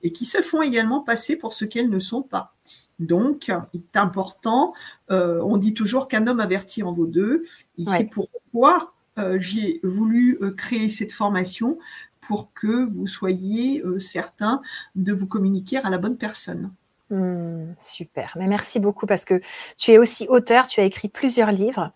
et 0.02 0.10
qui 0.10 0.24
se 0.24 0.42
font 0.42 0.60
également 0.60 1.00
passer 1.00 1.36
pour 1.36 1.52
ce 1.52 1.64
qu'elles 1.64 1.88
ne 1.88 2.00
sont 2.00 2.13
pas. 2.22 2.52
Donc, 2.98 3.50
il 3.72 3.80
est 3.80 3.96
important, 3.96 4.72
euh, 5.10 5.40
on 5.42 5.56
dit 5.56 5.74
toujours 5.74 6.08
qu'un 6.08 6.26
homme 6.26 6.40
averti 6.40 6.82
en 6.82 6.92
vaut 6.92 7.06
deux, 7.06 7.44
et 7.78 7.84
c'est 7.84 8.04
pourquoi 8.04 8.92
j'ai 9.36 9.78
voulu 9.84 10.40
créer 10.56 10.88
cette 10.88 11.12
formation 11.12 11.78
pour 12.20 12.52
que 12.52 12.84
vous 12.84 13.06
soyez 13.06 13.80
certains 13.98 14.60
de 14.96 15.12
vous 15.12 15.28
communiquer 15.28 15.78
à 15.78 15.90
la 15.90 15.98
bonne 15.98 16.16
personne. 16.16 16.72
Hmm, 17.10 17.74
super, 17.78 18.32
mais 18.36 18.48
merci 18.48 18.80
beaucoup 18.80 19.06
parce 19.06 19.24
que 19.24 19.40
tu 19.76 19.92
es 19.92 19.98
aussi 19.98 20.26
auteur, 20.28 20.66
tu 20.66 20.80
as 20.80 20.84
écrit 20.84 21.08
plusieurs 21.08 21.52
livres 21.52 21.92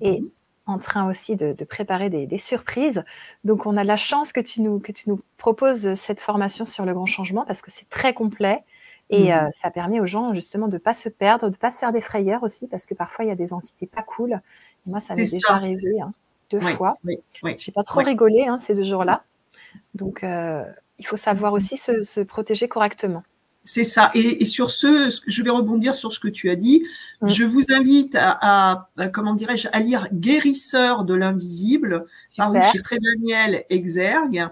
et 0.00 0.22
mhm 0.22 0.30
en 0.66 0.78
train 0.78 1.08
aussi 1.08 1.36
de, 1.36 1.52
préparer 1.64 2.10
des, 2.10 2.38
surprises. 2.38 3.04
Donc, 3.44 3.66
on 3.66 3.76
a 3.76 3.84
la 3.84 3.96
chance 3.96 4.32
que 4.32 4.40
tu, 4.40 4.62
nous, 4.62 4.80
que 4.80 4.92
tu 4.92 5.08
nous 5.08 5.20
proposes 5.36 5.94
cette 5.94 6.20
formation 6.20 6.64
sur 6.64 6.84
le 6.84 6.92
grand 6.92 7.06
changement 7.06 7.44
parce 7.46 7.62
que 7.62 7.70
c'est 7.70 7.88
très 7.88 8.12
complet 8.12 8.64
et 9.10 9.28
mmh. 9.28 9.32
euh, 9.32 9.48
ça 9.52 9.70
permet 9.70 10.00
aux 10.00 10.06
gens 10.06 10.34
justement 10.34 10.68
de 10.68 10.74
ne 10.74 10.78
pas 10.78 10.94
se 10.94 11.08
perdre, 11.08 11.46
de 11.46 11.50
ne 11.50 11.56
pas 11.56 11.70
se 11.70 11.78
faire 11.78 11.92
des 11.92 12.00
frayeurs 12.00 12.42
aussi 12.42 12.66
parce 12.68 12.86
que 12.86 12.94
parfois 12.94 13.24
il 13.24 13.28
y 13.28 13.32
a 13.32 13.36
des 13.36 13.52
entités 13.52 13.86
pas 13.86 14.02
cool. 14.02 14.32
Et 14.32 14.90
moi, 14.90 15.00
ça 15.00 15.14
m'est 15.14 15.30
déjà 15.30 15.54
arrivé 15.54 16.00
hein, 16.00 16.12
deux 16.50 16.60
fois. 16.60 16.96
Je 17.04 17.46
n'ai 17.46 17.72
pas 17.74 17.82
trop 17.82 18.00
rigolé 18.00 18.46
hein, 18.46 18.58
ces 18.58 18.74
deux 18.74 18.82
jours-là. 18.82 19.22
Donc, 19.94 20.24
euh, 20.24 20.64
il 20.98 21.06
faut 21.06 21.16
savoir 21.16 21.52
mmh. 21.52 21.56
aussi 21.56 21.76
se 21.76 22.20
protéger 22.22 22.68
correctement. 22.68 23.22
C'est 23.66 23.84
ça. 23.84 24.12
Et, 24.14 24.44
sur 24.44 24.70
ce, 24.70 25.10
je 25.26 25.42
vais 25.42 25.50
rebondir 25.50 25.94
sur 25.94 26.12
ce 26.12 26.20
que 26.20 26.28
tu 26.28 26.50
as 26.50 26.56
dit. 26.56 26.86
Je 27.22 27.44
vous 27.44 27.62
invite 27.68 28.16
à, 28.16 28.88
comment 29.12 29.34
dirais-je, 29.34 29.68
à 29.72 29.80
lire 29.80 30.08
Guérisseur 30.12 31.04
de 31.04 31.14
l'invisible, 31.14 32.06
par 32.36 32.52
chez 32.72 32.80
Très 32.80 32.98
Daniel 32.98 33.64
Exergue. 33.68 34.48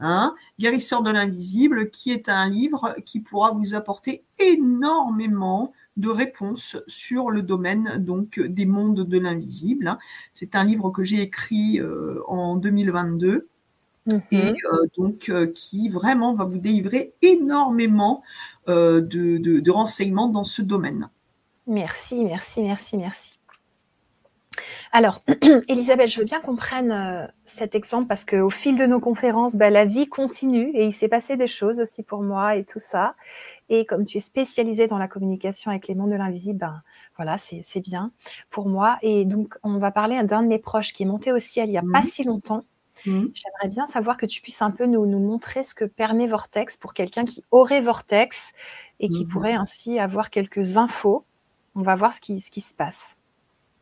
Hein, 0.00 0.34
Guérisseur 0.60 1.02
de 1.02 1.10
l'invisible, 1.10 1.90
qui 1.90 2.12
est 2.12 2.28
un 2.28 2.48
livre 2.48 2.94
qui 3.04 3.20
pourra 3.20 3.50
vous 3.50 3.74
apporter 3.74 4.24
énormément 4.38 5.72
de 5.96 6.08
réponses 6.08 6.76
sur 6.86 7.30
le 7.30 7.42
domaine 7.42 7.96
donc 7.98 8.38
des 8.38 8.66
mondes 8.66 9.04
de 9.04 9.18
l'invisible. 9.18 9.98
C'est 10.34 10.54
un 10.54 10.62
livre 10.62 10.90
que 10.90 11.02
j'ai 11.02 11.22
écrit 11.22 11.80
euh, 11.80 12.22
en 12.28 12.56
2022 12.56 13.48
et 14.30 14.36
mhm. 14.36 14.56
euh, 14.72 14.86
donc 14.96 15.28
euh, 15.28 15.46
qui 15.54 15.88
vraiment 15.88 16.34
va 16.34 16.44
vous 16.44 16.58
délivrer 16.58 17.12
énormément 17.22 18.22
euh, 18.68 19.00
de, 19.00 19.70
renseignements 19.70 20.28
dans 20.28 20.44
ce 20.44 20.62
domaine. 20.62 21.08
Merci, 21.66 22.24
merci, 22.24 22.62
merci, 22.62 22.96
merci. 22.96 23.37
Alors, 24.92 25.20
Elisabeth, 25.68 26.08
je 26.08 26.18
veux 26.18 26.24
bien 26.24 26.40
qu'on 26.40 26.56
prenne 26.56 27.30
cet 27.44 27.74
exemple 27.74 28.06
parce 28.06 28.24
qu'au 28.24 28.50
fil 28.50 28.76
de 28.76 28.86
nos 28.86 29.00
conférences, 29.00 29.56
bah, 29.56 29.70
la 29.70 29.84
vie 29.84 30.08
continue 30.08 30.70
et 30.74 30.86
il 30.86 30.92
s'est 30.92 31.08
passé 31.08 31.36
des 31.36 31.46
choses 31.46 31.80
aussi 31.80 32.02
pour 32.02 32.22
moi 32.22 32.56
et 32.56 32.64
tout 32.64 32.78
ça. 32.78 33.14
Et 33.68 33.84
comme 33.84 34.04
tu 34.04 34.18
es 34.18 34.20
spécialisée 34.20 34.86
dans 34.86 34.98
la 34.98 35.08
communication 35.08 35.70
avec 35.70 35.88
les 35.88 35.94
mondes 35.94 36.10
de 36.10 36.16
l'invisible, 36.16 36.58
ben 36.58 36.82
voilà, 37.16 37.36
c'est 37.38 37.80
bien 37.80 38.12
pour 38.50 38.68
moi. 38.68 38.98
Et 39.02 39.24
donc, 39.24 39.58
on 39.62 39.78
va 39.78 39.90
parler 39.90 40.22
d'un 40.24 40.42
de 40.42 40.48
mes 40.48 40.58
proches 40.58 40.92
qui 40.92 41.02
est 41.02 41.06
monté 41.06 41.32
au 41.32 41.38
ciel 41.38 41.68
il 41.68 41.72
n'y 41.72 41.78
a 41.78 41.82
pas 41.82 42.02
mhm. 42.02 42.08
si 42.08 42.24
longtemps 42.24 42.64
Mmh. 43.06 43.26
J'aimerais 43.34 43.68
bien 43.68 43.86
savoir 43.86 44.16
que 44.16 44.26
tu 44.26 44.40
puisses 44.40 44.62
un 44.62 44.70
peu 44.70 44.86
nous, 44.86 45.06
montrer 45.06 45.62
ce 45.62 45.74
que 45.74 45.84
permet 45.84 46.26
Vortex 46.26 46.76
pour 46.76 46.94
quelqu'un 46.94 47.24
qui 47.24 47.44
aurait 47.50 47.80
Vortex 47.80 48.52
et 49.00 49.08
qui 49.08 49.24
mmh. 49.24 49.28
pourrait 49.28 49.54
ainsi 49.54 49.98
avoir 49.98 50.30
quelques 50.30 50.76
infos. 50.76 51.24
On 51.74 51.82
va 51.82 51.96
voir 51.96 52.12
ce 52.12 52.20
qui, 52.20 52.40
ce 52.40 52.50
qui 52.50 52.60
se 52.60 52.74
passe. 52.74 53.17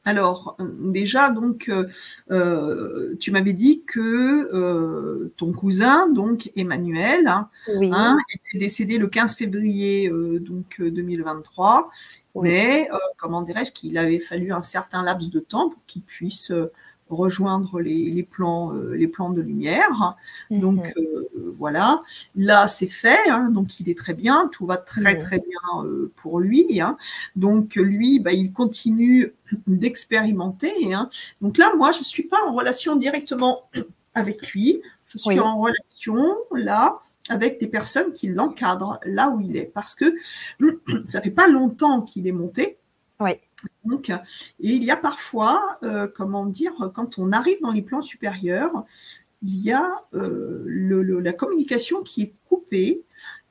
Alors, 0.06 0.54
euh, 0.60 0.64
déjà, 0.92 1.30
donc, 1.30 1.68
euh, 1.68 1.88
euh, 2.30 3.16
tu 3.18 3.32
m'avais 3.32 3.52
dit 3.52 3.82
que 3.84 5.28
ton 5.36 5.52
cousin, 5.52 6.08
donc 6.08 6.50
Emmanuel, 6.54 7.26
hein, 7.26 7.50
hein, 7.68 8.16
était 8.32 8.58
décédé 8.58 8.98
le 8.98 9.08
15 9.08 9.34
février 9.34 10.08
donc 10.08 10.80
2023, 10.80 11.90
mais 12.36 12.88
comment 13.18 13.42
dirais-je 13.42 13.72
qu'il 13.72 13.98
avait 13.98 14.20
fallu 14.20 14.52
un 14.52 14.62
certain 14.62 15.02
laps 15.02 15.28
de 15.28 15.40
temps 15.40 15.70
pour 15.70 15.84
qu'il 15.86 16.02
puisse 16.02 16.52
rejoindre 17.08 17.80
les, 17.80 18.22
plans, 18.22 18.74
euh, 18.74 18.94
les 18.94 19.08
plans 19.08 19.30
de 19.30 19.40
lumière. 19.40 20.16
Mhm. 20.50 20.60
Donc 20.60 20.92
euh, 20.96 21.52
voilà, 21.56 22.02
là 22.34 22.66
c'est 22.66 22.88
fait, 22.88 23.28
hein, 23.28 23.50
donc 23.50 23.80
il 23.80 23.88
est 23.88 23.96
très 23.96 24.14
bien, 24.14 24.48
tout 24.52 24.66
va 24.66 24.76
très 24.76 25.18
très 25.18 25.38
bien 25.38 25.84
euh, 25.84 26.12
pour 26.16 26.40
lui. 26.40 26.80
Hein. 26.80 26.96
Donc 27.36 27.76
lui, 27.76 28.18
bah, 28.18 28.32
il 28.32 28.52
continue 28.52 29.32
d'expérimenter. 29.66 30.92
Hein. 30.92 31.10
Donc 31.40 31.58
là, 31.58 31.72
moi, 31.76 31.92
je 31.92 32.02
suis 32.02 32.24
pas 32.24 32.38
en 32.46 32.54
relation 32.54 32.96
directement 32.96 33.62
avec 34.14 34.52
lui, 34.52 34.82
je 35.08 35.18
suis 35.18 35.40
en 35.40 35.60
relation 35.60 36.36
là 36.52 36.98
avec 37.28 37.58
des 37.58 37.66
personnes 37.66 38.12
qui 38.12 38.28
l'encadrent 38.28 38.98
là 39.04 39.30
où 39.30 39.40
il 39.40 39.56
est, 39.56 39.70
parce 39.72 39.94
que 39.94 40.14
ça 41.08 41.20
fait 41.20 41.30
pas 41.30 41.48
longtemps 41.48 42.02
qu'il 42.02 42.26
est 42.26 42.32
monté. 42.32 42.76
Oui. 43.20 43.32
Donc, 43.84 44.10
et 44.10 44.20
il 44.58 44.84
y 44.84 44.90
a 44.90 44.96
parfois, 44.96 45.78
euh, 45.82 46.08
comment 46.14 46.46
dire, 46.46 46.72
quand 46.94 47.18
on 47.18 47.32
arrive 47.32 47.60
dans 47.62 47.72
les 47.72 47.82
plans 47.82 48.02
supérieurs, 48.02 48.84
il 49.42 49.56
y 49.60 49.72
a 49.72 50.04
euh, 50.14 50.64
la 51.22 51.32
communication 51.32 52.02
qui 52.02 52.22
est 52.22 52.34
coupée 52.48 53.04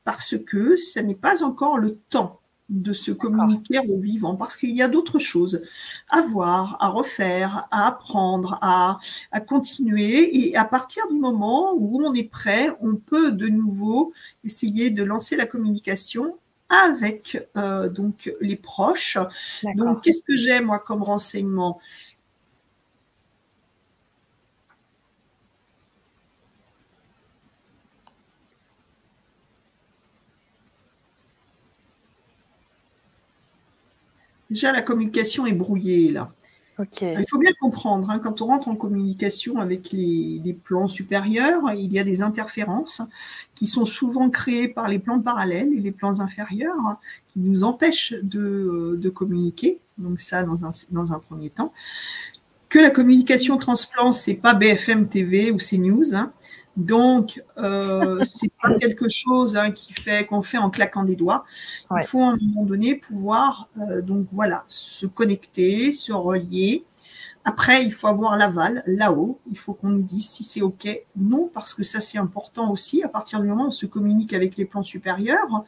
parce 0.04 0.38
que 0.38 0.76
ce 0.76 1.00
n'est 1.00 1.16
pas 1.16 1.44
encore 1.44 1.78
le 1.78 1.96
temps 1.96 2.40
de 2.70 2.94
se 2.94 3.12
communiquer 3.12 3.80
au 3.80 4.00
vivant, 4.00 4.36
parce 4.36 4.58
qu'il 4.58 4.76
y 4.76 4.82
a 4.82 4.88
d'autres 4.88 5.20
choses 5.20 5.62
à 6.10 6.22
voir, 6.22 6.78
à 6.80 6.90
refaire, 6.90 7.68
à 7.70 7.88
apprendre, 7.88 8.58
à, 8.62 9.00
à, 9.32 9.40
continuer. 9.40 10.48
Et 10.48 10.56
à 10.56 10.66
partir 10.66 11.08
du 11.10 11.20
moment 11.20 11.74
où 11.76 12.04
on 12.04 12.14
est 12.16 12.24
prêt, 12.24 12.70
on 12.82 12.96
peut 12.96 13.32
de 13.32 13.48
nouveau 13.48 14.14
essayer 14.44 14.90
de 14.90 15.04
lancer 15.04 15.36
la 15.36 15.46
communication 15.46 16.40
avec 16.70 17.38
euh, 17.58 17.90
donc 17.90 18.32
les 18.42 18.56
proches. 18.56 19.18
Donc, 19.76 20.04
qu'est-ce 20.04 20.24
que 20.24 20.36
j'ai 20.38 20.60
moi 20.62 20.80
comme 20.80 21.04
renseignement? 21.04 21.80
Déjà, 34.50 34.72
la 34.72 34.82
communication 34.82 35.46
est 35.46 35.54
brouillée 35.54 36.12
là. 36.12 36.35
Il 37.02 37.26
faut 37.30 37.38
bien 37.38 37.54
comprendre, 37.60 38.10
hein, 38.10 38.20
quand 38.20 38.42
on 38.42 38.48
rentre 38.48 38.68
en 38.68 38.76
communication 38.76 39.60
avec 39.60 39.92
les, 39.92 40.58
plans 40.64 40.88
supérieurs, 40.88 41.72
il 41.74 41.92
y 41.92 42.00
a 42.00 42.04
des 42.04 42.22
interférences 42.22 43.02
qui 43.56 43.68
sont 43.68 43.86
souvent 43.86 44.30
créées 44.30 44.68
par 44.68 44.90
les 44.90 45.00
plans 45.00 45.20
parallèles 45.22 45.74
et 45.74 45.80
les 45.80 45.92
plans 45.92 46.20
inférieurs 46.20 46.76
hein, 46.86 46.98
qui 47.34 47.40
nous 47.40 47.64
empêchent 47.64 48.14
de, 48.22 49.10
communiquer. 49.14 49.80
Donc 49.98 50.20
ça, 50.20 50.44
dans 50.44 50.66
un, 50.66 50.72
dans 50.92 51.14
un 51.14 51.20
premier 51.20 51.50
temps. 51.50 51.72
Que 52.68 52.80
la 52.80 52.90
communication 52.90 53.58
transplant, 53.58 54.12
c'est 54.12 54.34
pas 54.34 54.54
BFM 54.54 55.08
TV 55.08 55.52
ou 55.52 55.58
CNews. 55.58 56.14
Hein. 56.14 56.34
Donc, 56.78 57.42
euh, 57.58 58.22
c'est 58.24 58.52
pas 58.62 58.74
quelque 58.80 59.08
chose 59.10 59.58
hein, 59.58 59.72
qui 59.72 59.94
fait 59.94 60.26
qu'on 60.26 60.42
fait 60.42 60.58
en 60.58 60.70
claquant 60.70 61.04
des 61.04 61.16
doigts. 61.16 61.46
Il 61.98 62.06
faut 62.06 62.22
à 62.22 62.30
un 62.30 62.38
moment 62.42 62.66
donné 62.66 62.96
pouvoir, 62.96 63.70
euh, 63.80 64.02
donc 64.02 64.28
voilà, 64.32 64.64
se 64.68 65.06
connecter, 65.06 65.92
se 65.92 66.12
relier. 66.12 66.84
Après, 67.48 67.86
il 67.86 67.94
faut 67.94 68.08
avoir 68.08 68.38
l'aval 68.38 68.84
là-haut. 68.88 69.40
Il 69.52 69.58
faut 69.58 69.74
qu'on 69.74 69.90
nous 69.90 70.02
dise 70.02 70.28
si 70.28 70.44
c'est 70.44 70.62
OK. 70.62 70.88
Non, 71.16 71.50
parce 71.54 71.76
que 71.76 71.84
ça, 71.84 72.00
c'est 72.00 72.18
important 72.18 72.72
aussi. 72.72 73.04
À 73.04 73.08
partir 73.08 73.40
du 73.40 73.48
moment 73.48 73.66
où 73.66 73.68
on 73.68 73.72
se 73.72 73.86
communique 73.86 74.34
avec 74.34 74.58
les 74.58 74.66
plans 74.66 74.84
supérieurs. 74.84 75.64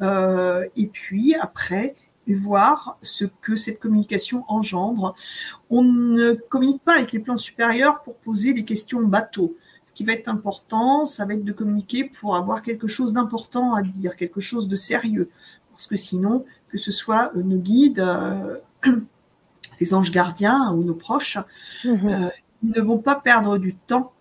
Euh, 0.00 0.64
et 0.76 0.86
puis, 0.86 1.34
après, 1.34 1.94
voir 2.34 2.98
ce 3.02 3.24
que 3.24 3.56
cette 3.56 3.78
communication 3.78 4.44
engendre. 4.48 5.14
On 5.68 5.82
ne 5.82 6.32
communique 6.32 6.82
pas 6.82 6.94
avec 6.94 7.12
les 7.12 7.18
plans 7.18 7.36
supérieurs 7.36 8.02
pour 8.02 8.16
poser 8.16 8.52
des 8.52 8.64
questions 8.64 9.02
bateau 9.02 9.56
qui 10.00 10.06
va 10.06 10.14
être 10.14 10.28
important, 10.28 11.04
ça 11.04 11.26
va 11.26 11.34
être 11.34 11.44
de 11.44 11.52
communiquer 11.52 12.04
pour 12.04 12.34
avoir 12.34 12.62
quelque 12.62 12.86
chose 12.86 13.12
d'important 13.12 13.74
à 13.74 13.82
dire, 13.82 14.16
quelque 14.16 14.40
chose 14.40 14.66
de 14.66 14.74
sérieux. 14.74 15.28
Parce 15.72 15.86
que 15.86 15.96
sinon, 15.96 16.46
que 16.70 16.78
ce 16.78 16.90
soit 16.90 17.30
euh, 17.36 17.42
nos 17.42 17.58
guides, 17.58 18.00
euh, 18.00 18.56
les 19.80 19.92
anges 19.92 20.10
gardiens 20.10 20.72
ou 20.72 20.84
nos 20.84 20.94
proches, 20.94 21.36
mhm. 21.84 22.08
euh, 22.08 22.28
ils 22.62 22.70
ne 22.70 22.80
vont 22.80 22.96
pas 22.96 23.14
perdre 23.14 23.58
du 23.58 23.74
temps 23.74 24.12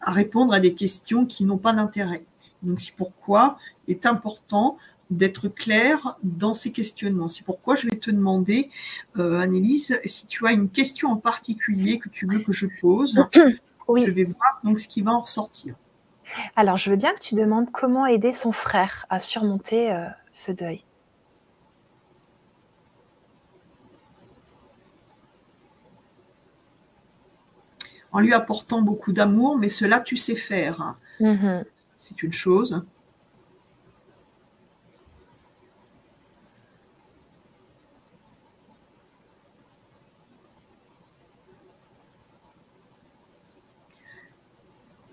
à 0.00 0.12
répondre 0.12 0.54
à 0.54 0.60
des 0.60 0.72
questions 0.72 1.26
qui 1.26 1.44
n'ont 1.44 1.58
pas 1.58 1.72
d'intérêt. 1.72 2.22
Donc 2.62 2.80
c'est 2.80 2.94
pourquoi 2.94 3.58
il 3.88 3.96
est 3.96 4.06
important 4.06 4.78
d'être 5.10 5.48
clair 5.48 6.16
dans 6.22 6.54
ces 6.54 6.70
questionnements. 6.70 7.28
C'est 7.28 7.44
pourquoi 7.44 7.74
je 7.74 7.88
vais 7.88 7.96
te 7.96 8.12
demander, 8.12 8.70
euh, 9.18 9.40
Annelise, 9.40 9.98
si 10.04 10.28
tu 10.28 10.46
as 10.46 10.52
une 10.52 10.68
question 10.68 11.10
en 11.10 11.16
particulier 11.16 11.98
que 11.98 12.08
tu 12.08 12.24
veux 12.24 12.38
que 12.38 12.52
je 12.52 12.68
pose. 12.80 13.20
Je 13.88 14.10
vais 14.10 14.24
voir 14.24 14.60
donc 14.62 14.80
ce 14.80 14.88
qui 14.88 15.02
va 15.02 15.12
en 15.12 15.20
ressortir. 15.20 15.76
Alors, 16.56 16.76
je 16.76 16.90
veux 16.90 16.96
bien 16.96 17.14
que 17.14 17.20
tu 17.20 17.34
demandes 17.34 17.70
comment 17.70 18.06
aider 18.06 18.32
son 18.32 18.52
frère 18.52 19.06
à 19.10 19.20
surmonter 19.20 19.92
euh, 19.92 20.08
ce 20.32 20.52
deuil. 20.52 20.84
En 28.10 28.20
lui 28.20 28.32
apportant 28.32 28.80
beaucoup 28.80 29.12
d'amour, 29.12 29.58
mais 29.58 29.68
cela 29.68 30.00
tu 30.00 30.16
sais 30.16 30.36
faire. 30.36 30.94
Mm-hmm. 31.20 31.64
C'est 31.96 32.22
une 32.22 32.32
chose. 32.32 32.82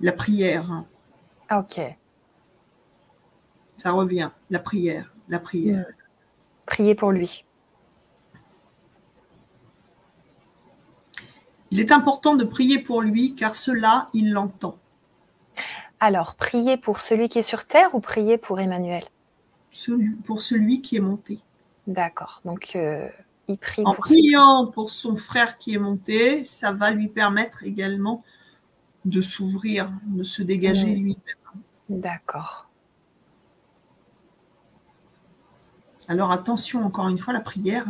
La 0.01 0.11
prière. 0.11 0.83
Ah, 1.49 1.59
ok. 1.59 1.81
Ça 3.77 3.91
revient. 3.91 4.29
La 4.49 4.59
prière. 4.59 5.13
La 5.29 5.39
prière. 5.39 5.85
Mm. 5.87 5.93
Prier 6.65 6.95
pour 6.95 7.11
lui. 7.11 7.45
Il 11.71 11.79
est 11.79 11.91
important 11.91 12.35
de 12.35 12.43
prier 12.43 12.79
pour 12.79 13.01
lui 13.01 13.35
car 13.35 13.55
cela, 13.55 14.09
il 14.13 14.31
l'entend. 14.33 14.75
Alors, 15.99 16.35
prier 16.35 16.77
pour 16.77 16.99
celui 16.99 17.29
qui 17.29 17.39
est 17.39 17.43
sur 17.43 17.65
terre 17.65 17.93
ou 17.93 17.99
prier 17.99 18.37
pour 18.37 18.59
Emmanuel? 18.59 19.03
Pour 20.25 20.41
celui 20.41 20.81
qui 20.81 20.97
est 20.97 21.01
monté. 21.01 21.39
D'accord. 21.87 22.41
Donc, 22.43 22.71
euh, 22.75 23.07
il 23.47 23.57
prie 23.57 23.83
en 23.85 23.93
priant 23.93 24.67
pour 24.67 24.89
son 24.89 25.15
frère 25.15 25.57
qui 25.57 25.75
est 25.75 25.79
monté, 25.79 26.43
ça 26.43 26.71
va 26.71 26.91
lui 26.91 27.07
permettre 27.07 27.63
également 27.63 28.23
de 29.05 29.21
s'ouvrir, 29.21 29.91
de 30.07 30.23
se 30.23 30.43
dégager 30.43 30.93
lui-même. 30.93 31.61
D'accord. 31.89 32.69
Alors 36.07 36.31
attention, 36.31 36.83
encore 36.83 37.07
une 37.07 37.19
fois, 37.19 37.33
la 37.33 37.41
prière, 37.41 37.85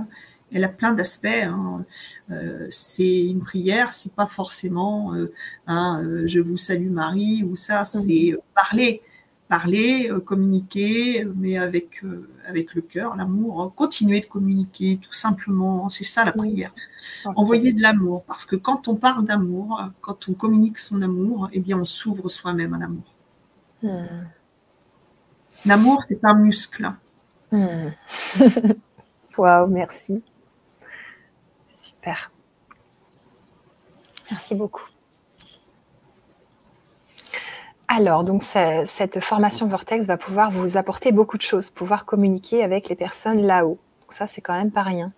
elle 0.54 0.64
a 0.64 0.70
plein 0.70 0.94
d'aspects. 0.94 1.28
Hein. 1.28 1.86
Euh, 2.30 2.68
c'est 2.70 3.26
une 3.26 3.42
prière, 3.42 3.94
c'est 3.94 4.14
pas 4.14 4.28
forcément 4.28 5.14
euh, 5.16 5.32
un 5.68 6.04
euh, 6.04 6.28
je 6.28 6.40
vous 6.40 6.58
salue 6.58 6.90
Marie 6.90 7.44
ou 7.44 7.56
ça, 7.56 7.86
c'est 7.86 8.38
parler 8.54 9.02
parler, 9.52 10.10
euh, 10.10 10.22
communiquer, 10.22 11.26
mais 11.36 11.58
avec, 11.58 12.06
euh, 12.06 12.30
avec 12.48 12.74
le 12.74 12.82
cœur, 12.82 13.18
l'amour, 13.18 13.74
continuer 13.76 14.22
de 14.22 14.26
communiquer, 14.26 14.98
tout 15.02 15.12
simplement. 15.12 15.90
C'est 15.90 16.06
ça 16.06 16.24
la 16.24 16.32
prière. 16.32 16.74
Envoyer 17.26 17.74
de 17.74 17.82
l'amour, 17.82 18.24
parce 18.24 18.46
que 18.46 18.56
quand 18.56 18.88
on 18.88 18.96
parle 18.96 19.26
d'amour, 19.26 19.90
quand 20.00 20.30
on 20.30 20.34
communique 20.36 20.78
son 20.78 21.02
amour, 21.02 21.50
eh 21.52 21.60
bien, 21.60 21.78
on 21.78 21.84
s'ouvre 21.84 22.30
soi-même 22.30 22.74
à 22.76 22.80
l'amour. 22.80 23.14
Hmm. 23.84 24.24
L'amour, 25.66 26.02
c'est 26.08 26.24
un 26.24 26.36
muscle. 26.36 26.90
Hmm. 27.52 27.90
Waouh, 29.38 29.68
merci. 29.68 30.24
C'est 31.76 31.90
super. 31.90 32.32
Merci 34.30 34.56
beaucoup. 34.56 34.91
Alors, 37.94 38.24
donc 38.24 38.42
cette 38.42 39.20
formation 39.22 39.68
Vortex 39.68 40.06
va 40.06 40.16
pouvoir 40.16 40.50
vous 40.50 40.78
apporter 40.78 41.12
beaucoup 41.12 41.36
de 41.36 41.42
choses, 41.42 41.70
pouvoir 41.70 42.06
communiquer 42.06 42.64
avec 42.64 42.88
les 42.88 42.96
personnes 42.96 43.42
là-haut. 43.42 43.78
Ça, 44.08 44.28
c'est 44.28 44.40
quand 44.40 44.54
même 44.54 44.72
pas 44.72 44.84
rien. 44.84 45.12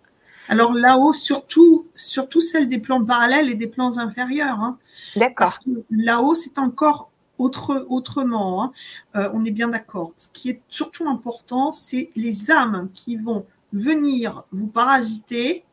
Alors 0.49 0.74
là-haut, 0.74 1.13
surtout, 1.13 1.86
surtout 1.93 2.41
celle 2.41 2.69
des 2.69 2.80
plans 2.80 3.05
parallèles 3.05 3.47
et 3.51 3.53
des 3.53 3.67
plans 3.67 3.99
inférieurs. 3.99 4.59
Hein. 4.59 4.80
D'accord. 5.15 5.36
Parce 5.36 5.59
que 5.59 5.69
là-haut, 5.91 6.34
c'est 6.34 6.57
encore 6.57 7.11
autre, 7.38 7.86
autrement. 7.89 8.63
Hein. 8.63 8.71
Euh, 9.17 9.30
on 9.34 9.45
est 9.45 9.51
bien 9.51 9.67
d'accord. 9.67 10.13
Ce 10.17 10.28
qui 10.34 10.49
est 10.49 10.59
surtout 10.67 11.07
important, 11.07 11.71
c'est 11.71 12.09
les 12.15 12.49
âmes 12.49 12.89
qui 12.95 13.17
vont 13.17 13.45
venir 13.71 14.45
vous 14.51 14.67
parasiter, 14.67 15.63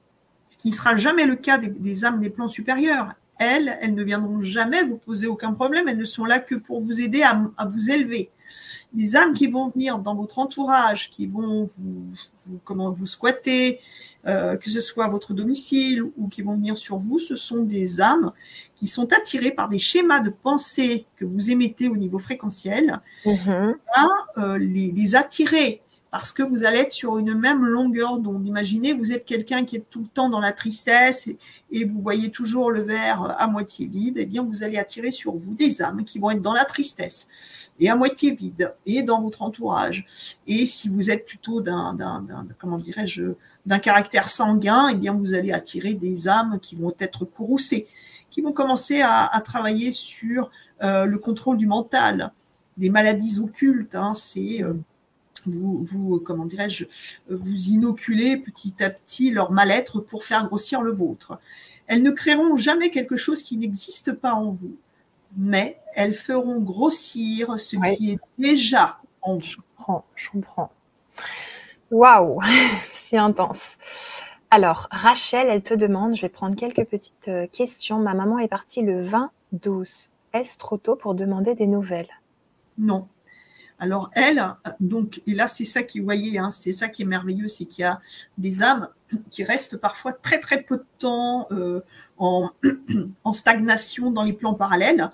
ce 0.50 0.58
qui 0.58 0.68
ne 0.68 0.74
sera 0.74 0.96
jamais 0.96 1.24
le 1.24 1.36
cas 1.36 1.56
des 1.56 2.04
âmes 2.04 2.20
des 2.20 2.28
plans 2.28 2.48
supérieurs 2.48 3.14
elles, 3.40 3.78
elles 3.80 3.94
ne 3.94 4.04
viendront 4.04 4.42
jamais 4.42 4.84
vous 4.84 4.98
poser 4.98 5.26
aucun 5.26 5.52
problème. 5.52 5.88
Elles 5.88 5.98
ne 5.98 6.04
sont 6.04 6.26
là 6.26 6.38
que 6.38 6.54
pour 6.54 6.80
vous 6.80 7.00
aider 7.00 7.22
à, 7.22 7.42
vous 7.64 7.90
élever. 7.90 8.30
Les 8.94 9.16
âmes 9.16 9.32
qui 9.32 9.46
vont 9.46 9.68
venir 9.68 9.98
dans 9.98 10.14
votre 10.14 10.38
entourage, 10.38 11.10
qui 11.10 11.26
vont 11.26 11.64
vous, 11.78 12.58
comment 12.64 12.90
vous 12.90 13.06
squatter, 13.06 13.80
euh, 14.26 14.56
que 14.56 14.68
ce 14.68 14.80
soit 14.80 15.08
votre 15.08 15.32
domicile 15.32 16.02
ou 16.02 16.28
qui 16.28 16.42
vont 16.42 16.54
venir 16.54 16.76
sur 16.76 16.98
vous, 16.98 17.18
ce 17.18 17.34
sont 17.34 17.62
des 17.62 18.00
âmes 18.00 18.32
qui 18.76 18.88
sont 18.88 19.10
attirées 19.12 19.52
par 19.52 19.68
des 19.68 19.78
schémas 19.78 20.20
de 20.20 20.30
pensée 20.30 21.06
que 21.16 21.24
vous 21.24 21.50
émettez 21.50 21.88
au 21.88 21.96
niveau 21.96 22.18
fréquentiel, 22.18 23.00
mm-hmm. 23.24 23.74
à 23.94 24.06
euh, 24.38 24.58
les, 24.58 24.90
les 24.90 25.14
attirer 25.14 25.80
parce 26.10 26.32
que 26.32 26.42
vous 26.42 26.64
allez 26.64 26.78
être 26.78 26.92
sur 26.92 27.18
une 27.18 27.34
même 27.34 27.64
longueur 27.64 28.18
d'onde. 28.18 28.44
Imaginez, 28.44 28.92
vous 28.92 29.12
êtes 29.12 29.24
quelqu'un 29.24 29.64
qui 29.64 29.76
est 29.76 29.84
tout 29.90 30.00
le 30.00 30.06
temps 30.06 30.28
dans 30.28 30.40
la 30.40 30.52
tristesse 30.52 31.28
et, 31.70 31.84
vous 31.84 32.02
voyez 32.02 32.30
toujours 32.30 32.70
le 32.70 32.82
verre 32.82 33.36
à 33.38 33.46
moitié 33.46 33.86
vide, 33.86 34.16
eh 34.18 34.26
bien, 34.26 34.42
vous 34.42 34.64
allez 34.64 34.76
attirer 34.76 35.12
sur 35.12 35.36
vous 35.36 35.54
des 35.54 35.82
âmes 35.82 36.04
qui 36.04 36.18
vont 36.18 36.30
être 36.30 36.42
dans 36.42 36.52
la 36.52 36.64
tristesse 36.64 37.28
et 37.78 37.88
à 37.88 37.94
moitié 37.94 38.34
vide 38.34 38.74
et 38.86 39.02
dans 39.02 39.22
votre 39.22 39.42
entourage. 39.42 40.04
Et 40.48 40.66
si 40.66 40.88
vous 40.88 41.10
êtes 41.10 41.24
plutôt 41.26 41.60
d'un, 41.60 41.96
comment 42.58 42.76
dirais-je, 42.76 43.34
d'un 43.66 43.78
caractère 43.78 44.28
sanguin, 44.28 44.88
eh 44.90 44.94
bien, 44.94 45.12
vous 45.12 45.34
allez 45.34 45.52
attirer 45.52 45.94
des 45.94 46.26
âmes 46.26 46.58
qui 46.60 46.74
vont 46.74 46.92
être 46.98 47.24
courroucées, 47.24 47.86
qui 48.30 48.40
vont 48.40 48.52
commencer 48.52 49.00
à, 49.00 49.40
travailler 49.44 49.92
sur 49.92 50.50
euh, 50.82 51.04
le 51.04 51.18
contrôle 51.18 51.56
du 51.56 51.66
mental, 51.66 52.32
des 52.76 52.90
maladies 52.90 53.38
occultes. 53.38 53.94
Hein, 53.94 54.14
c'est 54.14 54.62
euh, 54.62 54.74
vous, 55.46 55.82
vous 55.82 56.20
comment 56.20 56.46
dirais-je, 56.46 56.84
vous 57.28 57.68
inoculez 57.68 58.36
petit 58.36 58.74
à 58.82 58.90
petit 58.90 59.30
leur 59.30 59.50
mal-être 59.50 60.00
pour 60.00 60.24
faire 60.24 60.46
grossir 60.46 60.82
le 60.82 60.92
vôtre. 60.92 61.38
Elles 61.86 62.02
ne 62.02 62.10
créeront 62.10 62.56
jamais 62.56 62.90
quelque 62.90 63.16
chose 63.16 63.42
qui 63.42 63.56
n'existe 63.56 64.12
pas 64.12 64.34
en 64.34 64.52
vous, 64.52 64.76
mais 65.36 65.78
elles 65.94 66.14
feront 66.14 66.60
grossir 66.60 67.58
ce 67.58 67.76
qui 67.96 68.12
est 68.12 68.20
déjà 68.38 68.98
en 69.22 69.34
vous. 69.34 69.40
Je 69.40 69.56
comprends, 69.56 70.04
je 70.14 70.30
comprends. 70.30 70.70
Waouh, 71.90 72.40
c'est 72.92 73.16
intense. 73.16 73.76
Alors, 74.52 74.88
Rachel, 74.90 75.48
elle 75.48 75.62
te 75.62 75.74
demande, 75.74 76.16
je 76.16 76.22
vais 76.22 76.28
prendre 76.28 76.56
quelques 76.56 76.84
petites 76.84 77.28
euh, 77.28 77.46
questions. 77.46 77.98
Ma 77.98 78.14
maman 78.14 78.38
est 78.38 78.48
partie 78.48 78.82
le 78.82 79.04
20-12. 79.04 80.08
Est-ce 80.32 80.58
trop 80.58 80.76
tôt 80.76 80.96
pour 80.96 81.14
demander 81.14 81.54
des 81.54 81.66
nouvelles? 81.66 82.08
Non, 82.78 83.06
Alors 83.80 84.10
elle, 84.12 84.44
donc, 84.78 85.22
et 85.26 85.34
là 85.34 85.48
c'est 85.48 85.64
ça 85.64 85.82
qui, 85.82 85.98
vous 85.98 86.04
voyez, 86.04 86.38
hein, 86.38 86.52
c'est 86.52 86.72
ça 86.72 86.88
qui 86.88 87.02
est 87.02 87.06
merveilleux, 87.06 87.48
c'est 87.48 87.64
qu'il 87.64 87.82
y 87.82 87.86
a 87.86 87.98
des 88.36 88.62
âmes 88.62 88.88
qui 89.30 89.42
restent 89.42 89.78
parfois 89.78 90.12
très 90.12 90.38
très 90.38 90.62
peu 90.62 90.76
de 90.76 90.84
temps 90.98 91.48
euh, 91.50 91.80
en, 92.18 93.32
stagnation 93.32 94.10
dans 94.10 94.22
les 94.22 94.34
plans 94.34 94.52
parallèles. 94.52 95.10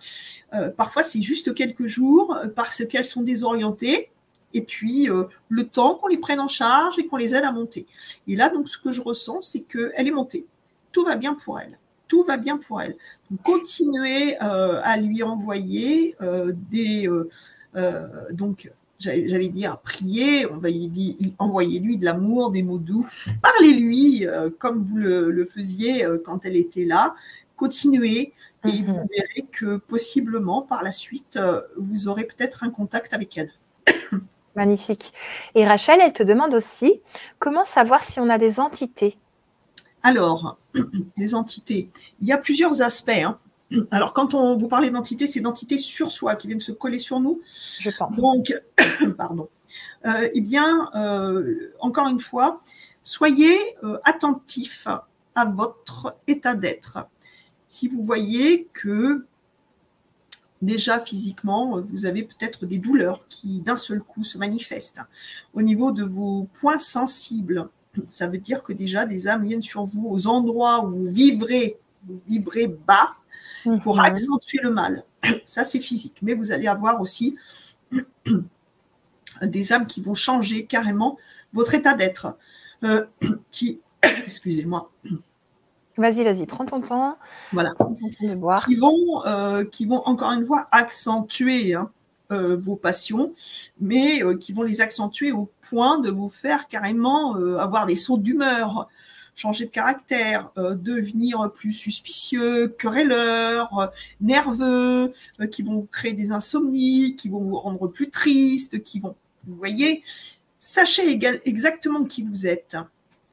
Euh, 0.53 0.71
parfois 0.71 1.05
c'est 1.05 1.23
juste 1.23 1.55
quelques 1.55 1.87
jours 1.87 2.37
parce 2.57 2.85
qu'elles 2.85 3.05
sont 3.05 3.23
désorientées. 3.23 4.11
Et 4.53 4.63
puis 4.63 5.09
euh, 5.11 5.25
le 5.49 5.67
temps 5.69 5.95
qu'on 5.95 6.09
les 6.09 6.19
prenne 6.19 6.41
en 6.41 6.49
charge 6.49 6.99
et 6.99 7.07
qu'on 7.07 7.19
les 7.19 7.35
aide 7.35 7.45
à 7.45 7.53
monter. 7.53 7.87
Et 8.27 8.37
là, 8.37 8.49
donc, 8.49 8.69
ce 8.69 8.79
que 8.79 8.91
je 8.91 9.03
ressens, 9.03 9.43
c'est 9.43 9.61
qu'elle 9.61 10.09
est 10.09 10.13
montée. 10.13 10.47
Tout 10.93 11.05
va 11.05 11.15
bien 11.17 11.35
pour 11.35 11.61
elle 11.61 11.77
tout 12.09 12.25
va 12.25 12.37
bien 12.37 12.57
pour 12.59 12.81
elle. 12.81 12.97
Donc, 13.31 13.43
continuez 13.43 14.37
euh, 14.43 14.81
à 14.85 14.97
lui 14.97 15.23
envoyer 15.23 16.15
euh, 16.23 16.53
des, 16.71 17.09
euh, 17.09 17.29
donc, 18.33 18.71
j'allais 18.99 19.49
dire, 19.49 19.79
prier, 19.79 20.47
on 20.51 20.57
va 20.57 20.71
lui, 20.71 21.35
envoyer 21.39 21.79
lui 21.81 21.97
de 21.99 22.05
l'amour, 22.05 22.51
des 22.51 22.63
mots 22.63 22.79
doux, 22.79 23.07
parlez-lui 23.43 24.27
euh, 24.27 24.51
comme 24.59 24.83
vous 24.83 24.97
le, 24.97 25.45
faisiez 25.45 26.05
euh, 26.05 26.19
quand 26.25 26.45
elle 26.45 26.57
était 26.57 26.85
là, 26.85 27.15
continuez 27.57 28.33
et 28.65 28.83
vous 28.83 28.95
mhm. 28.95 29.07
verrez 29.11 29.47
que 29.53 29.77
possiblement 29.77 30.63
par 30.63 30.83
la 30.83 30.91
suite, 30.91 31.39
vous 31.77 32.09
aurez 32.09 32.25
peut-être 32.25 32.65
un 32.65 32.71
contact 32.71 33.15
avec 33.15 33.39
elle. 33.39 33.53
Magnifique. 34.57 35.13
Et 35.55 35.67
Rachel, 35.67 36.01
elle 36.03 36.13
te 36.13 36.23
demande 36.23 36.55
aussi 36.55 37.01
comment 37.39 37.65
savoir 37.65 38.03
si 38.03 38.19
on 38.19 38.29
a 38.29 38.39
des 38.39 38.59
entités? 38.59 39.19
Alors, 40.03 40.59
les 41.17 41.35
entités, 41.35 41.91
il 42.21 42.27
y 42.27 42.33
a 42.33 42.39
plusieurs 42.39 42.83
aspects. 42.83 43.11
Hein. 43.11 43.39
Alors, 43.91 44.13
quand 44.13 44.35
on 44.35 44.57
vous 44.57 44.69
parlez 44.69 44.91
d'entité, 44.91 45.27
c'est 45.27 45.41
d'entités 45.41 45.79
sur 45.79 46.11
soi 46.11 46.37
qui 46.37 46.47
viennent 46.47 46.61
se 46.61 46.73
coller 46.73 46.99
sur 46.99 47.21
nous. 47.21 47.41
Je 47.81 47.91
pense. 47.91 48.17
Donc, 48.17 48.53
pardon. 49.17 49.49
Euh, 50.07 50.29
eh 50.33 50.41
bien, 50.41 50.91
euh, 50.95 51.73
encore 51.81 52.09
une 52.09 52.21
fois, 52.21 52.61
soyez 53.03 53.57
euh, 53.83 53.99
attentifs 54.05 54.87
à 55.35 55.45
votre 55.45 56.17
état 56.27 56.55
d'être. 56.55 56.99
Si 57.69 57.89
vous 57.89 58.03
voyez 58.03 58.69
que 58.73 59.27
déjà 60.63 61.01
physiquement, 61.01 61.81
vous 61.81 62.07
avez 62.07 62.23
peut-être 62.23 62.67
des 62.67 62.79
douleurs 62.79 63.27
qui 63.29 63.61
d'un 63.61 63.77
seul 63.77 64.01
coup 64.01 64.23
se 64.23 64.39
manifestent 64.39 65.01
au 65.53 65.61
niveau 65.61 65.93
de 65.93 66.05
vos 66.05 66.49
points 66.55 66.79
sensibles, 66.79 67.69
ça 68.11 68.27
veut 68.27 68.39
dire 68.39 68.63
que 68.63 68.73
déjà 68.73 69.07
des 69.07 69.29
âmes 69.29 69.47
viennent 69.47 69.63
sur 69.63 69.85
vous 69.85 70.07
aux 70.09 70.27
endroits 70.27 70.85
où 70.85 70.91
vous 70.91 71.13
vibrez, 71.13 71.79
vous 72.05 72.21
vibrez 72.29 72.69
bas, 72.69 73.15
pour 73.83 74.01
accentuer 74.01 74.59
le 74.63 74.71
mal. 74.71 75.05
Ça, 75.47 75.65
c'est 75.65 75.81
physique. 75.81 76.17
Mais 76.23 76.35
vous 76.35 76.53
allez 76.53 76.67
avoir 76.67 77.01
aussi 77.01 77.37
des 79.43 79.73
âmes 79.73 79.87
qui 79.87 80.01
vont 80.01 80.15
changer 80.15 80.65
carrément 80.65 81.19
votre 81.53 81.75
état 81.75 81.95
d'être. 81.95 82.37
Euh, 82.85 83.07
qui, 83.51 83.81
excusez-moi. 84.03 84.91
Vas-y, 85.97 86.25
vas-y, 86.25 86.47
prends 86.47 86.67
ton 86.67 86.81
temps. 86.81 87.17
Voilà. 87.53 87.73
Prends 87.75 87.95
ton 87.95 88.11
temps 88.11 88.29
de 88.29 88.35
boire. 88.35 88.65
Qui 88.65 88.77
vont, 88.77 89.25
euh, 89.27 89.65
qui 89.65 89.87
vont 89.87 90.03
encore 90.05 90.33
une 90.33 90.47
fois 90.47 90.67
accentuer 90.71 91.75
hein, 91.75 91.91
euh, 92.31 92.57
vos 92.57 92.77
passions, 92.77 93.33
mais 93.81 94.21
qui 94.39 94.53
vont 94.53 94.63
les 94.63 94.81
accentuer 94.83 95.33
au 95.33 95.51
point 95.63 95.99
de 95.99 96.11
vous 96.11 96.29
faire 96.29 96.69
carrément 96.69 97.35
avoir 97.59 97.87
des 97.87 97.97
sauts 97.97 98.19
d'humeur, 98.19 98.89
changer 99.37 99.67
de 99.67 99.71
caractère, 99.71 100.49
euh, 100.57 100.75
devenir 100.75 101.53
plus 101.55 101.73
suspicieux, 101.73 102.69
querelleur, 102.69 103.79
euh, 103.79 103.87
nerveux, 104.21 105.13
euh, 105.41 105.47
qui 105.47 105.63
vont 105.63 105.87
créer 105.93 106.15
des 106.15 106.33
insomnies, 106.33 107.15
qui 107.17 107.29
vont 107.29 107.41
vous 107.41 107.59
rendre 107.59 107.87
plus 107.87 108.11
triste, 108.11 108.83
qui 108.83 108.99
vont, 108.99 109.15
vous 109.47 109.55
voyez, 109.55 110.03
sachez 110.59 111.21
exactement 111.45 112.05
qui 112.05 112.23
vous 112.23 112.47
êtes. 112.47 112.77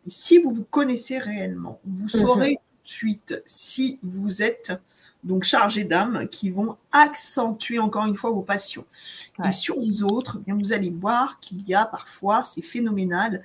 Et 0.06 0.12
si 0.12 0.40
vous 0.40 0.52
vous 0.52 0.66
connaissez 0.66 1.18
réellement, 1.18 1.80
vous 1.86 2.04
mhm. 2.04 2.10
saurez 2.10 2.56
tout 2.56 2.84
de 2.84 2.90
suite 2.90 3.42
si 3.46 3.98
vous 4.04 4.44
êtes 4.44 4.74
donc 5.24 5.46
chargé 5.46 5.86
d'âme 5.86 6.28
qui 6.28 6.50
vont 6.50 6.76
accentuer 6.92 7.80
encore 7.80 8.06
une 8.06 8.18
fois 8.18 8.32
vos 8.32 8.42
passions. 8.42 8.84
Et 9.46 9.54
sur 9.54 9.80
les 9.80 10.04
autres, 10.04 10.38
eh 10.42 10.44
bien, 10.44 10.56
vous 10.56 10.74
allez 10.74 10.90
voir 10.90 11.40
qu'il 11.40 11.62
y 11.62 11.74
a 11.74 11.86
parfois, 11.86 12.44
c'est 12.44 12.62
phénoménal, 12.62 13.42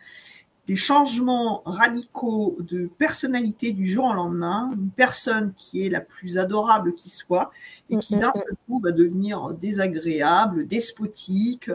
des 0.69 0.77
changements 0.77 1.63
radicaux 1.65 2.59
de 2.61 2.91
personnalité 2.99 3.73
du 3.73 3.87
jour 3.87 4.05
au 4.05 4.13
lendemain, 4.13 4.71
une 4.77 4.91
personne 4.91 5.53
qui 5.57 5.87
est 5.87 5.89
la 5.89 6.03
plus 6.03 6.37
adorable 6.37 6.95
qui 6.95 7.09
soit 7.09 7.51
et 7.89 7.97
qui 7.97 8.17
d'un 8.17 8.35
seul 8.35 8.55
coup 8.67 8.79
va 8.79 8.93
devenir 8.93 9.55
désagréable, 9.55 10.69
despotique. 10.69 11.71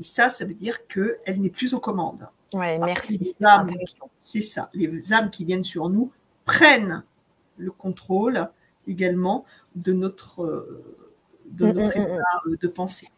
Et 0.00 0.02
ça, 0.02 0.30
ça 0.30 0.46
veut 0.46 0.54
dire 0.54 0.86
qu'elle 0.86 1.42
n'est 1.42 1.50
plus 1.50 1.74
aux 1.74 1.78
commandes. 1.78 2.26
Oui, 2.54 2.78
merci. 2.78 3.36
C'est 4.22 4.40
ça. 4.40 4.70
Les 4.72 5.12
âmes 5.12 5.28
qui 5.28 5.44
viennent 5.44 5.62
sur 5.62 5.90
nous 5.90 6.10
prennent 6.46 7.02
le 7.58 7.70
contrôle 7.70 8.48
également 8.88 9.44
de 9.76 9.92
notre, 9.92 10.66
de 11.50 11.66
notre 11.66 11.96
état 11.98 12.16
de 12.46 12.68
pensée. 12.68 13.08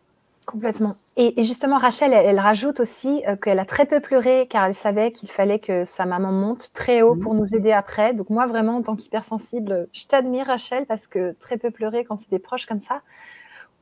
Complètement. 0.47 0.97
Et, 1.17 1.43
justement, 1.43 1.79
Rachel, 1.79 2.13
elle, 2.13 2.39
rajoute 2.39 2.81
aussi 2.81 3.23
euh, 3.27 3.37
qu'elle 3.37 3.59
a 3.59 3.65
très 3.65 3.87
peu 3.87 4.01
pleuré 4.01 4.47
car 4.49 4.67
elle 4.67 4.75
savait 4.75 5.11
qu'il 5.11 5.31
fallait 5.31 5.59
que 5.59 5.85
sa 5.85 6.05
maman 6.05 6.33
monte 6.33 6.73
très 6.75 7.03
haut 7.03 7.17
pour 7.17 7.35
nous 7.35 7.55
aider 7.55 7.73
après. 7.73 8.13
Donc 8.13 8.29
moi, 8.31 8.47
vraiment, 8.47 8.77
en 8.77 8.83
tant 8.83 8.97
qu'hypersensible, 8.97 9.89
je 9.93 10.05
t'admire, 10.07 10.47
Rachel, 10.47 10.87
parce 10.87 11.07
que 11.07 11.35
très 11.41 11.57
peu 11.57 11.71
pleurer 11.71 12.05
quand 12.05 12.17
c'est 12.17 12.31
des 12.31 12.39
proches 12.39 12.67
comme 12.67 12.81
ça, 12.81 13.01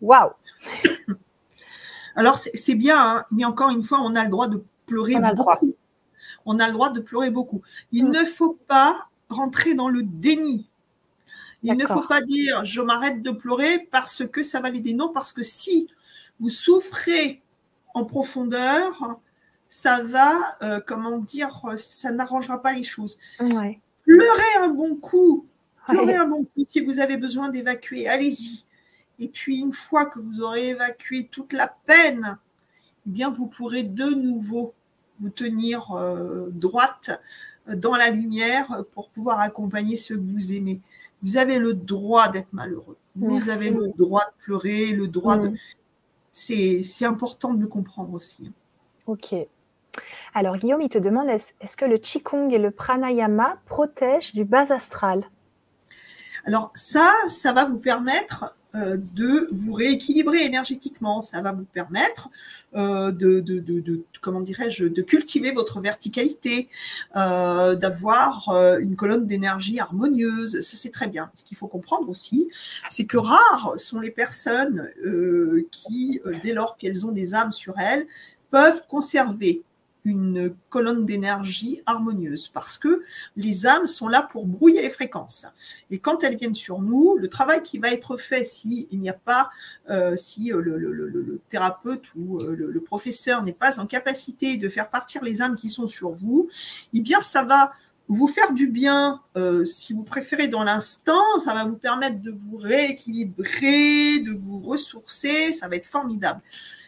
waouh 0.01 0.31
Alors, 2.17 2.39
c'est 2.39 2.75
bien, 2.75 3.01
hein, 3.01 3.25
mais 3.31 3.45
encore 3.45 3.71
une 3.71 3.83
fois, 3.83 3.99
on 4.03 4.15
a 4.15 4.23
le 4.23 4.31
droit 4.31 4.47
de 4.47 4.63
pleurer 4.87 5.17
on 5.17 5.23
a 5.23 5.35
beaucoup. 5.35 5.51
Le 5.51 5.57
droit. 5.57 5.61
On 6.45 6.59
a 6.59 6.67
le 6.67 6.73
droit 6.73 6.91
de 6.91 7.01
pleurer 7.01 7.31
beaucoup. 7.31 7.63
Il 7.91 8.07
mm. 8.07 8.11
ne 8.11 8.25
faut 8.25 8.59
pas 8.69 9.09
rentrer 9.29 9.75
dans 9.75 9.89
le 9.89 10.03
déni. 10.03 10.69
Il 11.65 11.75
ne 11.77 11.87
faut 11.87 12.03
pas 12.03 12.21
dire 12.21 12.65
je 12.65 12.81
m'arrête 12.81 13.23
de 13.23 13.31
pleurer 13.31 13.87
parce 13.91 14.27
que 14.27 14.43
ça 14.43 14.61
va 14.61 14.71
l'aider. 14.71 14.95
Non, 14.95 15.13
parce 15.13 15.33
que 15.33 15.43
si 15.43 15.89
vous 16.43 16.51
souffrez 16.51 17.41
en 17.95 18.05
profondeur, 18.05 19.21
ça 19.71 20.03
va, 20.03 20.59
euh, 20.63 20.81
comment 20.85 21.19
dire, 21.19 21.63
ça 21.77 22.11
n'arrangera 22.11 22.61
pas 22.61 22.73
les 22.73 22.83
choses. 22.83 23.17
Pleurez 24.05 24.55
un 24.61 24.69
bon 24.69 24.97
coup. 24.97 25.47
Pleurez 25.87 26.17
un 26.17 26.27
bon 26.27 26.43
coup 26.43 26.65
si 26.67 26.81
vous 26.81 26.99
avez 26.99 27.17
besoin 27.17 27.49
d'évacuer. 27.49 28.09
Allez-y. 28.09 28.65
Et 29.21 29.29
puis, 29.29 29.61
une 29.61 29.73
fois 29.73 30.07
que 30.07 30.19
vous 30.19 30.43
aurez 30.43 30.71
évacué 30.71 31.29
toute 31.31 31.53
la 31.53 31.73
peine, 31.87 32.37
eh 33.07 33.11
bien, 33.11 33.31
vous 33.31 33.47
pourrez 33.47 33.85
de 33.85 34.07
nouveau 34.07 34.75
vous 35.21 35.31
tenir 35.31 35.93
euh, 35.93 36.51
droite 36.51 37.13
dans 37.69 37.95
la 37.95 38.11
lumière 38.11 38.83
pour 38.95 39.09
pouvoir 39.11 39.39
accompagner 39.39 39.97
ceux 39.97 40.17
que 40.17 40.25
vous 40.25 40.53
aimez. 40.53 40.81
Vous 41.23 41.37
avez 41.37 41.59
le 41.59 41.75
droit 41.75 42.29
d'être 42.29 42.53
malheureux. 42.53 42.97
Vous 43.15 43.49
avez 43.49 43.71
le 43.71 43.93
droit 43.97 44.25
de 44.25 44.45
pleurer, 44.45 44.87
le 44.87 45.07
droit 45.07 45.39
de. 45.39 45.53
C'est 46.33 47.05
important 47.05 47.53
de 47.53 47.61
le 47.61 47.69
comprendre 47.69 48.15
aussi. 48.15 48.53
Ok. 49.07 49.35
Alors 50.35 50.57
Guillaume, 50.57 50.81
il 50.81 50.89
te 50.89 50.99
demande, 50.99 51.29
est-ce 51.29 51.77
que 51.77 51.85
le 51.85 51.99
Qigong 51.99 52.51
et 52.51 52.59
le 52.59 52.71
Pranayama 52.71 53.59
protègent 53.67 54.33
du 54.33 54.45
bas 54.45 54.73
astral? 54.73 55.25
Alors 56.45 56.73
ça, 56.75 57.13
ça 57.29 57.53
va 57.53 57.65
vous 57.65 57.79
permettre 57.79 58.55
euh, 58.75 58.97
de 58.97 59.49
vous 59.53 59.75
rééquilibrer 59.75 60.47
énergétiquement. 60.47 61.21
Ça 61.21 61.43
va 61.43 61.53
vous 61.53 61.65
permettre 61.65 62.31
euh, 62.75 63.13
de, 63.13 64.03
comment 64.23 64.41
dirais-je, 64.41 64.87
de 64.87 65.03
cultiver 65.03 65.53
votre 65.53 65.81
verticalité, 65.81 66.69
euh, 67.15 67.75
d'avoir 67.75 68.49
une 68.81 68.97
colonne 68.97 69.27
d'énergie 69.27 69.79
harmonieuse. 69.79 70.61
Ça, 70.63 70.77
c'est 70.79 70.91
très 70.91 71.07
bien. 71.07 71.31
Ce 71.37 71.45
qu'il 71.45 71.59
faut 71.59 71.69
comprendre 71.69 72.09
aussi, 72.09 72.49
c'est 72.89 73.05
que 73.05 73.19
rares 73.19 73.75
sont 73.77 74.01
les 74.01 74.11
personnes 74.11 74.89
qui, 75.71 76.21
dès 76.43 76.55
lors 76.55 76.77
qu'elles 76.77 77.07
ont 77.07 77.13
des 77.13 77.35
âmes 77.35 77.53
sur 77.53 77.79
elles, 77.79 78.07
peuvent 78.51 78.83
conserver 78.89 79.63
une 80.05 80.55
colonne 80.69 81.07
d'énergie 81.07 81.81
harmonieuse 81.87 82.49
parce 82.49 82.79
que 82.79 83.03
les 83.37 83.67
âmes 83.67 83.87
sont 83.87 84.09
là 84.09 84.23
pour 84.23 84.47
brouiller 84.47 84.83
les 84.83 84.91
fréquences. 84.91 85.47
Et 85.91 85.99
quand 85.99 86.25
elles 86.25 86.37
viennent 86.37 86.55
sur 86.55 86.81
nous, 86.81 87.17
le 87.17 87.29
travail 87.29 87.63
qui 87.63 87.79
va 87.79 87.91
être 87.91 88.17
fait 88.17 88.45
si 88.45 88.89
il 88.91 88.99
n'y 88.99 89.11
a 89.11 89.15
pas, 89.15 89.51
euh, 89.91 90.17
si 90.17 90.53
euh, 90.53 90.61
le, 90.61 91.41
thérapeute 91.49 92.05
ou 92.17 92.41
euh, 92.41 92.57
le, 92.57 92.81
professeur 92.81 93.43
n'est 93.43 93.53
pas 93.53 93.79
en 93.79 93.87
capacité 93.87 94.57
de 94.57 94.69
faire 94.69 94.91
partir 94.91 95.23
les 95.23 95.41
âmes 95.41 95.55
qui 95.55 95.71
sont 95.71 95.87
sur 95.87 96.11
vous, 96.11 96.49
eh 96.93 97.01
bien 97.01 97.21
ça 97.21 97.43
va 97.43 97.73
vous 98.09 98.27
faire 98.27 98.53
du 98.53 98.67
bien, 98.67 99.23
si 99.65 99.95
vous 99.95 100.03
préférez, 100.03 100.49
dans 100.49 100.65
l'instant, 100.65 101.23
ça 101.43 101.55
va 101.55 101.65
vous 101.65 101.79
permettre 101.79 102.21
de 102.21 102.31
vous 102.31 102.59
rééquilibrer, 102.59 104.19
de 104.19 104.33
vous 104.33 104.59
ressourcer, 104.59 105.53
ça 105.53 105.69
va 105.69 105.77
être 105.77 105.87
formidable. 105.87 106.43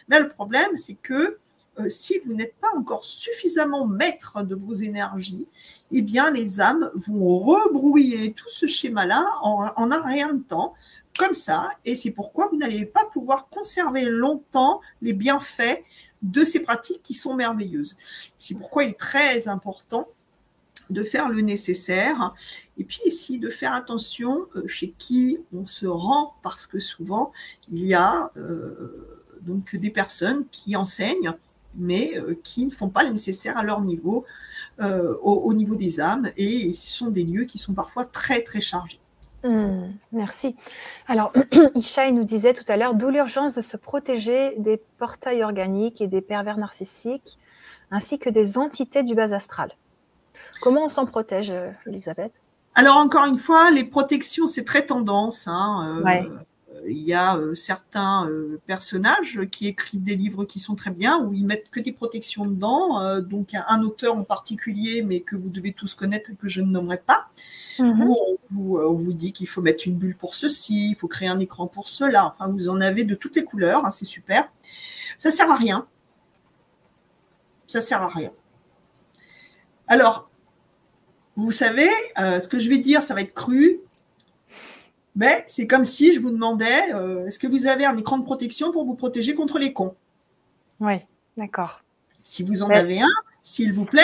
Mais 0.07 0.19
le 0.19 0.29
problème, 0.29 0.77
c'est 0.77 0.93
que 0.93 1.37
euh, 1.79 1.89
si 1.89 2.19
vous 2.19 2.33
n'êtes 2.33 2.55
pas 2.55 2.69
encore 2.75 3.03
suffisamment 3.03 3.85
maître 3.85 4.43
de 4.43 4.55
vos 4.55 4.73
énergies, 4.73 5.45
eh 5.91 6.01
bien, 6.01 6.31
les 6.31 6.61
âmes 6.61 6.89
vont 6.95 7.39
rebrouiller 7.39 8.33
tout 8.33 8.49
ce 8.49 8.65
schéma-là 8.65 9.29
en, 9.41 9.91
un 9.91 10.01
rien 10.01 10.33
de 10.33 10.43
temps 10.43 10.73
comme 11.17 11.33
ça, 11.33 11.69
et 11.85 11.95
c'est 11.95 12.11
pourquoi 12.11 12.47
vous 12.47 12.57
n'allez 12.57 12.85
pas 12.85 13.05
pouvoir 13.05 13.47
conserver 13.47 14.03
longtemps 14.03 14.81
les 15.01 15.13
bienfaits 15.13 15.81
de 16.21 16.43
ces 16.43 16.59
pratiques 16.59 17.03
qui 17.03 17.13
sont 17.13 17.35
merveilleuses. 17.35 17.95
C'est 18.37 18.53
pourquoi 18.53 18.83
il 18.83 18.89
est 18.89 18.99
très 18.99 19.47
important 19.47 20.07
de 20.89 21.03
faire 21.03 21.29
le 21.29 21.41
nécessaire 21.41 22.33
et 22.77 22.83
puis 22.83 22.99
ici 23.05 23.39
de 23.39 23.49
faire 23.49 23.73
attention 23.73 24.45
euh, 24.55 24.67
chez 24.67 24.91
qui 24.91 25.39
on 25.53 25.65
se 25.65 25.87
rend 25.87 26.35
parce 26.43 26.67
que 26.67 26.77
souvent 26.77 27.31
il 27.71 27.83
y 27.83 27.95
a 27.95 28.29
euh, 28.37 29.23
donc 29.41 29.75
des 29.75 29.89
personnes 29.89 30.45
qui 30.51 30.75
enseignent 30.75 31.33
mais 31.77 32.17
euh, 32.17 32.37
qui 32.43 32.65
ne 32.65 32.71
font 32.71 32.89
pas 32.89 33.03
le 33.03 33.09
nécessaire 33.09 33.57
à 33.57 33.63
leur 33.63 33.81
niveau 33.81 34.25
au, 35.23 35.53
niveau 35.53 35.77
des 35.77 36.01
âmes 36.01 36.31
et 36.35 36.73
ce 36.75 36.91
sont 36.91 37.07
des 37.07 37.23
lieux 37.23 37.45
qui 37.45 37.57
sont 37.57 37.73
parfois 37.73 38.03
très 38.03 38.41
très 38.41 38.59
chargés. 38.59 38.99
Hmm, 39.45 39.91
merci. 40.11 40.55
Alors, 41.07 41.31
Isha 41.75 42.11
nous 42.11 42.23
disait 42.23 42.51
tout 42.51 42.63
à 42.67 42.75
l'heure, 42.75 42.95
d'où 42.95 43.09
l'urgence 43.09 43.53
de 43.53 43.61
se 43.61 43.77
protéger 43.77 44.55
des 44.57 44.81
portails 44.97 45.43
organiques 45.43 46.01
et 46.01 46.07
des 46.07 46.21
pervers 46.21 46.57
narcissiques, 46.57 47.37
ainsi 47.91 48.17
que 48.17 48.29
des 48.29 48.57
entités 48.57 49.03
du 49.03 49.13
bas 49.13 49.33
astral. 49.33 49.71
Comment 50.61 50.85
on 50.85 50.89
s'en 50.89 51.05
protège, 51.05 51.51
euh, 51.51 51.69
Elisabeth? 51.85 52.33
Alors, 52.73 52.97
encore 52.97 53.25
une 53.25 53.37
fois, 53.37 53.69
les 53.69 53.83
protections, 53.83 54.47
c'est 54.47 54.65
très 54.65 54.85
tendance. 54.85 55.47
Hein, 55.47 56.01
euh, 56.03 56.29
il 56.87 57.01
y 57.01 57.13
a 57.13 57.37
euh, 57.37 57.55
certains 57.55 58.29
personnages 58.65 59.41
qui 59.51 59.67
écrivent 59.67 60.03
des 60.03 60.15
livres 60.15 60.45
qui 60.45 60.59
sont 60.59 60.75
très 60.75 60.91
bien, 60.91 61.19
où 61.19 61.33
ils 61.33 61.45
mettent 61.45 61.69
que 61.69 61.79
des 61.79 61.91
protections 61.91 62.45
dedans, 62.45 63.19
donc 63.21 63.51
un 63.67 63.81
auteur 63.81 64.17
en 64.17 64.23
particulier, 64.23 65.01
mais 65.01 65.21
que 65.21 65.35
vous 65.35 65.49
devez 65.49 65.73
tous 65.73 65.95
connaître 65.95 66.29
et 66.31 66.35
que 66.35 66.47
je 66.47 66.61
ne 66.61 66.67
nommerai 66.67 66.97
pas, 66.97 67.27
mhm. 67.79 68.01
où 68.01 68.79
on 68.79 68.93
vous, 68.93 69.13
dit 69.13 69.33
qu'il 69.33 69.47
faut 69.47 69.61
mettre 69.61 69.87
une 69.87 69.95
bulle 69.95 70.15
pour 70.15 70.35
ceci, 70.35 70.89
il 70.91 70.95
faut 70.95 71.07
créer 71.07 71.27
un 71.27 71.39
écran 71.39 71.67
pour 71.67 71.89
cela, 71.89 72.27
enfin 72.27 72.51
vous 72.51 72.69
en 72.69 72.81
avez 72.81 73.03
de 73.03 73.15
toutes 73.15 73.35
les 73.35 73.43
couleurs, 73.43 73.85
hein, 73.85 73.91
c'est 73.91 74.05
super. 74.05 74.47
Ça 75.17 75.31
sert 75.31 75.51
à 75.51 75.55
rien. 75.55 75.85
Ça 77.67 77.81
sert 77.81 78.01
à 78.01 78.07
rien. 78.07 78.31
Alors, 79.87 80.29
vous 81.35 81.51
savez, 81.51 81.89
euh, 82.17 82.39
ce 82.39 82.47
que 82.47 82.59
je 82.59 82.69
vais 82.69 82.77
dire, 82.77 83.01
ça 83.03 83.13
va 83.13 83.21
être 83.21 83.33
cru, 83.33 83.79
mais 85.15 85.43
c'est 85.47 85.67
comme 85.67 85.85
si 85.85 86.13
je 86.13 86.19
vous 86.19 86.31
demandais 86.31 86.93
euh, 86.93 87.27
est-ce 87.27 87.39
que 87.39 87.47
vous 87.47 87.67
avez 87.67 87.85
un 87.85 87.95
écran 87.97 88.17
de 88.17 88.25
protection 88.25 88.71
pour 88.71 88.85
vous 88.85 88.95
protéger 88.95 89.33
contre 89.35 89.59
les 89.59 89.73
cons? 89.73 89.95
Oui, 90.79 90.95
d'accord. 91.37 91.81
Si 92.23 92.43
vous 92.43 92.63
en 92.63 92.69
avez 92.69 93.01
un, 93.01 93.09
s'il 93.43 93.71
vous 93.71 93.85
plaît, 93.85 94.03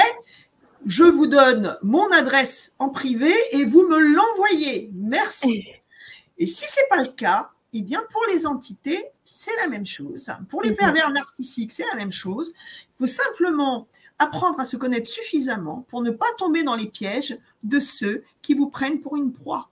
je 0.86 1.04
vous 1.04 1.28
donne 1.28 1.78
mon 1.82 2.12
adresse 2.12 2.72
en 2.80 2.90
privé 2.90 3.34
et 3.52 3.66
vous 3.66 3.88
me 3.88 4.00
l'envoyez. 4.00 4.90
Merci. 4.94 5.68
Et 6.38 6.48
si 6.48 6.66
ce 6.66 6.80
n'est 6.80 6.88
pas 6.90 7.04
le 7.04 7.10
cas, 7.10 7.50
eh 7.74 7.82
bien, 7.82 8.02
pour 8.12 8.24
les 8.34 8.48
entités, 8.48 9.06
c'est 9.26 9.56
la 9.58 9.68
même 9.68 9.86
chose. 9.86 10.32
Pour 10.50 10.62
les 10.62 10.72
mhm. 10.72 10.78
pervers 10.78 11.10
narcissiques, 11.12 11.72
c'est 11.72 11.86
la 11.86 11.96
même 11.96 12.12
chose. 12.12 12.52
Il 12.56 12.98
faut 12.98 13.08
simplement 13.08 13.88
apprendre 14.18 14.60
à 14.60 14.66
se 14.66 14.78
connaître 14.78 15.08
suffisamment 15.08 15.86
pour 15.90 16.02
ne 16.02 16.12
pas 16.12 16.28
tomber 16.38 16.64
dans 16.64 16.76
les 16.76 16.88
pièges 16.88 17.38
de 17.64 17.80
ceux 17.80 18.24
qui 18.42 18.54
vous 18.54 18.70
prennent 18.70 19.02
pour 19.02 19.18
une 19.18 19.34
proie. 19.34 19.71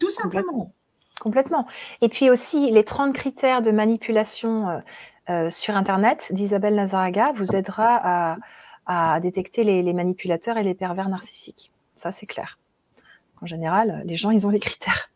Tout 0.00 0.10
simplement. 0.10 0.72
Complètement. 1.20 1.66
Et 2.00 2.08
puis 2.08 2.30
aussi, 2.30 2.70
les 2.70 2.82
30 2.82 3.14
critères 3.14 3.60
de 3.60 3.70
manipulation 3.70 4.70
euh, 4.70 4.78
euh, 5.28 5.50
sur 5.50 5.76
Internet 5.76 6.32
d'Isabelle 6.32 6.74
Nazaraga 6.74 7.32
vous 7.32 7.54
aidera 7.54 8.38
à, 8.86 9.20
détecter 9.20 9.62
les, 9.62 9.92
manipulateurs 9.92 10.56
et 10.56 10.64
les 10.64 10.74
pervers 10.74 11.08
narcissiques. 11.08 11.70
Ça, 11.94 12.10
c'est 12.10 12.26
clair. 12.26 12.58
En 13.40 13.46
général, 13.46 14.02
les 14.04 14.16
gens, 14.16 14.32
ils 14.32 14.48
ont 14.48 14.50
les 14.50 14.58
critères. 14.58 15.10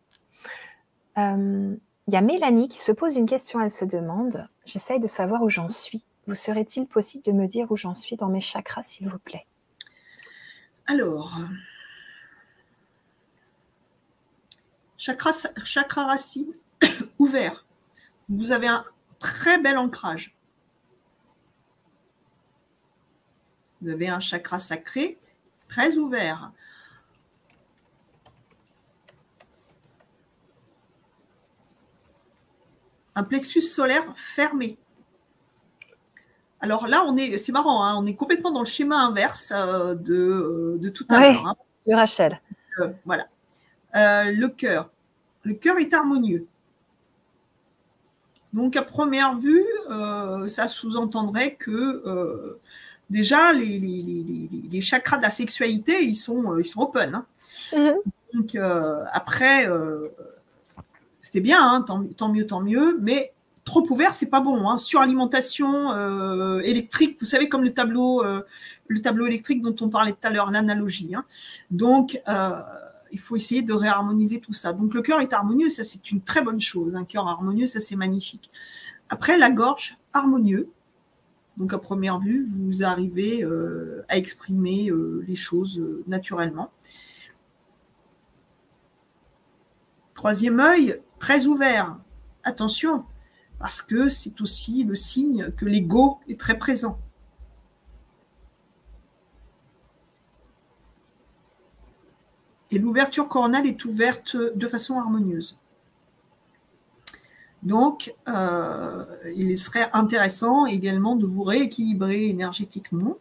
Euh, 1.19 1.75
il 2.07 2.15
y 2.15 2.17
a 2.17 2.21
Mélanie 2.21 2.69
qui 2.69 2.79
se 2.79 2.93
pose 2.93 3.17
une 3.17 3.27
question, 3.27 3.61
elle 3.61 3.71
se 3.71 3.85
demande, 3.85 4.47
j'essaye 4.65 5.01
de 5.01 5.07
savoir 5.09 5.43
où 5.43 5.51
j'en 5.51 5.69
suis. 5.69 6.05
Vous 6.29 6.35
serait-il 6.37 6.87
possible 6.87 7.25
de 7.25 7.33
me 7.33 7.47
dire 7.47 7.73
où 7.73 7.77
j'en 7.77 7.95
suis 7.95 8.17
dans 8.17 8.29
mes 8.29 8.41
chakras, 8.41 8.83
s'il 8.83 9.09
vous 9.09 9.19
plaît? 9.19 9.47
Alors, 10.87 11.37
chakra, 15.05 15.33
chakra 15.65 16.07
racine 16.07 16.53
ouvert. 17.19 17.67
Vous 18.29 18.53
avez 18.53 18.69
un 18.69 18.85
très 19.19 19.59
bel 19.59 19.77
ancrage. 19.77 20.35
Vous 23.83 23.91
avez 23.91 24.09
un 24.09 24.21
chakra 24.21 24.59
sacré 24.59 25.19
très 25.69 25.99
ouvert. 25.99 26.53
Un 33.15 33.25
plexus 33.25 33.61
solaire 33.61 34.07
fermé. 34.17 34.79
Alors 36.61 36.87
là, 36.87 37.05
on 37.07 37.17
est, 37.19 37.37
c'est 37.37 37.53
marrant, 37.53 37.85
hein, 37.85 37.95
on 37.99 38.07
est 38.07 38.17
complètement 38.17 38.51
dans 38.51 38.61
le 38.61 38.67
schéma 38.67 38.97
inverse 38.97 39.53
euh, 39.55 39.95
euh, 40.09 40.79
de, 40.79 40.89
tout 40.89 41.05
à 41.11 41.21
l'heure. 41.21 41.47
Hein. 41.47 41.55
De 41.87 41.95
Rachel. 41.95 42.41
Euh, 42.81 42.91
voilà. 43.05 43.27
le 43.93 44.47
cœur. 44.49 44.89
Le 45.45 45.55
cœur 45.55 45.79
est 45.79 45.95
harmonieux. 45.95 46.47
Donc 48.53 48.77
à 48.77 48.83
première 48.83 49.37
vue, 49.37 49.65
ça 50.49 50.69
sous-entendrait 50.69 51.55
que 51.55 52.59
déjà 53.11 53.53
les, 53.53 54.81
chakras 54.81 55.19
de 55.19 55.23
la 55.23 55.31
sexualité, 55.31 56.05
ils 56.05 56.17
sont, 56.17 56.59
ils 56.59 56.65
sont 56.65 56.81
open. 56.83 57.15
Hein. 57.15 57.27
Mm-hmm. 57.73 57.97
Donc 58.33 58.57
après, 59.13 59.69
c'était 61.21 61.41
bien, 61.41 61.85
tant, 61.85 62.29
mieux, 62.29 62.47
tant 62.47 62.61
mieux, 62.61 62.97
mais 63.01 63.33
trop 63.65 63.85
ouvert, 63.91 64.15
c'est 64.15 64.27
pas 64.27 64.41
bon. 64.41 64.69
Hein. 64.69 64.79
Suralimentation 64.79 65.91
euh, 65.93 66.61
électrique, 66.61 67.17
vous 67.19 67.27
savez, 67.27 67.49
comme 67.49 67.65
le 67.65 67.73
tableau, 67.73 68.25
euh, 68.25 68.43
le 68.89 69.01
tableau 69.01 69.27
électrique 69.27 69.63
dont 69.63 69.75
on 69.81 69.89
parlait 69.89 70.13
tout 70.13 70.19
à 70.23 70.31
l'heure, 70.31 70.51
l'analogie. 70.51 71.15
Hein. 71.15 71.25
Donc, 71.71 72.21
euh, 72.29 72.51
il 73.15 73.21
faut 73.21 73.37
essayer 73.37 73.63
de 73.63 73.73
réharmoniser 73.73 74.41
tout 74.41 74.53
ça. 74.53 74.73
Donc, 74.73 74.93
le 74.93 75.01
cœur 75.01 75.21
est 75.21 75.33
harmonieux, 75.33 75.71
ça 75.71 75.85
c'est 75.85 76.11
une 76.11 76.21
très 76.21 76.43
bonne 76.43 76.61
chose. 76.61 76.97
Un 76.97 77.05
cœur 77.05 77.29
harmonieux, 77.29 77.67
ça 77.67 77.79
c'est 77.79 77.95
magnifique. 77.95 78.51
Après, 79.09 79.39
la 79.39 79.51
gorge 79.51 79.97
harmonieux. 80.13 80.69
Donc, 81.57 81.73
à 81.73 81.79
première 81.79 82.19
vue, 82.19 82.45
vous 82.45 82.83
arrivez 82.83 83.47
à 84.09 84.17
exprimer 84.19 84.91
les 85.27 85.37
choses 85.37 85.81
naturellement. 86.09 86.71
Troisième 90.17 90.59
œil, 90.59 91.01
très 91.21 91.47
ouvert. 91.47 91.97
Attention, 92.43 93.05
parce 93.61 93.81
que 93.81 94.09
c'est 94.09 94.41
aussi 94.41 94.83
le 94.83 94.97
signe 94.97 95.53
que 95.53 95.67
l'ego 95.67 96.19
est 96.29 96.41
très 96.41 96.59
présent. 96.59 96.99
Et 102.75 102.79
l'ouverture 102.79 103.29
coronale 103.29 103.69
est 103.69 103.85
ouverte 103.85 104.37
de 104.37 104.67
façon 104.67 104.99
harmonieuse. 104.99 105.57
Donc, 107.63 108.13
euh, 108.29 109.05
il 109.37 109.57
serait 109.57 109.89
intéressant 109.93 110.67
également 110.67 111.15
de 111.15 111.25
vous 111.25 111.45
rééquilibrer 111.45 112.27
énergétiquement 112.27 113.15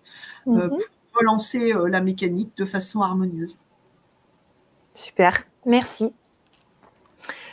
euh, 0.48 0.52
mhm. 0.52 0.70
pour 0.70 0.80
relancer 1.20 1.72
euh, 1.72 1.88
la 1.88 2.02
mécanique 2.02 2.58
de 2.58 2.66
façon 2.66 3.02
harmonieuse. 3.02 3.60
Super, 4.96 5.44
merci. 5.68 6.12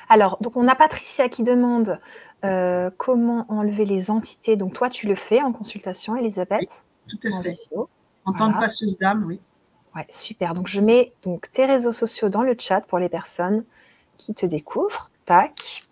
Alors, 0.08 0.38
donc 0.40 0.56
on 0.56 0.66
a 0.68 0.74
Patricia 0.74 1.28
qui 1.28 1.42
demande 1.42 2.00
comment 2.96 3.44
enlever 3.50 3.84
les 3.84 4.10
entités. 4.10 4.56
Donc 4.56 4.72
toi, 4.72 4.88
tu 4.88 5.06
le 5.06 5.14
fais 5.14 5.42
en 5.42 5.52
consultation, 5.52 6.16
Elisabeth 6.16 6.86
Tout 7.06 7.18
à 7.28 7.42
fait. 7.42 7.54
En 8.24 8.32
tant 8.32 8.50
que 8.50 8.58
passeuse 8.58 8.96
d'âme, 8.96 9.24
oui. 9.26 9.38
Ouais, 9.94 10.06
super. 10.08 10.54
Donc 10.54 10.68
je 10.68 10.80
mets 10.80 11.12
donc 11.22 11.50
tes 11.52 11.66
réseaux 11.66 11.92
sociaux 11.92 12.28
dans 12.28 12.42
le 12.42 12.54
chat 12.58 12.80
pour 12.82 12.98
les 12.98 13.08
personnes 13.08 13.64
qui 14.18 14.34
te 14.34 14.46
découvrent. 14.46 15.10
Tac. 15.24 15.82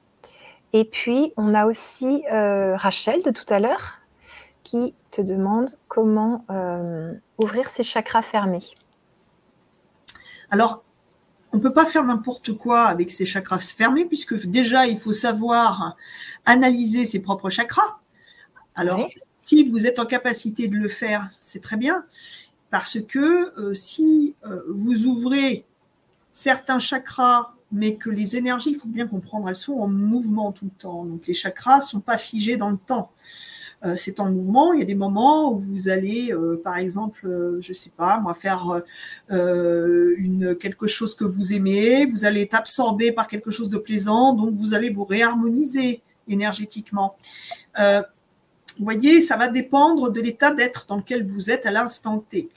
Et 0.73 0.85
puis 0.85 1.33
on 1.37 1.55
a 1.55 1.67
aussi 1.67 2.25
euh, 2.31 2.77
Rachel 2.77 3.23
de 3.23 3.31
tout 3.31 3.47
à 3.49 3.59
l'heure 3.59 3.99
qui 4.63 4.95
te 5.11 5.23
demande 5.23 5.71
comment 5.89 6.45
euh, 6.51 7.15
ouvrir 7.39 7.71
ses 7.71 7.83
chakras 7.83 8.23
fermés. 8.23 8.65
Alors, 10.51 10.83
on 11.53 11.57
ne 11.57 11.63
peut 11.63 11.73
pas 11.73 11.87
faire 11.87 12.05
n'importe 12.05 12.53
quoi 12.53 12.85
avec 12.85 13.11
ses 13.11 13.25
chakras 13.25 13.61
fermés, 13.61 14.05
puisque 14.05 14.47
déjà, 14.47 14.87
il 14.87 14.99
faut 14.99 15.13
savoir 15.13 15.97
analyser 16.45 17.07
ses 17.07 17.21
propres 17.21 17.49
chakras. 17.49 17.97
Alors, 18.75 19.09
si 19.35 19.69
vous 19.69 19.87
êtes 19.87 19.99
en 19.99 20.07
capacité 20.07 20.69
de 20.69 20.77
le 20.77 20.89
faire, 20.89 21.29
c'est 21.41 21.63
très 21.63 21.77
bien, 21.77 22.05
parce 22.71 23.01
que 23.01 23.59
euh, 23.59 23.75
si 23.75 24.35
euh, 24.47 24.61
vous 24.69 25.07
ouvrez 25.07 25.65
certains 26.33 26.79
chakras, 26.79 27.53
mais 27.73 27.97
que 27.97 28.11
les 28.11 28.37
énergies, 28.37 28.71
il 28.71 28.77
faut 28.77 28.89
bien 28.89 29.07
comprendre, 29.07 29.49
elles 29.49 29.57
sont 29.57 29.75
en 29.75 29.89
mouvement 29.89 30.53
tout 30.53 30.65
le 30.67 30.71
temps. 30.71 31.05
Donc, 31.05 31.27
les 31.27 31.35
chakras 31.35 31.79
ne 31.79 31.83
sont 31.83 32.01
pas 32.01 32.17
figés 32.17 32.57
dans 32.57 32.71
le 32.71 32.79
temps. 32.79 33.11
euh, 33.85 33.95
c'est 33.97 34.21
en 34.21 34.31
mouvement. 34.31 34.73
Il 34.73 34.81
y 34.81 34.83
a 34.83 34.87
des 34.87 34.95
moments 34.95 35.53
où 35.53 35.57
vous 35.57 35.89
allez, 35.89 36.35
par 36.65 36.79
exemple, 36.79 37.27
euh, 37.27 37.61
je 37.61 37.73
sais 37.73 37.91
pas, 37.97 38.19
moi, 38.21 38.35
faire 38.35 38.83
une 39.31 40.57
quelque 40.59 40.87
chose 40.87 41.15
que 41.15 41.25
vous 41.25 41.53
aimez. 41.53 42.07
Vous 42.07 42.25
allez 42.25 42.43
être 42.43 42.55
absorbé 42.55 43.13
par 43.13 43.29
quelque 43.29 43.51
chose 43.51 43.71
de 43.71 43.79
plaisant, 43.79 44.33
donc 44.33 44.55
vous 44.55 44.75
allez 44.75 44.91
vous 44.91 45.05
réharmoniser 45.05 46.01
énergétiquement. 46.27 47.17
Vous 48.79 48.85
voyez, 48.85 49.23
ça 49.23 49.37
va 49.37 49.49
dépendre 49.49 50.11
de 50.11 50.21
l'état 50.21 50.53
d'être 50.53 50.87
dans 50.87 50.97
lequel 50.97 51.27
vous 51.27 51.51
êtes 51.51 51.67
à 51.67 51.71
l'instant 51.71 52.21
T. 52.21 52.49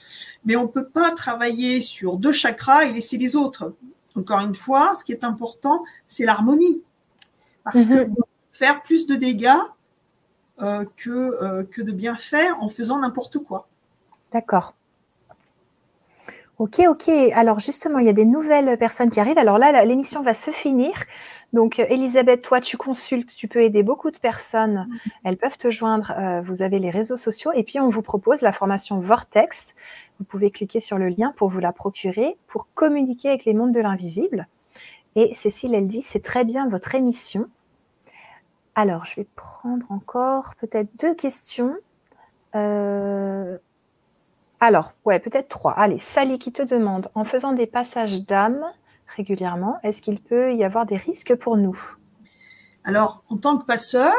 Mais 0.44 0.54
on 0.56 0.62
ne 0.62 0.68
peut 0.68 0.88
pas 0.88 1.10
travailler 1.10 1.80
sur 1.80 2.16
deux 2.16 2.32
chakras 2.32 2.84
et 2.84 2.92
laisser 2.92 3.18
les 3.18 3.34
autres. 3.34 3.74
Encore 4.14 4.40
une 4.40 4.54
fois, 4.54 4.94
ce 4.94 5.04
qui 5.04 5.12
est 5.12 5.24
important, 5.24 5.82
c'est 6.06 6.24
l'harmonie. 6.24 6.82
Parce 7.64 7.86
que 7.86 8.06
mhm. 8.06 8.14
faire 8.52 8.82
plus 8.82 9.06
de 9.06 9.16
dégâts 9.16 9.50
euh, 10.60 10.84
que, 10.96 11.10
euh, 11.10 11.64
que 11.64 11.82
de 11.82 11.92
bien 11.92 12.16
faire 12.16 12.62
en 12.62 12.68
faisant 12.68 13.00
n'importe 13.00 13.38
quoi. 13.38 13.66
D'accord. 14.32 14.74
Ok, 16.58 16.80
ok. 16.86 17.08
Alors 17.34 17.60
justement, 17.60 17.98
il 17.98 18.06
y 18.06 18.10
a 18.10 18.12
des 18.12 18.24
nouvelles 18.24 18.76
personnes 18.78 19.10
qui 19.10 19.18
arrivent. 19.18 19.38
Alors 19.38 19.58
là, 19.58 19.84
l'émission 19.84 20.22
va 20.22 20.34
se 20.34 20.50
finir. 20.50 20.92
Donc, 21.52 21.78
euh, 21.78 21.86
Elisabeth, 21.88 22.42
toi, 22.42 22.60
tu 22.60 22.76
consultes, 22.76 23.34
tu 23.34 23.48
peux 23.48 23.60
aider 23.60 23.82
beaucoup 23.82 24.10
de 24.10 24.18
personnes. 24.18 24.86
Mhm. 24.88 24.98
Elles 25.24 25.36
peuvent 25.36 25.58
te 25.58 25.70
joindre. 25.70 26.12
vous 26.44 26.62
avez 26.62 26.78
les 26.78 26.90
réseaux 26.90 27.16
sociaux. 27.16 27.50
Et 27.54 27.64
puis, 27.64 27.80
on 27.80 27.88
vous 27.88 28.02
propose 28.02 28.42
la 28.42 28.52
formation 28.52 29.00
Vortex. 29.00 29.74
Vous 30.18 30.24
pouvez 30.24 30.50
cliquer 30.50 30.80
sur 30.80 30.98
le 30.98 31.08
lien 31.08 31.32
pour 31.36 31.48
vous 31.48 31.58
la 31.58 31.72
procurer, 31.72 32.36
pour 32.46 32.68
communiquer 32.74 33.28
avec 33.28 33.44
les 33.44 33.54
mondes 33.54 33.72
de 33.72 33.80
l'invisible. 33.80 34.46
Et 35.14 35.34
Cécile, 35.34 35.74
elle 35.74 35.86
dit, 35.86 36.02
c'est 36.02 36.22
très 36.22 36.44
bien 36.44 36.68
votre 36.68 36.94
émission. 36.94 37.48
Alors, 38.74 39.04
je 39.04 39.16
vais 39.16 39.26
prendre 39.36 39.92
encore 39.92 40.54
peut-être 40.56 40.88
deux 40.98 41.14
questions. 41.14 41.76
Euh, 42.54 43.58
alors, 44.62 44.92
ouais, 45.04 45.18
peut-être 45.18 45.48
trois. 45.48 45.72
Allez, 45.72 45.98
Sally 45.98 46.38
qui 46.38 46.52
te 46.52 46.62
demande, 46.62 47.08
en 47.16 47.24
faisant 47.24 47.52
des 47.52 47.66
passages 47.66 48.24
d'âme 48.24 48.64
régulièrement, 49.08 49.80
est-ce 49.82 50.00
qu'il 50.00 50.20
peut 50.20 50.54
y 50.54 50.62
avoir 50.62 50.86
des 50.86 50.96
risques 50.96 51.34
pour 51.34 51.56
nous? 51.56 51.76
Alors, 52.84 53.24
en 53.28 53.38
tant 53.38 53.58
que 53.58 53.66
passeur, 53.66 54.14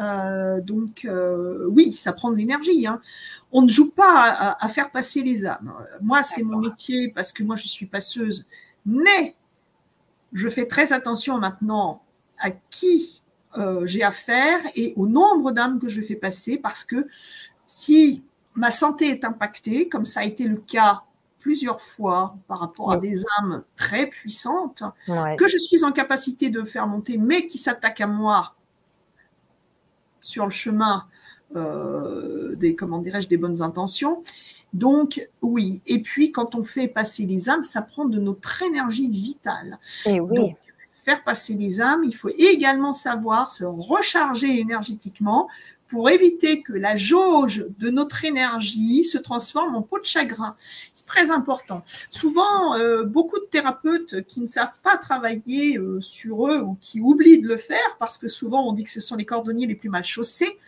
euh, 0.00 0.60
donc 0.60 1.04
euh, 1.04 1.68
oui, 1.68 1.92
ça 1.92 2.12
prend 2.12 2.32
de 2.32 2.36
l'énergie. 2.36 2.88
Hein. 2.88 3.00
On 3.52 3.62
ne 3.62 3.68
joue 3.68 3.88
pas 3.92 4.56
à, 4.58 4.68
faire 4.68 4.90
passer 4.90 5.22
les 5.22 5.46
âmes. 5.46 5.72
Moi, 6.00 6.24
c'est 6.24 6.42
mon 6.42 6.58
métier 6.58 7.12
parce 7.14 7.30
que 7.30 7.44
moi, 7.44 7.54
je 7.54 7.68
suis 7.68 7.86
passeuse. 7.86 8.48
Mais 8.84 9.36
je 10.32 10.48
fais 10.48 10.66
très 10.66 10.92
attention 10.92 11.38
maintenant 11.38 12.02
à 12.40 12.50
qui 12.50 13.22
euh, 13.56 13.86
j'ai 13.86 14.02
affaire 14.02 14.58
et 14.74 14.92
au 14.96 15.06
nombre 15.06 15.52
d'âmes 15.52 15.78
que 15.78 15.88
je 15.88 16.00
fais 16.00 16.16
passer 16.16 16.56
parce 16.56 16.84
que 16.84 17.06
si 17.68 18.24
ma 18.58 18.70
santé 18.70 19.08
est 19.08 19.24
impactée, 19.24 19.88
comme 19.88 20.04
ça 20.04 20.20
a 20.20 20.24
été 20.24 20.44
le 20.44 20.56
cas 20.56 21.02
plusieurs 21.38 21.80
fois 21.80 22.34
par 22.48 22.58
rapport 22.58 22.92
à 22.92 22.96
des 22.96 23.22
âmes 23.38 23.62
très 23.76 24.06
puissantes, 24.06 24.82
que 25.06 25.48
je 25.48 25.56
suis 25.56 25.84
en 25.84 25.92
capacité 25.92 26.50
de 26.50 26.62
faire 26.64 26.86
monter, 26.86 27.16
mais 27.16 27.46
qui 27.46 27.58
s'attaquent 27.58 28.00
à 28.00 28.06
moi 28.08 28.54
sur 30.20 30.44
le 30.44 30.50
chemin 30.50 31.06
euh, 31.54 32.56
des, 32.56 32.74
comment 32.74 32.98
dirais-je, 32.98 33.28
des 33.28 33.36
bonnes 33.36 33.62
intentions. 33.62 34.22
Donc, 34.74 35.26
oui. 35.40 35.80
Et 35.86 36.02
puis, 36.02 36.32
quand 36.32 36.54
on 36.54 36.64
fait 36.64 36.88
passer 36.88 37.24
les 37.24 37.48
âmes, 37.48 37.62
ça 37.62 37.80
prend 37.80 38.04
de 38.04 38.18
notre 38.18 38.62
énergie 38.62 39.08
vitale. 39.08 39.78
Et 40.04 40.20
oui 40.20 40.54
faire 41.08 41.24
passer 41.24 41.54
les 41.54 41.80
âmes, 41.80 42.04
il 42.04 42.14
faut 42.14 42.28
également 42.36 42.92
savoir 42.92 43.50
se 43.50 43.64
recharger 43.64 44.60
énergétiquement 44.60 45.48
pour 45.88 46.10
éviter 46.10 46.62
que 46.62 46.72
la 46.72 46.96
jauge 46.96 47.64
de 47.78 47.90
notre 47.90 48.24
énergie 48.24 49.04
se 49.04 49.18
transforme 49.18 49.74
en 49.74 49.82
peau 49.82 49.98
de 49.98 50.04
chagrin. 50.04 50.54
C'est 50.92 51.06
très 51.06 51.30
important. 51.30 51.82
Souvent, 52.10 52.76
euh, 52.76 53.04
beaucoup 53.04 53.38
de 53.38 53.46
thérapeutes 53.46 54.22
qui 54.26 54.40
ne 54.40 54.48
savent 54.48 54.76
pas 54.82 54.96
travailler 54.98 55.78
euh, 55.78 56.00
sur 56.00 56.48
eux 56.48 56.60
ou 56.60 56.76
qui 56.80 57.00
oublient 57.00 57.40
de 57.40 57.48
le 57.48 57.56
faire, 57.56 57.96
parce 57.98 58.18
que 58.18 58.28
souvent 58.28 58.68
on 58.68 58.72
dit 58.72 58.84
que 58.84 58.90
ce 58.90 59.00
sont 59.00 59.16
les 59.16 59.24
cordonniers 59.24 59.66
les 59.66 59.74
plus 59.74 59.88
mal 59.88 60.04
chaussés, 60.04 60.58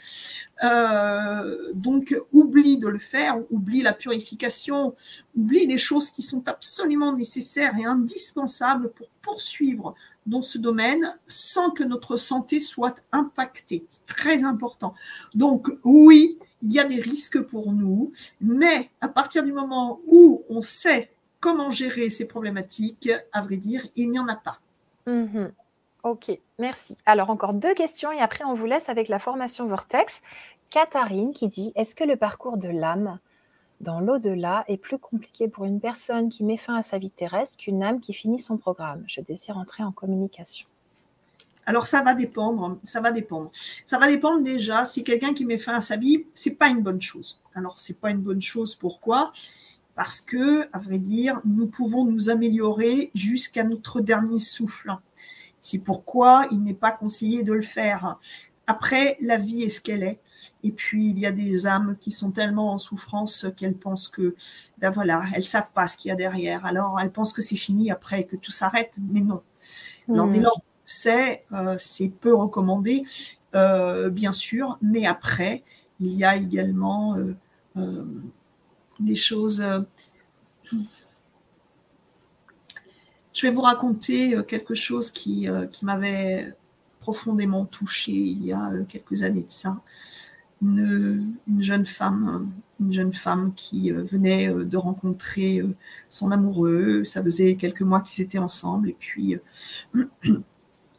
euh, 0.62 1.72
donc 1.74 2.14
oublie 2.32 2.76
de 2.76 2.88
le 2.88 2.98
faire, 2.98 3.38
oublie 3.50 3.82
la 3.82 3.92
purification, 3.92 4.94
oublie 5.36 5.66
les 5.66 5.78
choses 5.78 6.10
qui 6.10 6.22
sont 6.22 6.46
absolument 6.48 7.16
nécessaires 7.16 7.76
et 7.78 7.84
indispensables 7.84 8.90
pour 8.90 9.08
poursuivre 9.22 9.94
dans 10.26 10.42
ce 10.42 10.58
domaine 10.58 11.14
sans 11.26 11.70
que 11.70 11.82
notre 11.82 12.16
santé 12.16 12.60
soit 12.60 12.96
impactée. 13.12 13.84
C'est 13.90 14.06
très 14.06 14.44
important. 14.44 14.94
Donc 15.34 15.70
oui, 15.84 16.38
il 16.62 16.72
y 16.72 16.78
a 16.78 16.84
des 16.84 17.00
risques 17.00 17.40
pour 17.40 17.72
nous, 17.72 18.12
mais 18.40 18.90
à 19.00 19.08
partir 19.08 19.42
du 19.42 19.52
moment 19.52 19.98
où 20.06 20.44
on 20.50 20.62
sait 20.62 21.10
comment 21.40 21.70
gérer 21.70 22.10
ces 22.10 22.26
problématiques, 22.26 23.10
à 23.32 23.40
vrai 23.40 23.56
dire, 23.56 23.86
il 23.96 24.10
n'y 24.10 24.18
en 24.18 24.28
a 24.28 24.36
pas. 24.36 24.58
Mhm. 25.06 25.52
Ok, 26.02 26.30
merci. 26.58 26.96
Alors 27.04 27.28
encore 27.28 27.52
deux 27.52 27.74
questions 27.74 28.10
et 28.10 28.20
après 28.20 28.44
on 28.44 28.54
vous 28.54 28.64
laisse 28.64 28.88
avec 28.88 29.08
la 29.08 29.18
formation 29.18 29.66
Vortex. 29.66 30.22
Katharine 30.70 31.32
qui 31.32 31.48
dit, 31.48 31.72
est-ce 31.74 31.94
que 31.94 32.04
le 32.04 32.16
parcours 32.16 32.56
de 32.56 32.68
l'âme 32.68 33.18
dans 33.82 34.00
l'au-delà 34.00 34.64
est 34.68 34.78
plus 34.78 34.98
compliqué 34.98 35.48
pour 35.48 35.64
une 35.64 35.78
personne 35.78 36.30
qui 36.30 36.42
met 36.42 36.56
fin 36.56 36.76
à 36.76 36.82
sa 36.82 36.96
vie 36.96 37.10
terrestre 37.10 37.58
qu'une 37.58 37.82
âme 37.82 38.00
qui 38.00 38.14
finit 38.14 38.38
son 38.38 38.56
programme? 38.56 39.04
Je 39.06 39.20
désire 39.20 39.58
entrer 39.58 39.82
en 39.82 39.92
communication. 39.92 40.66
Alors 41.66 41.86
ça 41.86 42.00
va 42.00 42.14
dépendre, 42.14 42.78
ça 42.84 43.02
va 43.02 43.12
dépendre. 43.12 43.50
Ça 43.84 43.98
va 43.98 44.06
dépendre 44.08 44.42
déjà 44.42 44.86
si 44.86 45.04
quelqu'un 45.04 45.34
qui 45.34 45.44
met 45.44 45.58
fin 45.58 45.74
à 45.74 45.80
sa 45.82 45.96
vie, 45.98 46.24
c'est 46.34 46.52
pas 46.52 46.68
une 46.68 46.80
bonne 46.80 47.02
chose. 47.02 47.38
Alors 47.54 47.78
c'est 47.78 48.00
pas 48.00 48.10
une 48.10 48.22
bonne 48.22 48.40
chose 48.40 48.74
pourquoi? 48.74 49.32
Parce 49.94 50.22
que 50.22 50.66
à 50.72 50.78
vrai 50.78 50.98
dire, 50.98 51.40
nous 51.44 51.66
pouvons 51.66 52.06
nous 52.06 52.30
améliorer 52.30 53.10
jusqu'à 53.14 53.64
notre 53.64 54.00
dernier 54.00 54.40
souffle. 54.40 54.92
C'est 55.60 55.78
pourquoi 55.78 56.46
il 56.50 56.62
n'est 56.62 56.74
pas 56.74 56.90
conseillé 56.90 57.42
de 57.42 57.52
le 57.52 57.62
faire. 57.62 58.18
Après, 58.66 59.16
la 59.20 59.36
vie 59.36 59.62
est 59.62 59.68
ce 59.68 59.80
qu'elle 59.80 60.02
est. 60.02 60.18
Et 60.62 60.72
puis, 60.72 61.10
il 61.10 61.18
y 61.18 61.26
a 61.26 61.32
des 61.32 61.66
âmes 61.66 61.96
qui 61.98 62.12
sont 62.12 62.30
tellement 62.30 62.72
en 62.72 62.78
souffrance 62.78 63.46
qu'elles 63.56 63.76
pensent 63.76 64.08
que, 64.08 64.34
ben 64.78 64.90
voilà, 64.90 65.24
elles 65.34 65.44
savent 65.44 65.72
pas 65.72 65.86
ce 65.86 65.96
qu'il 65.96 66.10
y 66.10 66.12
a 66.12 66.16
derrière. 66.16 66.64
Alors, 66.64 66.98
elles 67.00 67.10
pensent 67.10 67.32
que 67.32 67.42
c'est 67.42 67.56
fini 67.56 67.90
après, 67.90 68.24
que 68.24 68.36
tout 68.36 68.50
s'arrête. 68.50 68.94
Mais 68.98 69.20
non. 69.20 69.42
Alors, 70.08 70.28
dès 70.28 70.40
lors 70.40 70.60
c'est, 70.90 71.44
euh, 71.52 71.76
c'est 71.78 72.08
peu 72.08 72.34
recommandé, 72.34 73.04
euh, 73.54 74.10
bien 74.10 74.32
sûr. 74.32 74.76
Mais 74.82 75.06
après, 75.06 75.62
il 76.00 76.12
y 76.14 76.24
a 76.24 76.36
également 76.36 77.16
euh, 77.76 78.04
des 78.98 79.14
choses. 79.14 79.64
Je 83.32 83.46
vais 83.46 83.52
vous 83.52 83.60
raconter 83.60 84.34
euh, 84.34 84.42
quelque 84.42 84.74
chose 84.74 85.10
qui, 85.10 85.48
euh, 85.48 85.66
qui 85.66 85.84
m'avait 85.84 86.52
profondément 86.98 87.64
touchée 87.64 88.12
il 88.12 88.44
y 88.44 88.52
a 88.52 88.70
euh, 88.70 88.84
quelques 88.84 89.22
années 89.22 89.42
de 89.42 89.50
ça. 89.50 89.80
Une, 90.62 91.36
jeune 91.60 91.86
femme, 91.86 92.50
une 92.80 92.92
jeune 92.92 93.14
femme 93.14 93.54
qui 93.54 93.90
venait 93.92 94.48
de 94.48 94.76
rencontrer 94.76 95.62
son 96.10 96.30
amoureux. 96.32 97.02
Ça 97.04 97.22
faisait 97.22 97.54
quelques 97.54 97.80
mois 97.80 98.02
qu'ils 98.02 98.22
étaient 98.22 98.36
ensemble 98.36 98.90
et 98.90 98.96
puis 98.98 99.36
ils 99.94 100.42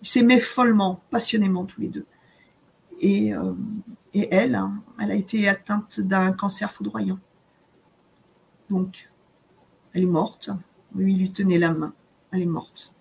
s'aimaient 0.01 0.39
follement, 0.39 0.99
passionnément 1.11 1.65
tous 1.65 1.79
les 1.79 1.89
deux. 1.89 2.07
Et, 3.01 3.33
et 4.15 4.33
elle, 4.33 4.55
hein, 4.55 4.81
elle 4.99 5.11
a 5.11 5.15
été 5.15 5.47
atteinte 5.47 5.99
d'un 5.99 6.31
cancer 6.31 6.71
foudroyant. 6.71 7.19
Donc, 8.71 9.09
elle 9.93 10.01
est 10.01 10.07
morte. 10.07 10.49
Lui, 10.95 11.13
il 11.13 11.19
lui 11.19 11.31
tenait 11.31 11.59
la 11.59 11.71
main 11.71 11.93
elle 12.31 12.41
est 12.41 12.45
morte. 12.45 12.93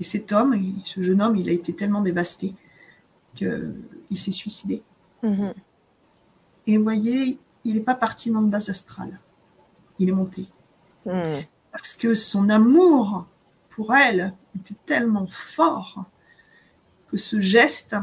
Et 0.00 0.04
cet 0.04 0.32
homme, 0.32 0.56
ce 0.84 1.02
jeune 1.02 1.20
homme, 1.20 1.36
il 1.36 1.48
a 1.48 1.52
été 1.52 1.74
tellement 1.74 2.02
dévasté 2.02 2.54
qu'il 3.34 4.18
s'est 4.18 4.30
suicidé. 4.30 4.82
Mhm. 5.22 5.52
Et 6.66 6.76
vous 6.76 6.84
voyez, 6.84 7.38
il 7.64 7.74
n'est 7.74 7.80
pas 7.80 7.94
parti 7.94 8.30
dans 8.30 8.40
le 8.40 8.46
bas 8.46 8.68
astral. 8.68 9.20
Il 9.98 10.08
est 10.08 10.12
monté. 10.12 10.48
Mhm. 11.06 11.44
Parce 11.72 11.94
que 11.94 12.14
son 12.14 12.48
amour 12.48 13.26
pour 13.70 13.94
elle 13.94 14.34
était 14.56 14.78
tellement 14.86 15.26
fort 15.26 16.04
que 17.08 17.16
ce 17.16 17.40
geste 17.40 17.96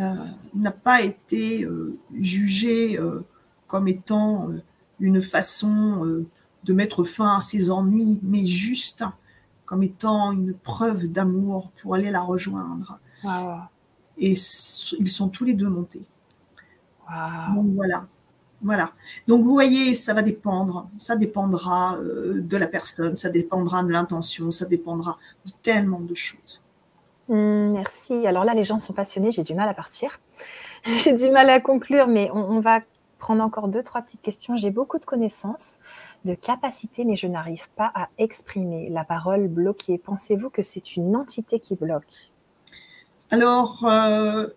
euh, 0.00 0.14
n'a 0.54 0.72
pas 0.72 1.02
été 1.02 1.64
euh, 1.64 1.98
jugé 2.14 2.98
euh, 2.98 3.24
comme 3.66 3.88
étant 3.88 4.50
une 5.00 5.22
façon 5.22 6.24
de 6.64 6.72
mettre 6.72 7.04
fin 7.04 7.36
à 7.36 7.40
ses 7.40 7.70
ennuis, 7.70 8.18
mais 8.22 8.46
juste 8.46 9.04
comme 9.64 9.82
étant 9.82 10.32
une 10.32 10.54
preuve 10.54 11.06
d'amour 11.06 11.70
pour 11.80 11.94
aller 11.94 12.10
la 12.10 12.20
rejoindre. 12.20 12.98
Et 14.18 14.34
ils 14.98 15.08
sont 15.08 15.28
tous 15.28 15.44
les 15.44 15.54
deux 15.54 15.68
montés. 15.68 16.02
Donc 17.54 17.66
voilà. 17.74 18.06
Voilà. 18.62 18.92
Donc 19.28 19.42
vous 19.42 19.52
voyez, 19.52 19.94
ça 19.94 20.14
va 20.14 20.22
dépendre. 20.22 20.88
Ça 20.98 21.16
dépendra 21.16 21.96
euh, 21.98 22.40
de 22.40 22.56
la 22.56 22.66
personne, 22.66 23.14
ça 23.14 23.28
dépendra 23.28 23.82
de 23.82 23.92
l'intention, 23.92 24.50
ça 24.50 24.64
dépendra 24.64 25.18
de 25.44 25.52
tellement 25.62 26.00
de 26.00 26.14
choses. 26.14 26.62
Hum, 27.28 27.72
merci. 27.72 28.26
Alors 28.26 28.44
là, 28.44 28.54
les 28.54 28.64
gens 28.64 28.80
sont 28.80 28.94
passionnés, 28.94 29.32
j'ai 29.32 29.42
du 29.42 29.54
mal 29.54 29.68
à 29.68 29.74
partir. 29.74 30.18
j'ai 30.84 31.12
du 31.12 31.30
mal 31.30 31.50
à 31.50 31.60
conclure, 31.60 32.06
mais 32.06 32.30
on, 32.32 32.60
va 32.60 32.80
prendre 33.24 33.42
encore 33.42 33.68
deux, 33.68 33.82
trois 33.82 34.02
petites 34.02 34.20
questions. 34.20 34.54
J'ai 34.54 34.70
beaucoup 34.70 34.98
de 34.98 35.06
connaissances, 35.06 35.78
de 36.26 36.34
capacités, 36.34 37.06
mais 37.06 37.16
je 37.16 37.26
n'arrive 37.26 37.70
pas 37.70 37.90
à 37.94 38.10
exprimer 38.18 38.90
la 38.90 39.02
parole 39.02 39.48
bloquée. 39.48 39.96
Pensez-vous 39.96 40.50
que 40.50 40.62
c'est 40.62 40.96
une 40.96 41.16
entité 41.16 41.58
qui 41.58 41.74
bloque? 41.74 42.32
Alors, 43.30 43.86
euh, 43.86 44.48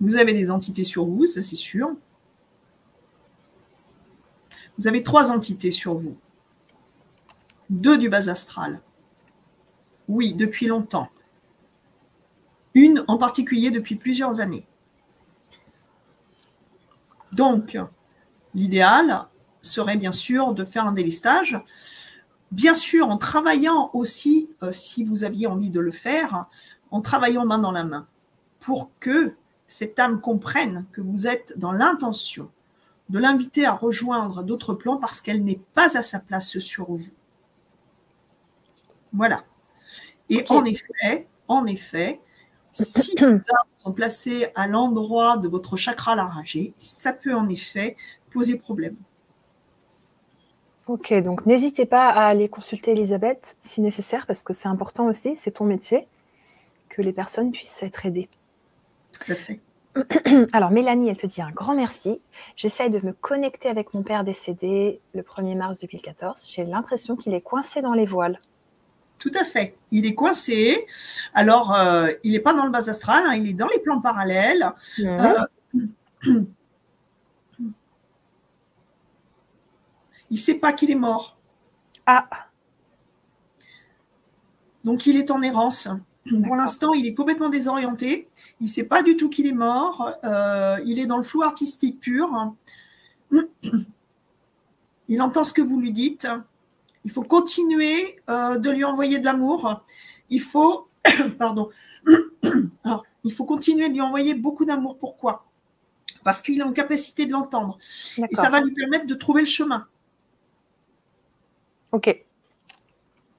vous 0.00 0.16
avez 0.16 0.32
des 0.32 0.50
entités 0.50 0.82
sur 0.82 1.04
vous, 1.04 1.26
ça 1.26 1.42
c'est 1.42 1.56
sûr. 1.56 1.94
Vous 4.78 4.88
avez 4.88 5.02
trois 5.02 5.30
entités 5.30 5.70
sur 5.70 5.92
vous. 5.92 6.16
Deux 7.68 7.98
du 7.98 8.08
bas 8.08 8.30
astral. 8.30 8.80
Oui, 10.08 10.32
depuis 10.32 10.68
longtemps. 10.68 11.10
Une 12.72 13.04
en 13.08 13.18
particulier 13.18 13.70
depuis 13.70 13.96
plusieurs 13.96 14.40
années. 14.40 14.66
Donc, 17.38 17.78
l'idéal 18.52 19.28
serait 19.62 19.96
bien 19.96 20.10
sûr 20.10 20.54
de 20.54 20.64
faire 20.64 20.86
un 20.86 20.92
délestage. 20.92 21.56
Bien 22.50 22.74
sûr, 22.74 23.08
en 23.08 23.16
travaillant 23.16 23.90
aussi, 23.92 24.50
euh, 24.64 24.72
si 24.72 25.04
vous 25.04 25.22
aviez 25.22 25.46
envie 25.46 25.70
de 25.70 25.78
le 25.78 25.92
faire, 25.92 26.46
en 26.90 27.00
travaillant 27.00 27.46
main 27.46 27.60
dans 27.60 27.70
la 27.70 27.84
main, 27.84 28.08
pour 28.58 28.90
que 28.98 29.34
cette 29.68 30.00
âme 30.00 30.20
comprenne 30.20 30.84
que 30.90 31.00
vous 31.00 31.28
êtes 31.28 31.56
dans 31.56 31.70
l'intention 31.70 32.50
de 33.08 33.20
l'inviter 33.20 33.64
à 33.66 33.72
rejoindre 33.72 34.42
d'autres 34.42 34.74
plans 34.74 34.96
parce 34.96 35.20
qu'elle 35.20 35.44
n'est 35.44 35.60
pas 35.74 35.96
à 35.96 36.02
sa 36.02 36.18
place 36.18 36.58
sur 36.58 36.90
vous. 36.90 37.12
Voilà. 39.12 39.44
Et 40.28 40.44
en 40.48 40.64
effet, 40.64 41.28
en 41.46 41.66
effet, 41.66 42.18
si 42.72 43.14
les 43.20 43.26
âmes 43.26 43.42
sont 43.82 43.92
placées 43.92 44.48
à 44.54 44.66
l'endroit 44.66 45.36
de 45.38 45.48
votre 45.48 45.76
chakra 45.76 46.16
laragé, 46.16 46.74
ça 46.78 47.12
peut 47.12 47.34
en 47.34 47.48
effet 47.48 47.96
poser 48.32 48.56
problème. 48.56 48.96
Ok, 50.86 51.12
donc 51.22 51.44
n'hésitez 51.44 51.84
pas 51.84 52.08
à 52.08 52.26
aller 52.26 52.48
consulter 52.48 52.92
Elisabeth 52.92 53.58
si 53.62 53.82
nécessaire, 53.82 54.26
parce 54.26 54.42
que 54.42 54.54
c'est 54.54 54.68
important 54.68 55.06
aussi, 55.06 55.36
c'est 55.36 55.50
ton 55.50 55.64
métier, 55.64 56.08
que 56.88 57.02
les 57.02 57.12
personnes 57.12 57.52
puissent 57.52 57.82
être 57.82 58.06
aidées. 58.06 58.30
Tout 59.12 59.32
à 59.32 59.34
fait. 59.34 59.60
Alors 60.52 60.70
Mélanie, 60.70 61.08
elle 61.08 61.16
te 61.16 61.26
dit 61.26 61.42
un 61.42 61.50
grand 61.50 61.74
merci. 61.74 62.20
J'essaye 62.56 62.88
de 62.90 63.04
me 63.04 63.12
connecter 63.12 63.68
avec 63.68 63.94
mon 63.94 64.02
père 64.02 64.24
décédé 64.24 65.00
le 65.12 65.22
1er 65.22 65.56
mars 65.56 65.78
2014. 65.80 66.46
J'ai 66.48 66.64
l'impression 66.64 67.16
qu'il 67.16 67.34
est 67.34 67.40
coincé 67.40 67.82
dans 67.82 67.94
les 67.94 68.06
voiles. 68.06 68.40
Tout 69.18 69.32
à 69.38 69.44
fait. 69.44 69.74
Il 69.90 70.06
est 70.06 70.14
coincé. 70.14 70.86
Alors, 71.34 71.74
euh, 71.74 72.12
il 72.22 72.32
n'est 72.32 72.40
pas 72.40 72.54
dans 72.54 72.64
le 72.64 72.70
bas 72.70 72.88
astral, 72.88 73.24
hein, 73.26 73.34
il 73.34 73.48
est 73.48 73.54
dans 73.54 73.68
les 73.68 73.80
plans 73.80 74.00
parallèles. 74.00 74.72
Euh, 75.00 75.34
il 76.24 76.46
ne 80.30 80.36
sait 80.36 80.54
pas 80.54 80.72
qu'il 80.72 80.90
est 80.90 80.96
mort. 80.96 81.36
Ah. 82.06 82.28
Donc, 84.84 85.06
il 85.06 85.16
est 85.16 85.30
en 85.30 85.42
errance. 85.42 85.88
Pour 86.44 86.56
l'instant, 86.56 86.92
il 86.92 87.06
est 87.06 87.14
complètement 87.14 87.48
désorienté. 87.48 88.28
Il 88.60 88.64
ne 88.64 88.70
sait 88.70 88.84
pas 88.84 89.02
du 89.02 89.16
tout 89.16 89.28
qu'il 89.28 89.46
est 89.46 89.52
mort. 89.52 90.12
Euh, 90.24 90.76
il 90.84 90.98
est 90.98 91.06
dans 91.06 91.16
le 91.16 91.22
flou 91.22 91.42
artistique 91.42 92.00
pur. 92.00 92.54
Il 95.08 95.22
entend 95.22 95.42
ce 95.42 95.52
que 95.52 95.62
vous 95.62 95.80
lui 95.80 95.92
dites. 95.92 96.28
Il 97.04 97.10
faut 97.10 97.22
continuer 97.22 98.18
euh, 98.28 98.58
de 98.58 98.70
lui 98.70 98.84
envoyer 98.84 99.18
de 99.18 99.24
l'amour. 99.24 99.82
Il 100.30 100.40
faut, 100.40 100.88
pardon, 101.38 101.70
il 103.24 103.32
faut 103.32 103.44
continuer 103.44 103.88
de 103.88 103.94
lui 103.94 104.00
envoyer 104.00 104.34
beaucoup 104.34 104.64
d'amour. 104.64 104.98
Pourquoi? 104.98 105.44
Parce 106.24 106.42
qu'il 106.42 106.58
est 106.58 106.64
en 106.64 106.72
capacité 106.72 107.26
de 107.26 107.32
l'entendre. 107.32 107.78
Et 108.30 108.34
ça 108.34 108.50
va 108.50 108.60
lui 108.60 108.74
permettre 108.74 109.06
de 109.06 109.14
trouver 109.14 109.42
le 109.42 109.46
chemin. 109.46 109.86
Ok. 111.92 112.24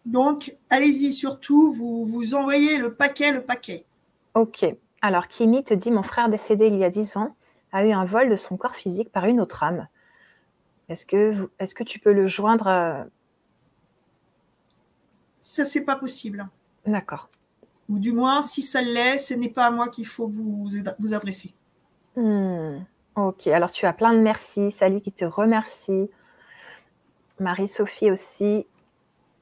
Donc, 0.05 0.55
allez-y, 0.69 1.11
surtout, 1.11 1.71
vous, 1.71 2.05
vous 2.05 2.33
envoyez 2.33 2.77
le 2.77 2.93
paquet, 2.93 3.31
le 3.31 3.41
paquet. 3.41 3.85
Ok. 4.33 4.65
Alors, 5.01 5.27
Kimi 5.27 5.63
te 5.63 5.73
dit 5.73 5.91
Mon 5.91 6.03
frère 6.03 6.29
décédé 6.29 6.67
il 6.67 6.77
y 6.77 6.83
a 6.83 6.89
10 6.89 7.17
ans 7.17 7.35
a 7.71 7.85
eu 7.85 7.91
un 7.91 8.05
vol 8.05 8.29
de 8.29 8.35
son 8.35 8.57
corps 8.57 8.75
physique 8.75 9.11
par 9.11 9.25
une 9.25 9.39
autre 9.39 9.63
âme. 9.63 9.87
Est-ce 10.87 11.05
que, 11.05 11.49
est 11.59 11.73
que 11.73 11.83
tu 11.83 11.99
peux 11.99 12.13
le 12.13 12.27
joindre 12.27 12.67
euh, 12.67 13.03
Ça, 15.49 15.65
c'est 15.65 15.81
pas 15.81 15.95
possible. 15.95 16.47
D'accord. 16.85 17.27
Ou 17.89 17.97
du 17.97 18.11
moins, 18.11 18.43
si 18.43 18.61
ça 18.61 18.83
l'est, 18.83 19.17
ce 19.17 19.33
n'est 19.33 19.49
pas 19.49 19.65
à 19.65 19.71
moi 19.71 19.89
qu'il 19.89 20.05
faut 20.05 20.27
vous, 20.27 20.69
vous 20.99 21.13
adresser. 21.15 21.55
Hmm. 22.15 22.77
Ok, 23.15 23.47
alors 23.47 23.71
tu 23.71 23.87
as 23.87 23.93
plein 23.93 24.13
de 24.13 24.19
merci. 24.19 24.69
Sally 24.69 25.01
qui 25.01 25.11
te 25.11 25.25
remercie. 25.25 26.11
Marie-Sophie 27.39 28.11
aussi. 28.11 28.67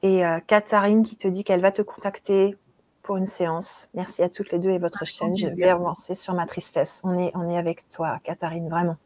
Et 0.02 0.24
euh, 0.24 0.40
Katharine 0.46 1.02
qui 1.02 1.18
te 1.18 1.28
dit 1.28 1.44
qu'elle 1.44 1.60
va 1.60 1.72
te 1.72 1.82
contacter 1.82 2.56
pour 3.02 3.18
une 3.18 3.26
séance. 3.26 3.90
Merci 3.92 4.22
à 4.22 4.30
toutes 4.30 4.50
les 4.50 4.58
deux 4.58 4.70
et 4.70 4.78
votre 4.78 5.04
chaîne. 5.04 5.36
Je 5.36 5.48
vais 5.48 5.68
avancer 5.68 6.14
sur 6.14 6.32
ma 6.32 6.46
tristesse. 6.46 7.02
On 7.04 7.18
est, 7.18 7.32
on 7.34 7.46
est 7.46 7.58
avec 7.58 7.86
toi, 7.90 8.18
Katharine, 8.24 8.70
vraiment. 8.70 8.96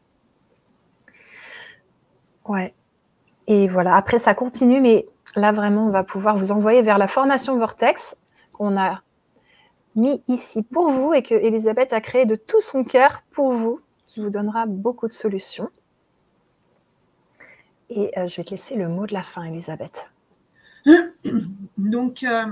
Ouais. 2.46 2.72
Et 3.48 3.66
voilà, 3.66 3.96
après 3.96 4.20
ça 4.20 4.34
continue, 4.34 4.80
mais 4.80 5.08
là 5.34 5.52
vraiment, 5.52 5.86
on 5.86 5.90
va 5.90 6.04
pouvoir 6.04 6.36
vous 6.36 6.52
envoyer 6.52 6.82
vers 6.82 6.98
la 6.98 7.08
formation 7.08 7.58
Vortex 7.58 8.16
qu'on 8.52 8.76
a 8.76 9.02
mis 9.94 10.22
ici 10.28 10.62
pour 10.62 10.90
vous 10.90 11.12
et 11.12 11.22
que 11.22 11.34
Elisabeth 11.34 11.92
a 11.92 12.00
créé 12.00 12.26
de 12.26 12.36
tout 12.36 12.60
son 12.60 12.84
cœur 12.84 13.22
pour 13.30 13.52
vous, 13.52 13.80
qui 14.06 14.20
vous 14.20 14.30
donnera 14.30 14.66
beaucoup 14.66 15.08
de 15.08 15.12
solutions. 15.12 15.70
Et 17.90 18.10
euh, 18.18 18.26
je 18.26 18.36
vais 18.36 18.44
te 18.44 18.50
laisser 18.50 18.74
le 18.74 18.88
mot 18.88 19.06
de 19.06 19.12
la 19.12 19.22
fin, 19.22 19.44
Elisabeth. 19.44 20.10
Donc, 21.76 22.22
euh, 22.22 22.46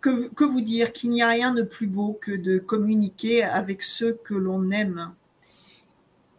que, 0.00 0.44
vous 0.44 0.60
dire 0.60 0.92
Qu'il 0.92 1.10
n'y 1.10 1.22
a 1.22 1.28
rien 1.28 1.52
de 1.54 1.62
plus 1.62 1.86
beau 1.86 2.18
que 2.20 2.32
de 2.32 2.58
communiquer 2.58 3.44
avec 3.44 3.82
ceux 3.82 4.14
que 4.24 4.34
l'on 4.34 4.70
aime. 4.70 5.12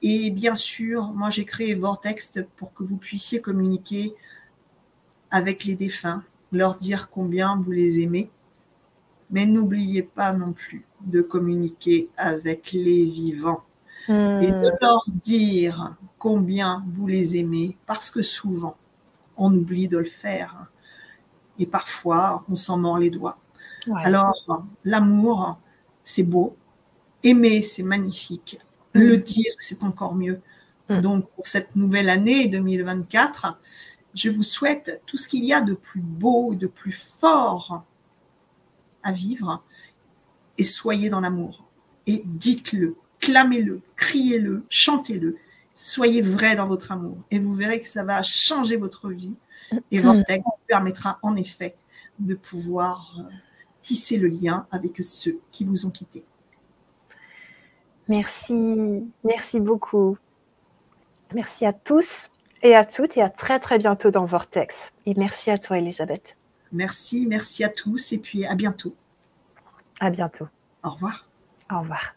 Et 0.02 0.32
bien 0.32 0.56
sûr, 0.56 1.06
moi 1.14 1.30
j'ai 1.30 1.46
créé 1.46 1.74
Vortex 1.76 2.34
pour 2.58 2.74
que 2.74 2.84
vous 2.84 2.98
puissiez 2.98 3.39
communiquer 3.39 4.14
avec 5.34 5.66
les 5.66 5.74
défunts, 5.76 6.24
leur 6.52 6.78
dire 6.78 7.10
combien 7.10 7.58
vous 7.58 7.72
les 7.72 8.00
aimez. 8.00 8.30
Mais 9.32 9.48
n'oubliez 9.48 10.04
pas 10.04 10.32
non 10.32 10.54
plus 10.54 10.86
de 11.02 11.22
communiquer 11.22 12.08
avec 12.18 12.72
les 12.72 13.04
vivants 13.04 13.64
et 14.08 14.12
de 14.12 14.70
hmm. 14.70 14.78
leur 14.80 15.04
dire 15.08 15.96
combien 16.20 16.84
vous 16.94 17.08
les 17.08 17.38
aimez, 17.38 17.78
parce 17.88 18.12
que 18.12 18.22
souvent, 18.22 18.78
on 19.36 19.52
oublie 19.56 19.88
de 19.88 19.98
le 19.98 20.06
faire. 20.06 20.68
Et 21.58 21.66
parfois, 21.66 22.44
on 22.48 22.56
s'en 22.56 22.78
mord 22.78 23.00
les 23.00 23.10
doigts. 23.10 23.40
Alors, 24.04 24.66
l'amour, 24.86 25.58
c'est 26.04 26.24
beau. 26.24 26.56
Aimer, 27.24 27.64
c'est 27.64 27.84
magnifique. 27.84 28.60
Le 28.94 29.18
dire, 29.18 29.54
c'est 29.60 29.84
encore 29.84 30.14
mieux. 30.14 30.40
Mm. 30.90 31.02
Donc, 31.02 31.30
pour 31.30 31.48
cette 31.48 31.76
nouvelle 31.76 32.10
année 32.10 32.48
2024, 32.48 33.58
je 34.16 34.30
vous 34.30 34.43
souhaite 34.43 35.01
tout 35.05 35.18
ce 35.18 35.28
qu'il 35.28 35.43
y 35.43 35.53
a 35.53 35.61
de 35.61 35.74
plus 35.74 36.01
beau, 36.01 36.55
de 36.55 36.68
plus 36.68 36.91
fort 36.91 37.84
à 39.01 39.11
vivre. 39.11 39.64
Et 40.57 40.64
soyez 40.64 41.09
dans 41.09 41.20
l'amour. 41.20 41.64
Et 42.05 42.22
dites-le, 42.26 42.95
clamez-le, 43.20 43.82
criez-le, 43.95 44.66
chantez-le. 44.70 45.38
Soyez 45.74 46.22
vrai 46.22 46.55
dans 46.55 46.68
votre 46.68 46.91
amour. 46.91 47.18
Et 47.32 47.39
vous 47.39 47.53
verrez 47.53 47.82
que 47.82 47.88
ça 47.88 48.03
va 48.03 48.22
changer 48.22 48.78
votre 48.78 49.09
vie. 49.09 49.34
Et 49.91 49.99
mm. 49.99 50.03
votre 50.03 50.26
texte 50.26 50.45
vous 50.45 50.66
permettra 50.68 51.20
en 51.24 51.36
effet 51.36 51.76
de 52.20 52.36
pouvoir 52.36 53.16
tisser 53.82 54.18
le 54.18 54.28
lien 54.28 54.68
avec 54.72 55.03
ceux 55.03 55.39
qui 55.51 55.66
vous 55.66 55.86
ont 55.86 55.89
quitté. 55.89 56.24
Merci, 58.08 59.04
merci 59.24 59.59
beaucoup. 59.59 60.17
Merci 61.33 61.66
à 61.66 61.74
tous 61.74 62.29
et 62.64 62.76
à 62.76 62.86
toutes 62.86 63.18
et 63.18 63.22
à 63.22 63.30
très 63.30 63.60
très 63.60 63.78
bientôt 63.78 64.10
dans 64.10 64.26
Vortex. 64.26 64.94
Et 65.06 65.14
merci 65.16 65.52
à 65.52 65.58
toi 65.58 65.78
Elisabeth. 65.78 66.36
Merci, 66.72 67.28
merci 67.28 67.64
à 67.64 67.70
tous 67.70 68.14
et 68.14 68.18
puis 68.18 68.46
à 68.46 68.56
bientôt. 68.56 68.96
À 70.00 70.10
bientôt. 70.10 70.48
Au 70.84 70.90
revoir. 70.90 71.28
Au 71.72 71.80
revoir. 71.80 72.16